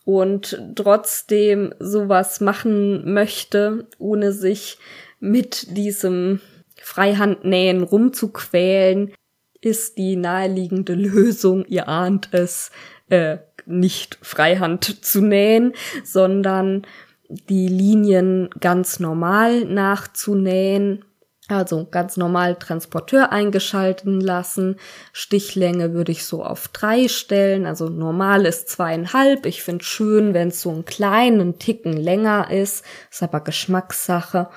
und 0.04 0.60
trotzdem 0.76 1.76
sowas 1.78 2.42
machen 2.42 3.14
möchte, 3.14 3.88
ohne 4.00 4.34
sich 4.34 4.80
mit 5.20 5.78
diesem 5.78 6.42
Freihandnähen 6.82 7.84
rumzuquälen, 7.84 9.14
ist 9.62 9.98
die 9.98 10.16
naheliegende 10.16 10.94
Lösung, 10.94 11.66
ihr 11.66 11.88
ahnt 11.88 12.30
es, 12.32 12.72
äh, 13.10 13.38
nicht 13.66 14.18
Freihand 14.22 15.06
zu 15.06 15.22
nähen, 15.22 15.74
sondern 16.04 16.84
die 17.30 17.68
Linien 17.68 18.50
ganz 18.60 19.00
normal 19.00 19.66
nachzunähen. 19.66 21.06
Also 21.48 21.86
ganz 21.90 22.16
normal 22.16 22.56
Transporteur 22.56 23.34
eingeschalten 23.34 24.22
lassen. 24.22 24.78
Stichlänge 25.12 25.94
würde 25.94 26.14
ich 26.14 26.26
so 26.26 26.44
auf 26.46 26.70
drei 26.70 27.10
stellen. 27.10 27.66
Also 27.66 27.90
normal 27.90 28.46
ist 28.46 28.70
zweieinhalb. 28.70 29.46
Ich 29.46 29.62
finde 29.62 29.84
schön, 29.84 30.34
wenn 30.34 30.48
es 30.48 30.62
so 30.62 30.70
einen 30.70 30.86
kleinen 30.86 31.60
Ticken 31.60 31.98
länger 31.98 32.50
ist. 32.52 32.86
Ist 33.12 33.22
aber 33.22 33.42
Geschmackssache. 33.42 34.48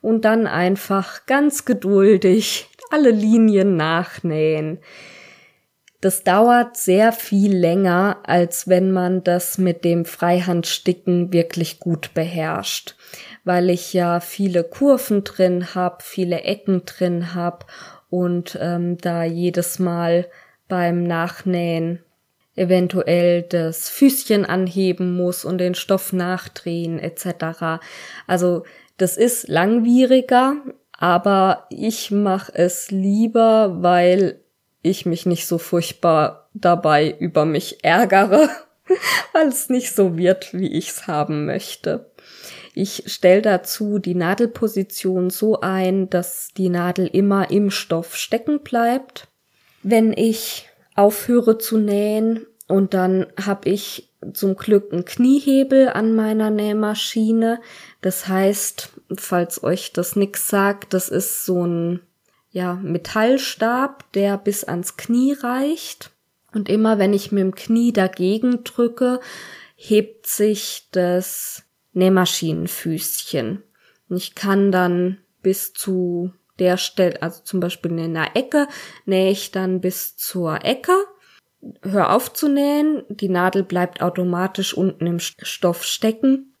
Und 0.00 0.24
dann 0.24 0.46
einfach 0.46 1.26
ganz 1.26 1.66
geduldig 1.66 2.68
alle 2.90 3.10
Linien 3.10 3.76
nachnähen. 3.76 4.78
Das 6.00 6.22
dauert 6.22 6.76
sehr 6.76 7.10
viel 7.12 7.56
länger, 7.56 8.18
als 8.22 8.68
wenn 8.68 8.92
man 8.92 9.24
das 9.24 9.58
mit 9.58 9.84
dem 9.84 10.04
Freihandsticken 10.04 11.32
wirklich 11.32 11.80
gut 11.80 12.14
beherrscht, 12.14 12.94
weil 13.44 13.68
ich 13.68 13.92
ja 13.94 14.20
viele 14.20 14.62
Kurven 14.62 15.24
drin 15.24 15.74
habe, 15.74 15.98
viele 16.00 16.42
Ecken 16.42 16.82
drin 16.86 17.34
habe 17.34 17.66
und 18.10 18.56
ähm, 18.60 18.96
da 18.98 19.24
jedes 19.24 19.80
Mal 19.80 20.28
beim 20.68 21.02
Nachnähen 21.02 22.04
eventuell 22.54 23.42
das 23.42 23.88
Füßchen 23.88 24.44
anheben 24.44 25.16
muss 25.16 25.44
und 25.44 25.58
den 25.58 25.74
Stoff 25.74 26.12
nachdrehen 26.12 26.98
etc. 26.98 27.80
Also 28.26 28.64
das 28.98 29.16
ist 29.16 29.48
langwieriger, 29.48 30.56
aber 30.98 31.66
ich 31.70 32.10
mache 32.10 32.52
es 32.54 32.90
lieber, 32.90 33.82
weil 33.82 34.40
ich 34.82 35.06
mich 35.06 35.26
nicht 35.26 35.46
so 35.46 35.56
furchtbar 35.58 36.50
dabei 36.54 37.16
über 37.18 37.44
mich 37.44 37.84
ärgere, 37.84 38.48
weil 39.32 39.48
es 39.48 39.70
nicht 39.70 39.94
so 39.94 40.18
wird, 40.18 40.52
wie 40.52 40.72
ich's 40.72 41.06
haben 41.06 41.46
möchte. 41.46 42.10
Ich 42.74 43.04
stelle 43.06 43.42
dazu 43.42 43.98
die 43.98 44.14
Nadelposition 44.14 45.30
so 45.30 45.60
ein, 45.60 46.10
dass 46.10 46.50
die 46.56 46.68
Nadel 46.68 47.06
immer 47.06 47.50
im 47.50 47.70
Stoff 47.70 48.16
stecken 48.16 48.60
bleibt. 48.60 49.28
Wenn 49.82 50.12
ich 50.12 50.68
aufhöre 50.96 51.58
zu 51.58 51.78
nähen 51.78 52.44
und 52.66 52.92
dann 52.92 53.26
habe 53.40 53.68
ich 53.68 54.10
zum 54.32 54.56
Glück 54.56 54.92
einen 54.92 55.04
Kniehebel 55.04 55.88
an 55.88 56.14
meiner 56.14 56.50
Nähmaschine. 56.50 57.60
Das 58.00 58.26
heißt, 58.26 58.90
falls 59.16 59.62
euch 59.62 59.92
das 59.92 60.16
nix 60.16 60.48
sagt, 60.48 60.92
das 60.92 61.08
ist 61.08 61.44
so 61.44 61.66
ein 61.66 62.00
ja, 62.50 62.74
Metallstab, 62.74 64.10
der 64.12 64.38
bis 64.38 64.64
ans 64.64 64.96
Knie 64.96 65.32
reicht. 65.32 66.10
Und 66.52 66.68
immer 66.68 66.98
wenn 66.98 67.12
ich 67.12 67.30
mit 67.30 67.42
dem 67.42 67.54
Knie 67.54 67.92
dagegen 67.92 68.64
drücke, 68.64 69.20
hebt 69.76 70.26
sich 70.26 70.88
das 70.92 71.62
Nähmaschinenfüßchen. 71.92 73.62
Und 74.08 74.16
ich 74.16 74.34
kann 74.34 74.72
dann 74.72 75.18
bis 75.42 75.72
zu 75.72 76.32
der 76.58 76.76
Stelle, 76.76 77.22
also 77.22 77.42
zum 77.44 77.60
Beispiel 77.60 77.92
in 77.92 78.16
einer 78.16 78.34
Ecke, 78.34 78.66
nähe 79.04 79.30
ich 79.30 79.52
dann 79.52 79.80
bis 79.80 80.16
zur 80.16 80.64
Ecke, 80.64 80.94
hör 81.82 82.12
auf 82.14 82.32
zu 82.32 82.48
nähen, 82.48 83.04
die 83.08 83.28
Nadel 83.28 83.62
bleibt 83.62 84.00
automatisch 84.00 84.74
unten 84.74 85.06
im 85.06 85.18
Stoff 85.18 85.84
stecken 85.84 86.54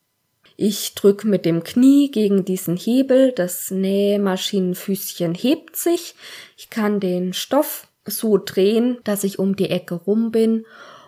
Ich 0.60 0.96
drück 0.96 1.24
mit 1.24 1.46
dem 1.46 1.62
Knie 1.62 2.10
gegen 2.10 2.44
diesen 2.44 2.76
Hebel, 2.76 3.30
das 3.30 3.70
Nähmaschinenfüßchen 3.70 5.32
hebt 5.32 5.76
sich. 5.76 6.16
Ich 6.56 6.68
kann 6.68 6.98
den 6.98 7.32
Stoff 7.32 7.86
so 8.04 8.38
drehen, 8.38 8.98
dass 9.04 9.22
ich 9.22 9.38
um 9.38 9.54
die 9.54 9.70
Ecke 9.70 9.94
rum 9.94 10.32
bin 10.32 10.66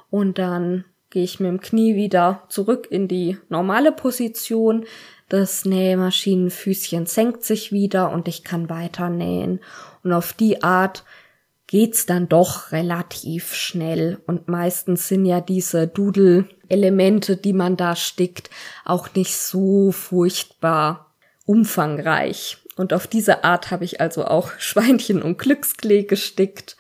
und 0.09 0.38
dann 0.38 0.84
gehe 1.11 1.24
ich 1.24 1.40
mit 1.40 1.48
dem 1.48 1.61
Knie 1.61 1.96
wieder 1.96 2.44
zurück 2.48 2.86
in 2.92 3.09
die 3.09 3.38
normale 3.48 3.90
Position. 3.90 4.84
Das 5.28 5.64
Nähmaschinenfüßchen 5.64 7.07
senkt 7.07 7.42
sich 7.42 7.72
wieder 7.72 8.12
und 8.12 8.28
ich 8.28 8.44
kann 8.44 8.70
weiter 8.70 9.11
nähen. 9.11 9.59
Und 10.05 10.12
auf 10.12 10.32
die 10.32 10.62
Art 10.62 11.03
geht's 11.70 12.04
dann 12.04 12.28
doch 12.28 12.72
relativ 12.72 13.54
schnell. 13.54 14.18
Und 14.26 14.48
meistens 14.48 15.06
sind 15.06 15.24
ja 15.24 15.40
diese 15.40 15.86
Doodle-Elemente, 15.86 17.36
die 17.36 17.52
man 17.52 17.76
da 17.76 17.94
stickt, 17.94 18.50
auch 18.84 19.14
nicht 19.14 19.36
so 19.36 19.92
furchtbar 19.92 21.14
umfangreich. 21.46 22.58
Und 22.74 22.92
auf 22.92 23.06
diese 23.06 23.44
Art 23.44 23.70
habe 23.70 23.84
ich 23.84 24.00
also 24.00 24.24
auch 24.24 24.50
Schweinchen 24.58 25.22
und 25.22 25.38
Glücksklee 25.38 26.02
gestickt. 26.02 26.76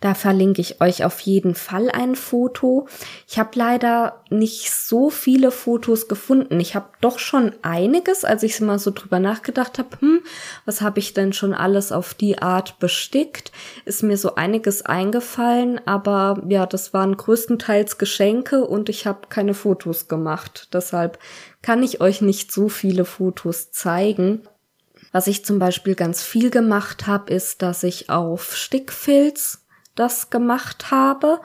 Da 0.00 0.14
verlinke 0.14 0.60
ich 0.60 0.80
euch 0.80 1.04
auf 1.04 1.20
jeden 1.20 1.54
Fall 1.54 1.90
ein 1.90 2.16
Foto. 2.16 2.86
Ich 3.26 3.38
habe 3.38 3.50
leider 3.54 4.22
nicht 4.28 4.70
so 4.70 5.08
viele 5.08 5.50
Fotos 5.50 6.06
gefunden. 6.06 6.60
Ich 6.60 6.74
habe 6.74 6.88
doch 7.00 7.18
schon 7.18 7.52
einiges, 7.62 8.24
als 8.24 8.42
ich 8.42 8.60
mal 8.60 8.78
so 8.78 8.90
drüber 8.90 9.20
nachgedacht 9.20 9.78
habe, 9.78 10.00
hm, 10.00 10.20
was 10.64 10.82
habe 10.82 10.98
ich 10.98 11.14
denn 11.14 11.32
schon 11.32 11.54
alles 11.54 11.92
auf 11.92 12.12
die 12.12 12.38
Art 12.38 12.78
bestickt, 12.78 13.52
ist 13.84 14.02
mir 14.02 14.18
so 14.18 14.34
einiges 14.34 14.82
eingefallen, 14.82 15.80
aber 15.86 16.42
ja, 16.48 16.66
das 16.66 16.92
waren 16.92 17.16
größtenteils 17.16 17.98
Geschenke 17.98 18.64
und 18.64 18.88
ich 18.88 19.06
habe 19.06 19.28
keine 19.28 19.54
Fotos 19.54 20.08
gemacht. 20.08 20.68
Deshalb 20.72 21.18
kann 21.62 21.82
ich 21.82 22.00
euch 22.00 22.20
nicht 22.20 22.52
so 22.52 22.68
viele 22.68 23.04
Fotos 23.04 23.70
zeigen. 23.70 24.42
Was 25.12 25.26
ich 25.26 25.44
zum 25.44 25.58
Beispiel 25.58 25.94
ganz 25.94 26.22
viel 26.22 26.50
gemacht 26.50 27.06
habe, 27.06 27.32
ist, 27.32 27.62
dass 27.62 27.82
ich 27.82 28.10
auf 28.10 28.54
Stickfilz 28.54 29.65
das 29.96 30.30
gemacht 30.30 30.90
habe 30.90 31.40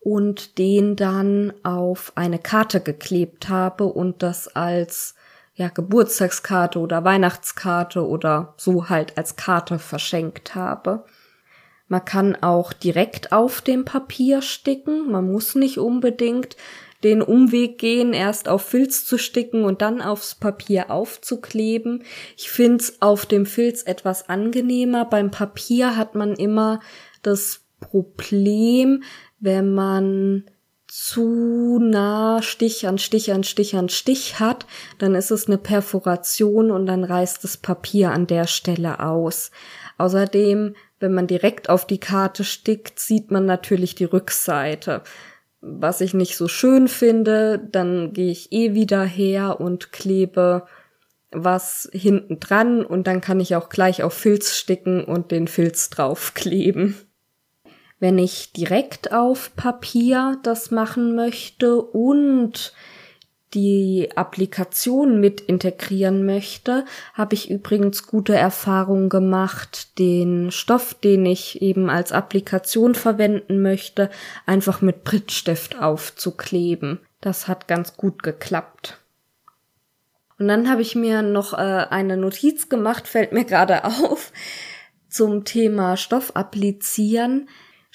und 0.00 0.58
den 0.58 0.94
dann 0.94 1.52
auf 1.64 2.12
eine 2.14 2.38
Karte 2.38 2.80
geklebt 2.80 3.48
habe 3.48 3.86
und 3.86 4.22
das 4.22 4.46
als 4.46 5.16
ja, 5.56 5.68
Geburtstagskarte 5.68 6.78
oder 6.78 7.02
Weihnachtskarte 7.02 8.06
oder 8.06 8.54
so 8.56 8.88
halt 8.88 9.18
als 9.18 9.36
Karte 9.36 9.78
verschenkt 9.78 10.54
habe. 10.54 11.04
Man 11.88 12.04
kann 12.04 12.36
auch 12.36 12.72
direkt 12.72 13.32
auf 13.32 13.60
dem 13.60 13.84
Papier 13.84 14.42
sticken. 14.42 15.10
Man 15.10 15.30
muss 15.30 15.54
nicht 15.54 15.78
unbedingt 15.78 16.56
den 17.04 17.22
Umweg 17.22 17.78
gehen, 17.78 18.12
erst 18.12 18.48
auf 18.48 18.62
Filz 18.62 19.04
zu 19.04 19.18
sticken 19.18 19.64
und 19.64 19.82
dann 19.82 20.02
aufs 20.02 20.34
Papier 20.34 20.90
aufzukleben. 20.90 22.04
Ich 22.36 22.50
find's 22.50 23.00
auf 23.00 23.26
dem 23.26 23.46
Filz 23.46 23.82
etwas 23.82 24.28
angenehmer. 24.28 25.04
Beim 25.04 25.30
Papier 25.30 25.96
hat 25.96 26.14
man 26.14 26.34
immer 26.34 26.80
das 27.22 27.65
Problem, 27.80 29.02
wenn 29.38 29.74
man 29.74 30.44
zu 30.88 31.78
nah 31.80 32.40
Stich 32.42 32.86
an 32.86 32.98
Stich 32.98 33.32
an 33.32 33.44
Stich 33.44 33.76
an 33.76 33.88
Stich 33.88 34.40
hat, 34.40 34.66
dann 34.98 35.14
ist 35.14 35.30
es 35.30 35.46
eine 35.46 35.58
Perforation 35.58 36.70
und 36.70 36.86
dann 36.86 37.04
reißt 37.04 37.42
das 37.44 37.56
Papier 37.56 38.12
an 38.12 38.26
der 38.26 38.46
Stelle 38.46 39.00
aus. 39.00 39.50
Außerdem, 39.98 40.74
wenn 41.00 41.12
man 41.12 41.26
direkt 41.26 41.68
auf 41.68 41.86
die 41.86 42.00
Karte 42.00 42.44
stickt, 42.44 42.98
sieht 42.98 43.30
man 43.30 43.46
natürlich 43.46 43.94
die 43.94 44.04
Rückseite. 44.04 45.02
Was 45.60 46.00
ich 46.00 46.14
nicht 46.14 46.36
so 46.36 46.48
schön 46.48 46.86
finde, 46.86 47.58
dann 47.58 48.12
gehe 48.12 48.30
ich 48.30 48.52
eh 48.52 48.74
wieder 48.74 49.04
her 49.04 49.60
und 49.60 49.92
klebe 49.92 50.66
was 51.32 51.88
hinten 51.92 52.40
dran 52.40 52.84
und 52.84 53.06
dann 53.06 53.20
kann 53.20 53.40
ich 53.40 53.56
auch 53.56 53.68
gleich 53.68 54.02
auf 54.02 54.14
Filz 54.14 54.56
sticken 54.56 55.04
und 55.04 55.32
den 55.32 55.48
Filz 55.48 55.90
draufkleben. 55.90 56.94
Wenn 57.98 58.18
ich 58.18 58.52
direkt 58.52 59.12
auf 59.12 59.56
Papier 59.56 60.38
das 60.42 60.70
machen 60.70 61.14
möchte 61.14 61.80
und 61.80 62.74
die 63.54 64.10
Applikation 64.16 65.18
mit 65.18 65.40
integrieren 65.40 66.26
möchte, 66.26 66.84
habe 67.14 67.34
ich 67.34 67.50
übrigens 67.50 68.06
gute 68.06 68.34
Erfahrungen 68.34 69.08
gemacht, 69.08 69.98
den 69.98 70.50
Stoff, 70.50 70.92
den 70.92 71.24
ich 71.24 71.62
eben 71.62 71.88
als 71.88 72.12
Applikation 72.12 72.94
verwenden 72.94 73.62
möchte, 73.62 74.10
einfach 74.44 74.82
mit 74.82 75.04
Prittstift 75.04 75.80
aufzukleben. 75.80 77.00
Das 77.22 77.48
hat 77.48 77.66
ganz 77.66 77.96
gut 77.96 78.22
geklappt. 78.22 78.98
Und 80.38 80.48
dann 80.48 80.68
habe 80.68 80.82
ich 80.82 80.94
mir 80.94 81.22
noch 81.22 81.54
äh, 81.54 81.86
eine 81.88 82.18
Notiz 82.18 82.68
gemacht, 82.68 83.08
fällt 83.08 83.32
mir 83.32 83.44
gerade 83.46 83.84
auf, 83.84 84.32
zum 85.08 85.44
Thema 85.44 85.96
Stoff 85.96 86.36
applizieren 86.36 87.48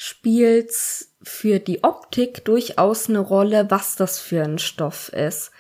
spielt's 0.03 1.13
für 1.21 1.59
die 1.59 1.83
Optik 1.83 2.43
durchaus 2.43 3.07
eine 3.07 3.19
Rolle, 3.19 3.69
was 3.69 3.95
das 3.95 4.19
für 4.19 4.41
ein 4.41 4.57
Stoff 4.57 5.09
ist. 5.09 5.51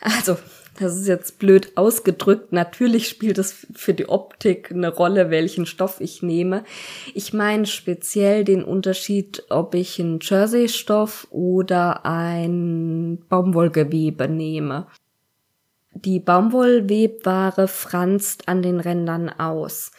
Also, 0.00 0.38
das 0.78 0.96
ist 0.96 1.06
jetzt 1.06 1.38
blöd 1.38 1.76
ausgedrückt. 1.76 2.50
Natürlich 2.50 3.06
spielt 3.08 3.36
es 3.36 3.66
für 3.74 3.92
die 3.92 4.08
Optik 4.08 4.70
eine 4.70 4.88
Rolle, 4.88 5.28
welchen 5.28 5.66
Stoff 5.66 6.00
ich 6.00 6.22
nehme. 6.22 6.64
Ich 7.12 7.34
meine 7.34 7.66
speziell 7.66 8.42
den 8.44 8.64
Unterschied, 8.64 9.44
ob 9.50 9.74
ich 9.74 10.00
einen 10.00 10.18
Jersey-Stoff 10.22 11.26
oder 11.30 12.06
ein 12.06 13.22
Baumwollgewebe 13.28 14.28
nehme. 14.28 14.86
Die 15.92 16.20
Baumwollwebware 16.20 17.68
franzt 17.68 18.48
an 18.48 18.62
den 18.62 18.80
Rändern 18.80 19.28
aus. 19.28 19.90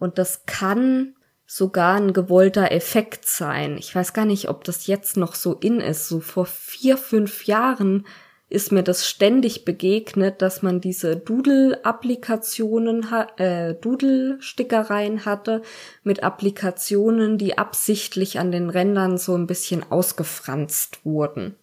Und 0.00 0.18
das 0.18 0.44
kann 0.44 1.14
sogar 1.50 1.96
ein 1.96 2.12
gewollter 2.12 2.70
Effekt 2.72 3.26
sein. 3.26 3.78
Ich 3.78 3.94
weiß 3.94 4.12
gar 4.12 4.26
nicht, 4.26 4.50
ob 4.50 4.64
das 4.64 4.86
jetzt 4.86 5.16
noch 5.16 5.34
so 5.34 5.54
in 5.54 5.80
ist. 5.80 6.06
So 6.06 6.20
vor 6.20 6.44
vier, 6.44 6.98
fünf 6.98 7.46
Jahren 7.46 8.06
ist 8.50 8.70
mir 8.70 8.82
das 8.82 9.08
ständig 9.08 9.64
begegnet, 9.64 10.42
dass 10.42 10.60
man 10.60 10.82
diese 10.82 11.16
Doodle-Applikationen, 11.16 13.06
äh, 13.38 13.74
Doodle-Stickereien 13.74 15.24
hatte 15.24 15.62
mit 16.02 16.22
Applikationen, 16.22 17.38
die 17.38 17.56
absichtlich 17.56 18.38
an 18.38 18.52
den 18.52 18.68
Rändern 18.68 19.16
so 19.16 19.34
ein 19.34 19.46
bisschen 19.46 19.90
ausgefranst 19.90 21.04
wurden. 21.04 21.56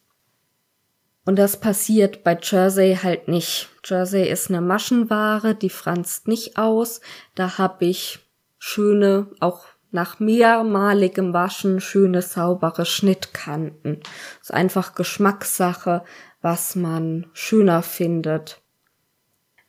Und 1.26 1.38
das 1.38 1.60
passiert 1.60 2.24
bei 2.24 2.36
Jersey 2.42 2.98
halt 3.02 3.28
nicht. 3.28 3.70
Jersey 3.84 4.28
ist 4.28 4.50
eine 4.50 4.62
Maschenware, 4.62 5.54
die 5.54 5.70
franzt 5.70 6.28
nicht 6.28 6.58
aus. 6.58 7.02
Da 7.36 7.60
habe 7.60 7.86
ich 7.86 8.20
schöne, 8.58 9.28
auch 9.40 9.66
nach 9.96 10.20
mehrmaligem 10.20 11.34
Waschen 11.34 11.82
schöne 11.82 12.22
saubere 12.22 12.86
Schnittkanten. 12.86 14.02
ist 14.42 14.54
einfach 14.54 14.94
Geschmackssache, 14.94 16.04
was 16.42 16.76
man 16.76 17.26
schöner 17.34 17.82
findet. 17.82 18.62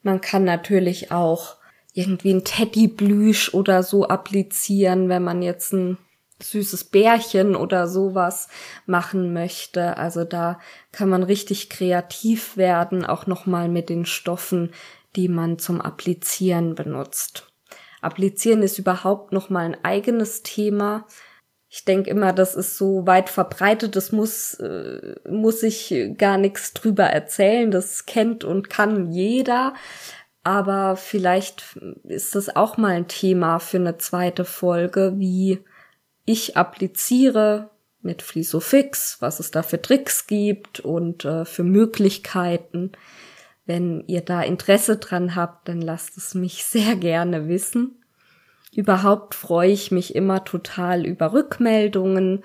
Man 0.02 0.20
kann 0.20 0.44
natürlich 0.44 1.10
auch 1.10 1.56
irgendwie 1.94 2.34
ein 2.34 2.44
Teddyblüsch 2.44 3.54
oder 3.54 3.82
so 3.82 4.06
applizieren, 4.08 5.08
wenn 5.08 5.24
man 5.24 5.40
jetzt 5.40 5.72
ein 5.72 5.96
süßes 6.42 6.84
Bärchen 6.84 7.56
oder 7.56 7.88
sowas 7.88 8.48
machen 8.84 9.32
möchte. 9.32 9.96
Also 9.96 10.24
da 10.24 10.60
kann 10.92 11.08
man 11.08 11.22
richtig 11.22 11.70
kreativ 11.70 12.56
werden, 12.56 13.06
auch 13.06 13.26
nochmal 13.26 13.68
mit 13.68 13.88
den 13.88 14.04
Stoffen, 14.04 14.72
die 15.16 15.28
man 15.28 15.58
zum 15.58 15.80
Applizieren 15.80 16.74
benutzt. 16.74 17.50
Applizieren 18.00 18.62
ist 18.62 18.78
überhaupt 18.78 19.32
noch 19.32 19.50
mal 19.50 19.64
ein 19.64 19.84
eigenes 19.84 20.42
Thema. 20.42 21.06
Ich 21.68 21.84
denke 21.84 22.10
immer, 22.10 22.32
das 22.32 22.54
ist 22.54 22.76
so 22.78 23.06
weit 23.06 23.28
verbreitet, 23.28 23.96
das 23.96 24.12
muss, 24.12 24.54
äh, 24.54 25.16
muss 25.28 25.62
ich 25.62 25.94
gar 26.16 26.38
nichts 26.38 26.72
drüber 26.74 27.04
erzählen. 27.04 27.70
Das 27.70 28.06
kennt 28.06 28.44
und 28.44 28.70
kann 28.70 29.12
jeder. 29.12 29.74
Aber 30.44 30.96
vielleicht 30.96 31.76
ist 32.04 32.36
das 32.36 32.54
auch 32.54 32.76
mal 32.76 32.92
ein 32.92 33.08
Thema 33.08 33.58
für 33.58 33.78
eine 33.78 33.98
zweite 33.98 34.44
Folge, 34.44 35.14
wie 35.16 35.58
ich 36.24 36.56
appliziere 36.56 37.70
mit 38.00 38.22
Flisofix, 38.22 39.16
was 39.20 39.40
es 39.40 39.50
da 39.50 39.62
für 39.62 39.82
Tricks 39.82 40.28
gibt 40.28 40.80
und 40.80 41.24
äh, 41.24 41.44
für 41.44 41.64
Möglichkeiten. 41.64 42.92
Wenn 43.66 44.04
ihr 44.06 44.20
da 44.20 44.42
Interesse 44.42 44.96
dran 44.96 45.34
habt, 45.34 45.68
dann 45.68 45.80
lasst 45.80 46.16
es 46.16 46.34
mich 46.34 46.64
sehr 46.64 46.96
gerne 46.96 47.48
wissen. 47.48 48.02
Überhaupt 48.72 49.34
freue 49.34 49.70
ich 49.70 49.90
mich 49.90 50.14
immer 50.14 50.44
total 50.44 51.06
über 51.06 51.32
Rückmeldungen 51.32 52.44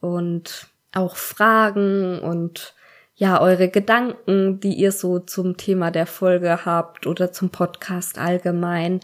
und 0.00 0.68
auch 0.92 1.16
Fragen 1.16 2.20
und 2.20 2.74
ja, 3.14 3.40
eure 3.40 3.68
Gedanken, 3.68 4.60
die 4.60 4.74
ihr 4.74 4.92
so 4.92 5.18
zum 5.18 5.56
Thema 5.56 5.90
der 5.90 6.06
Folge 6.06 6.66
habt 6.66 7.06
oder 7.06 7.32
zum 7.32 7.50
Podcast 7.50 8.18
allgemein. 8.18 9.00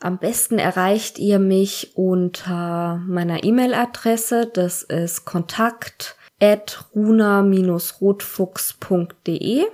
Am 0.00 0.18
besten 0.18 0.58
erreicht 0.58 1.18
ihr 1.18 1.38
mich 1.38 1.92
unter 1.94 3.02
meiner 3.06 3.44
E-Mail-Adresse. 3.44 4.50
Das 4.52 4.82
ist 4.82 5.24
kontakt 5.24 6.16
at 6.40 6.84
runa-rotfuchs.de. 6.94 9.64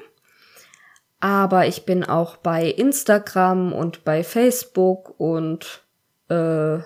aber 1.20 1.66
ich 1.66 1.84
bin 1.84 2.02
auch 2.04 2.36
bei 2.36 2.66
Instagram 2.66 3.72
und 3.72 4.04
bei 4.04 4.24
Facebook 4.24 5.14
und 5.20 5.82
äh, 6.28 6.78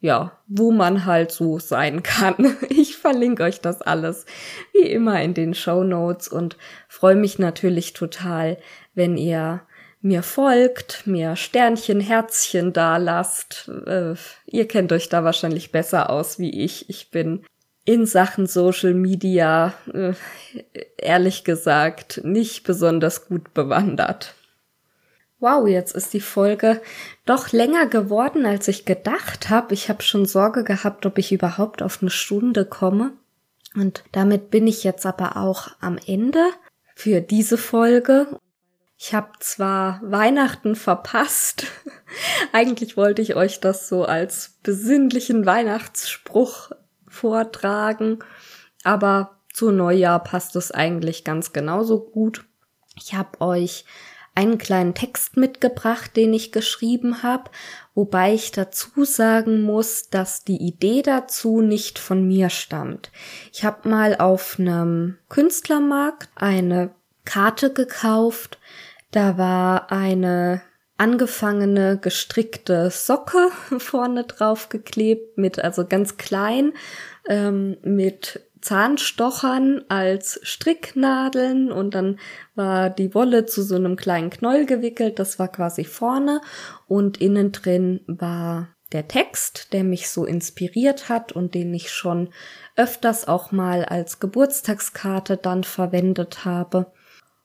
ja, 0.00 0.32
wo 0.48 0.72
man 0.72 1.04
halt 1.04 1.30
so 1.30 1.58
sein 1.58 2.02
kann. 2.02 2.56
Ich 2.68 2.96
verlinke 2.96 3.44
euch 3.44 3.60
das 3.60 3.82
alles 3.82 4.26
wie 4.72 4.88
immer 4.88 5.22
in 5.22 5.34
den 5.34 5.54
Show 5.54 5.84
Notes 5.84 6.28
und 6.28 6.56
freue 6.88 7.16
mich 7.16 7.38
natürlich 7.38 7.92
total, 7.92 8.58
wenn 8.94 9.16
ihr 9.16 9.62
mir 10.00 10.24
folgt, 10.24 11.06
mir 11.06 11.36
Sternchen, 11.36 12.00
Herzchen 12.00 12.72
da 12.72 12.96
lasst. 12.96 13.70
Äh, 13.86 14.14
ihr 14.46 14.66
kennt 14.66 14.92
euch 14.92 15.08
da 15.08 15.22
wahrscheinlich 15.22 15.70
besser 15.70 16.10
aus 16.10 16.40
wie 16.40 16.64
ich. 16.64 16.90
Ich 16.90 17.10
bin 17.12 17.44
in 17.84 18.06
Sachen 18.06 18.46
Social 18.46 18.94
Media, 18.94 19.74
äh, 19.92 20.14
ehrlich 20.96 21.44
gesagt, 21.44 22.20
nicht 22.24 22.64
besonders 22.64 23.26
gut 23.26 23.54
bewandert. 23.54 24.34
Wow, 25.40 25.66
jetzt 25.66 25.96
ist 25.96 26.12
die 26.12 26.20
Folge 26.20 26.80
doch 27.24 27.50
länger 27.50 27.86
geworden, 27.86 28.46
als 28.46 28.68
ich 28.68 28.84
gedacht 28.84 29.50
habe. 29.50 29.74
Ich 29.74 29.88
habe 29.88 30.02
schon 30.02 30.24
Sorge 30.24 30.62
gehabt, 30.62 31.04
ob 31.04 31.18
ich 31.18 31.32
überhaupt 31.32 31.82
auf 31.82 32.00
eine 32.00 32.10
Stunde 32.10 32.64
komme. 32.64 33.12
Und 33.74 34.04
damit 34.12 34.50
bin 34.50 34.68
ich 34.68 34.84
jetzt 34.84 35.04
aber 35.04 35.36
auch 35.36 35.68
am 35.80 35.98
Ende 36.06 36.50
für 36.94 37.20
diese 37.20 37.58
Folge. 37.58 38.28
Ich 38.96 39.14
habe 39.14 39.32
zwar 39.40 40.00
Weihnachten 40.04 40.76
verpasst, 40.76 41.66
eigentlich 42.52 42.96
wollte 42.96 43.20
ich 43.20 43.34
euch 43.34 43.58
das 43.58 43.88
so 43.88 44.04
als 44.04 44.58
besinnlichen 44.62 45.44
Weihnachtsspruch 45.44 46.70
vortragen, 47.22 48.18
aber 48.82 49.38
zu 49.52 49.70
Neujahr 49.70 50.22
passt 50.24 50.56
es 50.56 50.72
eigentlich 50.72 51.22
ganz 51.22 51.52
genauso 51.52 52.00
gut. 52.00 52.44
Ich 52.96 53.14
habe 53.14 53.40
euch 53.40 53.84
einen 54.34 54.58
kleinen 54.58 54.94
Text 54.94 55.36
mitgebracht, 55.36 56.16
den 56.16 56.34
ich 56.34 56.50
geschrieben 56.50 57.22
habe, 57.22 57.50
wobei 57.94 58.34
ich 58.34 58.50
dazu 58.50 59.04
sagen 59.04 59.62
muss, 59.62 60.10
dass 60.10 60.42
die 60.42 60.56
Idee 60.56 61.02
dazu 61.02 61.60
nicht 61.60 62.00
von 62.00 62.26
mir 62.26 62.50
stammt. 62.50 63.12
Ich 63.52 63.64
habe 63.64 63.88
mal 63.88 64.16
auf 64.16 64.56
einem 64.58 65.18
Künstlermarkt 65.28 66.28
eine 66.34 66.90
Karte 67.24 67.72
gekauft, 67.72 68.58
da 69.12 69.38
war 69.38 69.92
eine 69.92 70.62
angefangene 71.02 71.98
gestrickte 71.98 72.90
Socke 72.90 73.50
vorne 73.78 74.24
drauf 74.24 74.68
geklebt 74.68 75.36
mit 75.36 75.58
also 75.58 75.84
ganz 75.86 76.16
klein 76.16 76.72
ähm, 77.28 77.76
mit 77.82 78.40
Zahnstochern 78.60 79.82
als 79.88 80.40
Stricknadeln 80.44 81.72
und 81.72 81.94
dann 81.94 82.20
war 82.54 82.90
die 82.90 83.14
Wolle 83.14 83.44
zu 83.44 83.62
so 83.62 83.74
einem 83.74 83.96
kleinen 83.96 84.30
Knäuel 84.30 84.66
gewickelt, 84.66 85.18
das 85.18 85.38
war 85.38 85.48
quasi 85.48 85.84
vorne 85.84 86.40
und 86.86 87.20
innen 87.20 87.50
drin 87.50 88.00
war 88.06 88.68
der 88.92 89.08
Text, 89.08 89.72
der 89.72 89.84
mich 89.84 90.08
so 90.08 90.24
inspiriert 90.24 91.08
hat 91.08 91.32
und 91.32 91.54
den 91.54 91.74
ich 91.74 91.90
schon 91.90 92.28
öfters 92.76 93.26
auch 93.26 93.50
mal 93.50 93.84
als 93.84 94.20
Geburtstagskarte 94.20 95.36
dann 95.36 95.64
verwendet 95.64 96.44
habe. 96.44 96.92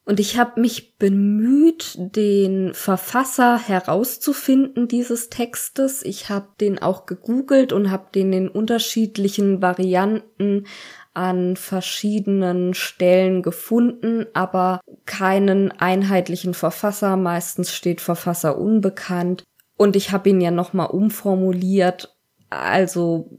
Und 0.08 0.22
ich 0.22 0.38
habe 0.38 0.62
mich 0.62 0.96
bemüht, 0.96 1.96
den 1.98 2.74
Verfasser 2.74 3.60
herauszufinden 3.60 4.88
dieses 4.88 5.30
Textes. 5.30 6.02
Ich 6.02 6.30
habe 6.30 6.48
den 6.62 6.82
auch 6.82 7.08
gegoogelt 7.08 7.74
und 7.74 7.92
habe 7.92 8.06
den 8.16 8.32
in 8.32 8.48
unterschiedlichen 8.48 9.62
Varianten 9.62 10.66
an 11.14 11.58
verschiedenen 11.58 12.74
Stellen 12.74 13.42
gefunden, 13.42 14.28
aber 14.34 14.80
keinen 15.06 15.74
einheitlichen 15.74 16.54
Verfasser. 16.54 17.18
Meistens 17.18 17.74
steht 17.74 18.00
Verfasser 18.00 18.58
unbekannt. 18.58 19.44
Und 19.76 19.98
ich 19.98 20.14
habe 20.14 20.30
ihn 20.30 20.40
ja 20.40 20.52
nochmal 20.52 20.88
umformuliert. 20.88 22.17
Also 22.50 23.30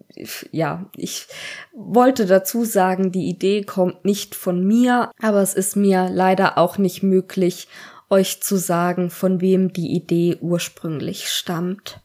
ja, 0.50 0.90
ich 0.96 1.28
wollte 1.72 2.26
dazu 2.26 2.64
sagen, 2.64 3.11
die 3.11 3.28
Idee 3.28 3.62
kommt 3.62 4.04
nicht 4.04 4.34
von 4.34 4.66
mir, 4.66 5.11
aber 5.20 5.40
es 5.40 5.54
ist 5.54 5.76
mir 5.76 6.11
leider 6.11 6.59
auch 6.59 6.76
nicht 6.76 7.02
möglich, 7.02 7.68
euch 8.11 8.42
zu 8.42 8.56
sagen, 8.56 9.11
von 9.11 9.40
wem 9.40 9.72
die 9.72 9.94
Idee 9.94 10.36
ursprünglich 10.40 11.28
stammt 11.30 12.00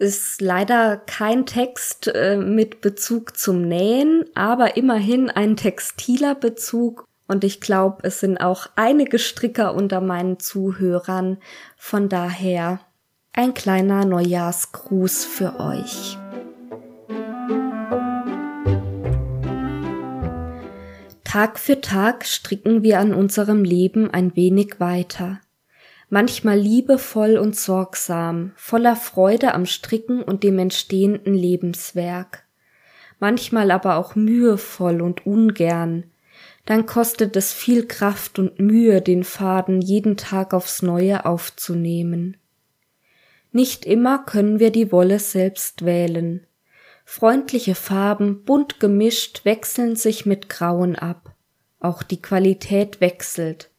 ist 0.00 0.40
leider 0.40 0.96
kein 0.96 1.44
Text 1.44 2.08
äh, 2.08 2.36
mit 2.36 2.80
Bezug 2.80 3.36
zum 3.36 3.60
Nähen, 3.60 4.24
aber 4.34 4.76
immerhin 4.76 5.28
ein 5.28 5.56
textiler 5.56 6.34
Bezug. 6.34 7.06
Und 7.28 7.44
ich 7.44 7.60
glaube, 7.60 7.98
es 8.02 8.18
sind 8.18 8.38
auch 8.38 8.66
einige 8.76 9.18
Stricker 9.18 9.74
unter 9.74 10.00
meinen 10.00 10.40
Zuhörern. 10.40 11.38
Von 11.76 12.08
daher 12.08 12.80
ein 13.40 13.54
kleiner 13.54 14.04
Neujahrsgruß 14.04 15.24
für 15.24 15.58
euch. 15.58 16.18
Tag 21.24 21.58
für 21.58 21.80
Tag 21.80 22.26
stricken 22.26 22.82
wir 22.82 22.98
an 23.00 23.14
unserem 23.14 23.64
Leben 23.64 24.10
ein 24.10 24.36
wenig 24.36 24.78
weiter 24.78 25.40
manchmal 26.10 26.58
liebevoll 26.58 27.38
und 27.38 27.56
sorgsam, 27.56 28.52
voller 28.56 28.96
Freude 28.96 29.54
am 29.54 29.64
Stricken 29.64 30.22
und 30.22 30.42
dem 30.42 30.58
entstehenden 30.58 31.34
Lebenswerk, 31.34 32.44
manchmal 33.20 33.70
aber 33.70 33.96
auch 33.96 34.16
mühevoll 34.16 35.00
und 35.00 35.24
ungern, 35.24 36.04
dann 36.66 36.84
kostet 36.84 37.36
es 37.36 37.52
viel 37.52 37.86
Kraft 37.86 38.38
und 38.38 38.58
Mühe, 38.58 39.00
den 39.00 39.24
Faden 39.24 39.80
jeden 39.80 40.16
Tag 40.16 40.52
aufs 40.52 40.82
neue 40.82 41.24
aufzunehmen. 41.24 42.36
Nicht 43.52 43.84
immer 43.84 44.24
können 44.24 44.60
wir 44.60 44.70
die 44.70 44.92
Wolle 44.92 45.18
selbst 45.18 45.84
wählen. 45.84 46.46
Freundliche 47.04 47.74
Farben, 47.74 48.44
bunt 48.44 48.78
gemischt, 48.78 49.44
wechseln 49.44 49.96
sich 49.96 50.26
mit 50.26 50.48
Grauen 50.48 50.96
ab. 50.96 51.34
Auch 51.80 52.02
die 52.02 52.22
Qualität 52.22 53.00
wechselt 53.00 53.70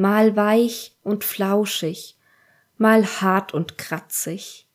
mal 0.00 0.34
weich 0.34 0.96
und 1.02 1.24
flauschig, 1.24 2.16
mal 2.78 3.04
hart 3.04 3.52
und 3.52 3.76
kratzig. 3.76 4.66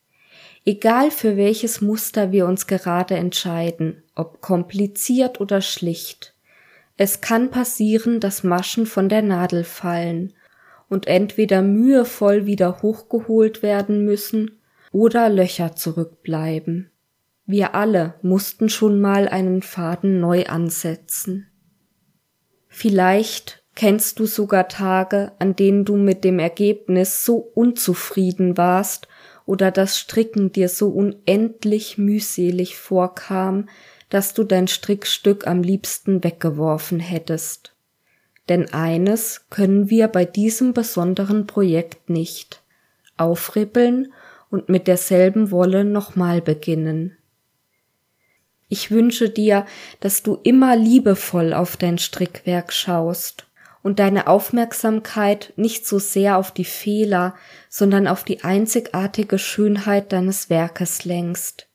Egal 0.65 1.09
für 1.09 1.35
welches 1.35 1.81
Muster 1.81 2.31
wir 2.31 2.45
uns 2.45 2.67
gerade 2.67 3.15
entscheiden, 3.15 4.03
ob 4.13 4.39
kompliziert 4.41 5.41
oder 5.41 5.61
schlicht. 5.61 6.35
Es 6.95 7.21
kann 7.21 7.49
passieren, 7.49 8.19
dass 8.19 8.43
Maschen 8.43 8.85
von 8.85 9.09
der 9.09 9.23
Nadel 9.23 9.63
fallen 9.63 10.33
und 10.89 11.07
entweder 11.07 11.61
mühevoll 11.61 12.45
wieder 12.45 12.81
hochgeholt 12.81 13.63
werden 13.63 14.05
müssen 14.05 14.59
oder 14.91 15.29
Löcher 15.29 15.75
zurückbleiben. 15.75 16.91
Wir 17.45 17.75
alle 17.75 18.15
mussten 18.21 18.69
schon 18.69 19.01
mal 19.01 19.27
einen 19.27 19.61
Faden 19.61 20.19
neu 20.19 20.45
ansetzen. 20.45 21.47
Vielleicht 22.67 23.65
Kennst 23.75 24.19
du 24.19 24.25
sogar 24.25 24.69
Tage, 24.69 25.33
an 25.37 25.57
denen 25.57 25.83
du 25.83 25.97
mit 25.97 26.23
dem 26.23 26.39
Ergebnis 26.39 27.25
so 27.25 27.35
unzufrieden 27.35 28.57
warst 28.57 29.09
oder 29.45 29.69
das 29.69 29.99
Stricken 29.99 30.53
dir 30.53 30.69
so 30.69 30.89
unendlich 30.89 31.97
mühselig 31.97 32.77
vorkam, 32.77 33.67
dass 34.09 34.33
du 34.33 34.45
dein 34.45 34.69
Strickstück 34.69 35.45
am 35.45 35.61
liebsten 35.61 36.23
weggeworfen 36.23 37.01
hättest? 37.01 37.74
Denn 38.49 38.73
eines 38.73 39.45
können 39.49 39.89
wir 39.89 40.07
bei 40.07 40.25
diesem 40.25 40.73
besonderen 40.73 41.47
Projekt 41.47 42.09
nicht 42.09 42.61
aufrippeln 43.17 44.13
und 44.49 44.69
mit 44.69 44.87
derselben 44.87 45.51
Wolle 45.51 45.83
nochmal 45.83 46.41
beginnen. 46.41 47.17
Ich 48.67 48.91
wünsche 48.91 49.29
dir, 49.29 49.65
dass 49.99 50.23
du 50.23 50.39
immer 50.43 50.75
liebevoll 50.75 51.53
auf 51.53 51.77
dein 51.77 51.97
Strickwerk 51.97 52.73
schaust 52.73 53.45
und 53.83 53.99
deine 53.99 54.25
Aufmerksamkeit 54.25 55.53
nicht 55.57 55.85
so 55.85 55.99
sehr 55.99 56.37
auf 56.37 56.51
die 56.51 56.65
Fehler, 56.65 57.35
sondern 57.69 58.07
auf 58.07 58.23
die 58.23 58.43
einzigartige 58.43 59.37
Schönheit 59.37 60.11
deines 60.11 60.49
Werkes 60.49 61.05
lenkst. 61.05 61.67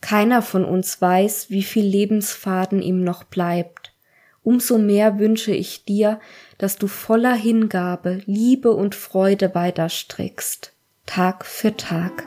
Keiner 0.00 0.42
von 0.42 0.64
uns 0.64 1.00
weiß, 1.00 1.50
wie 1.50 1.64
viel 1.64 1.84
Lebensfaden 1.84 2.80
ihm 2.80 3.02
noch 3.02 3.24
bleibt. 3.24 3.81
Umso 4.42 4.78
mehr 4.78 5.18
wünsche 5.18 5.52
ich 5.52 5.84
dir, 5.84 6.18
dass 6.58 6.76
du 6.76 6.88
voller 6.88 7.34
Hingabe, 7.34 8.22
Liebe 8.26 8.72
und 8.72 8.94
Freude 8.94 9.54
weiter 9.54 9.88
strickst, 9.88 10.72
Tag 11.06 11.46
für 11.46 11.76
Tag. 11.76 12.24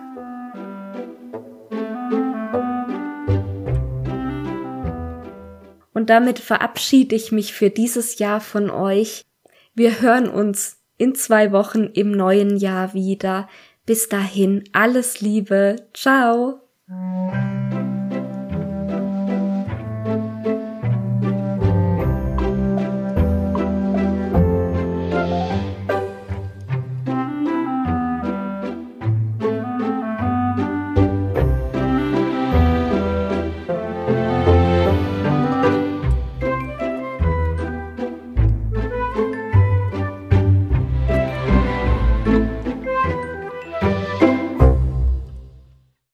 Und 5.94 6.10
damit 6.10 6.40
verabschiede 6.40 7.16
ich 7.16 7.32
mich 7.32 7.54
für 7.54 7.70
dieses 7.70 8.20
Jahr 8.20 8.40
von 8.40 8.70
euch. 8.70 9.24
Wir 9.74 10.02
hören 10.02 10.30
uns 10.30 10.78
in 10.98 11.16
zwei 11.16 11.52
Wochen 11.52 11.86
im 11.86 12.12
neuen 12.12 12.58
Jahr 12.58 12.94
wieder. 12.94 13.50
Bis 13.86 14.10
dahin 14.10 14.64
alles 14.72 15.22
Liebe. 15.22 15.88
Ciao. 15.94 16.62